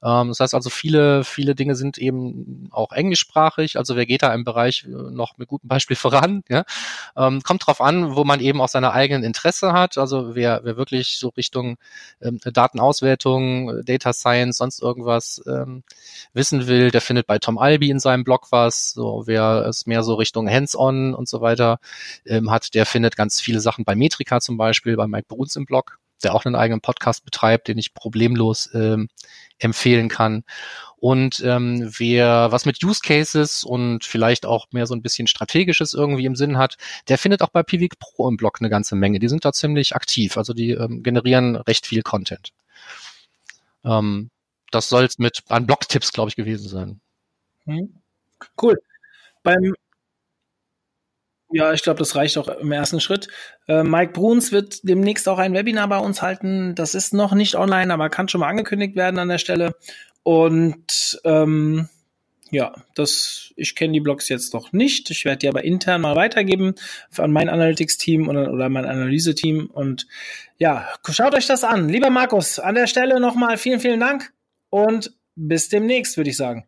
Ähm, 0.04 0.30
das 0.30 0.39
heißt 0.39 0.54
also, 0.54 0.70
viele, 0.70 1.24
viele 1.24 1.56
Dinge 1.56 1.76
sind 1.76 1.97
eben 1.97 2.70
auch 2.72 2.91
englischsprachig. 2.91 3.78
Also 3.78 3.95
wer 3.95 4.06
geht 4.06 4.24
da 4.24 4.34
im 4.34 4.43
Bereich 4.43 4.86
äh, 4.86 4.89
noch 4.89 5.38
mit 5.38 5.47
gutem 5.47 5.68
Beispiel 5.68 5.95
voran? 5.97 6.43
Ja? 6.49 6.64
Ähm, 7.16 7.41
kommt 7.43 7.66
drauf 7.66 7.82
an, 7.82 8.16
wo 8.16 8.24
man 8.24 8.39
eben 8.39 8.62
auch 8.62 8.68
seine 8.68 8.93
eigenen 8.93 9.24
Interesse 9.24 9.74
hat. 9.74 9.97
Also 9.97 10.36
wer, 10.36 10.62
wer 10.64 10.78
wirklich 10.78 11.18
so 11.18 11.30
Richtung 11.30 11.78
ähm, 12.22 12.39
Datenauswertung, 12.43 13.84
Data 13.86 14.14
Science, 14.14 14.58
sonst 14.58 14.82
irgendwas 14.82 15.41
ähm, 15.47 15.84
wissen 16.34 16.68
will, 16.68 16.91
der 16.91 17.02
findet 17.02 17.28
bei 17.28 17.39
Tom 17.39 17.58
Albi 17.58 17.89
in 17.89 17.99
seinem 17.99 18.24
Blog 18.24 18.47
was. 18.52 18.91
So, 18.91 19.24
wer 19.26 19.66
es 19.68 19.86
mehr 19.86 20.04
so 20.04 20.16
Richtung 20.16 20.49
Hands-on 20.49 21.14
und 21.14 21.30
so 21.30 21.41
weiter 21.41 21.80
ähm, 22.26 22.52
hat, 22.52 22.74
der 22.74 22.86
findet 22.86 23.16
ganz 23.16 23.39
viele 23.39 23.60
Sachen 23.60 23.86
bei 23.86 23.95
Metrika 23.95 24.39
zum 24.41 24.58
Beispiel, 24.58 24.95
bei 24.95 25.08
Mike 25.08 25.28
Bruns 25.28 25.56
im 25.56 25.66
Blog 25.66 25.99
der 26.22 26.34
auch 26.34 26.46
einen 26.46 26.56
eigenen 26.56 26.82
Podcast 26.82 27.26
betreibt, 27.26 27.68
den 27.68 27.78
ich 27.78 27.94
problemlos 27.94 28.70
ähm, 28.74 29.10
empfehlen 29.60 30.10
kann. 30.10 30.44
Und 30.98 31.42
ähm, 31.44 31.92
wer 31.98 32.52
was 32.52 32.66
mit 32.66 32.84
Use 32.84 33.02
Cases 33.04 33.64
und 33.64 34.06
vielleicht 34.06 34.46
auch 34.46 34.68
mehr 34.72 34.86
so 34.86 34.94
ein 34.94 35.02
bisschen 35.02 35.28
strategisches 35.28 35.94
irgendwie 35.94 36.26
im 36.26 36.36
Sinn 36.36 36.58
hat, 36.58 36.78
der 37.08 37.18
findet 37.18 37.42
auch 37.42 37.50
bei 37.50 37.64
Pivik 37.64 37.98
Pro 38.00 38.28
im 38.28 38.38
Blog 38.38 38.58
eine 38.60 38.70
ganze 38.70 38.96
Menge. 38.96 39.20
Die 39.20 39.30
sind 39.30 39.44
da 39.44 39.52
ziemlich 39.52 39.96
aktiv, 39.96 40.38
also 40.38 40.54
die 40.54 40.72
ähm, 40.72 41.04
generieren 41.04 41.56
recht 41.56 41.88
viel 41.88 42.04
Content. 42.04 42.52
Ähm, 43.84 44.30
das 44.72 44.90
soll 44.90 45.04
es 45.06 45.18
mit 45.20 45.42
an 45.50 45.66
Blog-Tipps, 45.66 46.14
glaube 46.14 46.30
ich, 46.30 46.36
gewesen 46.36 46.70
sein. 46.70 47.02
Hm. 47.66 47.94
Cool. 48.62 48.82
Beim 49.44 49.74
ja, 51.52 51.74
ich 51.74 51.84
glaube, 51.84 51.99
das 51.99 52.16
reicht 52.16 52.38
auch 52.38 52.47
im 52.47 52.72
ersten 52.72 52.99
Schritt. 52.99 53.28
Äh, 53.68 53.84
Mike 53.84 54.14
Bruns 54.14 54.52
wird 54.52 54.88
demnächst 54.88 55.28
auch 55.28 55.38
ein 55.38 55.54
Webinar 55.54 55.88
bei 55.88 55.97
uns 55.97 56.22
halten. 56.22 56.76
Das 56.76 56.95
ist 56.95 57.14
noch 57.14 57.34
nicht 57.34 57.56
online, 57.56 57.93
aber 57.93 58.10
kann 58.10 58.28
schon 58.28 58.41
mal 58.41 58.49
angekündigt 58.49 58.95
werden 58.95 59.20
an 59.20 59.30
der 59.30 59.38
Stelle. 59.38 59.76
Und 60.24 61.20
ähm, 61.24 61.89
ja, 62.52 62.74
das, 62.95 63.54
ich 63.56 63.76
kenne 63.76 63.93
die 63.93 64.02
Blogs 64.02 64.28
jetzt 64.28 64.54
noch 64.54 64.74
nicht. 64.74 65.10
Ich 65.10 65.24
werde 65.26 65.39
die 65.39 65.47
aber 65.47 65.64
intern 65.64 66.02
mal 66.02 66.16
weitergeben 66.16 66.76
an 67.18 67.32
mein 67.32 67.49
Analytics-Team 67.49 68.28
oder, 68.28 68.52
oder 68.52 68.70
mein 68.70 68.86
Analyse-Team. 68.86 69.70
Und 69.72 70.06
ja, 70.58 70.88
schaut 71.10 71.34
euch 71.34 71.47
das 71.47 71.64
an. 71.64 71.88
Lieber 71.88 72.10
Markus, 72.10 72.60
an 72.60 72.76
der 72.76 72.88
Stelle 72.88 73.20
nochmal 73.20 73.58
vielen, 73.58 73.80
vielen 73.80 74.02
Dank 74.02 74.34
und 74.70 75.14
bis 75.36 75.70
demnächst, 75.70 76.18
würde 76.18 76.30
ich 76.30 76.38
sagen. 76.38 76.68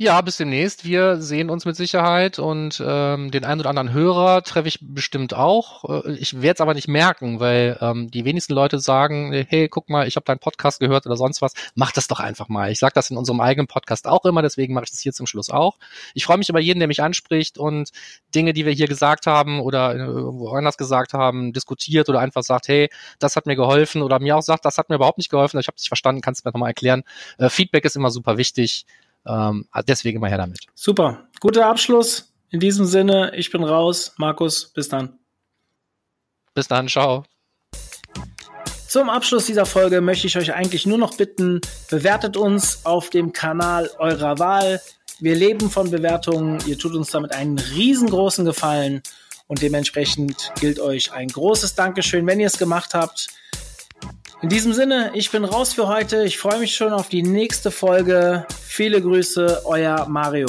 Ja, 0.00 0.20
bis 0.20 0.36
demnächst. 0.36 0.84
Wir 0.84 1.20
sehen 1.20 1.50
uns 1.50 1.64
mit 1.64 1.74
Sicherheit 1.74 2.38
und 2.38 2.80
ähm, 2.86 3.32
den 3.32 3.44
einen 3.44 3.58
oder 3.60 3.70
anderen 3.70 3.92
Hörer 3.92 4.44
treffe 4.44 4.68
ich 4.68 4.78
bestimmt 4.80 5.34
auch. 5.34 6.04
Äh, 6.04 6.12
ich 6.12 6.40
werde 6.40 6.54
es 6.54 6.60
aber 6.60 6.74
nicht 6.74 6.86
merken, 6.86 7.40
weil 7.40 7.76
ähm, 7.80 8.08
die 8.08 8.24
wenigsten 8.24 8.52
Leute 8.52 8.78
sagen, 8.78 9.32
hey, 9.32 9.68
guck 9.68 9.88
mal, 9.88 10.06
ich 10.06 10.14
habe 10.14 10.22
deinen 10.22 10.38
Podcast 10.38 10.78
gehört 10.78 11.04
oder 11.06 11.16
sonst 11.16 11.42
was. 11.42 11.52
Mach 11.74 11.90
das 11.90 12.06
doch 12.06 12.20
einfach 12.20 12.48
mal. 12.48 12.70
Ich 12.70 12.78
sage 12.78 12.92
das 12.94 13.10
in 13.10 13.16
unserem 13.16 13.40
eigenen 13.40 13.66
Podcast 13.66 14.06
auch 14.06 14.24
immer, 14.24 14.40
deswegen 14.40 14.72
mache 14.72 14.84
ich 14.84 14.92
das 14.92 15.00
hier 15.00 15.12
zum 15.12 15.26
Schluss 15.26 15.50
auch. 15.50 15.78
Ich 16.14 16.24
freue 16.26 16.38
mich 16.38 16.48
über 16.48 16.60
jeden, 16.60 16.78
der 16.78 16.86
mich 16.86 17.02
anspricht 17.02 17.58
und 17.58 17.90
Dinge, 18.36 18.52
die 18.52 18.66
wir 18.66 18.72
hier 18.72 18.86
gesagt 18.86 19.26
haben 19.26 19.58
oder 19.58 19.96
äh, 19.96 20.06
woanders 20.06 20.76
gesagt 20.76 21.12
haben, 21.12 21.52
diskutiert 21.52 22.08
oder 22.08 22.20
einfach 22.20 22.44
sagt, 22.44 22.68
hey, 22.68 22.88
das 23.18 23.34
hat 23.34 23.46
mir 23.46 23.56
geholfen 23.56 24.02
oder 24.02 24.20
mir 24.20 24.36
auch 24.36 24.42
sagt, 24.42 24.64
das 24.64 24.78
hat 24.78 24.90
mir 24.90 24.94
überhaupt 24.94 25.18
nicht 25.18 25.30
geholfen, 25.30 25.58
ich 25.58 25.66
habe 25.66 25.74
es 25.74 25.82
nicht 25.82 25.88
verstanden, 25.88 26.20
kannst 26.20 26.44
du 26.44 26.48
mir 26.48 26.52
nochmal 26.52 26.70
erklären. 26.70 27.02
Äh, 27.38 27.48
Feedback 27.48 27.84
ist 27.84 27.96
immer 27.96 28.12
super 28.12 28.36
wichtig. 28.38 28.86
Ähm, 29.28 29.68
deswegen 29.86 30.16
immer 30.18 30.28
her 30.28 30.38
damit. 30.38 30.60
Super. 30.74 31.28
Guter 31.40 31.66
Abschluss. 31.66 32.32
In 32.50 32.60
diesem 32.60 32.86
Sinne, 32.86 33.32
ich 33.36 33.50
bin 33.50 33.62
raus. 33.62 34.14
Markus, 34.16 34.72
bis 34.72 34.88
dann. 34.88 35.18
Bis 36.54 36.66
dann, 36.66 36.88
ciao. 36.88 37.24
Zum 38.88 39.10
Abschluss 39.10 39.44
dieser 39.44 39.66
Folge 39.66 40.00
möchte 40.00 40.26
ich 40.26 40.38
euch 40.38 40.54
eigentlich 40.54 40.86
nur 40.86 40.96
noch 40.96 41.14
bitten, 41.14 41.60
bewertet 41.90 42.38
uns 42.38 42.86
auf 42.86 43.10
dem 43.10 43.34
Kanal 43.34 43.90
eurer 43.98 44.38
Wahl. 44.38 44.80
Wir 45.20 45.34
leben 45.34 45.68
von 45.68 45.90
Bewertungen. 45.90 46.58
Ihr 46.66 46.78
tut 46.78 46.94
uns 46.94 47.10
damit 47.10 47.32
einen 47.32 47.58
riesengroßen 47.58 48.46
Gefallen 48.46 49.02
und 49.46 49.60
dementsprechend 49.60 50.52
gilt 50.58 50.80
euch 50.80 51.12
ein 51.12 51.28
großes 51.28 51.74
Dankeschön, 51.74 52.26
wenn 52.26 52.40
ihr 52.40 52.46
es 52.46 52.56
gemacht 52.56 52.94
habt. 52.94 53.28
In 54.40 54.48
diesem 54.48 54.72
Sinne, 54.72 55.10
ich 55.14 55.32
bin 55.32 55.44
raus 55.44 55.72
für 55.72 55.88
heute. 55.88 56.22
Ich 56.22 56.38
freue 56.38 56.60
mich 56.60 56.76
schon 56.76 56.92
auf 56.92 57.08
die 57.08 57.24
nächste 57.24 57.72
Folge. 57.72 58.46
Viele 58.62 59.02
Grüße, 59.02 59.62
euer 59.64 60.06
Mario. 60.08 60.46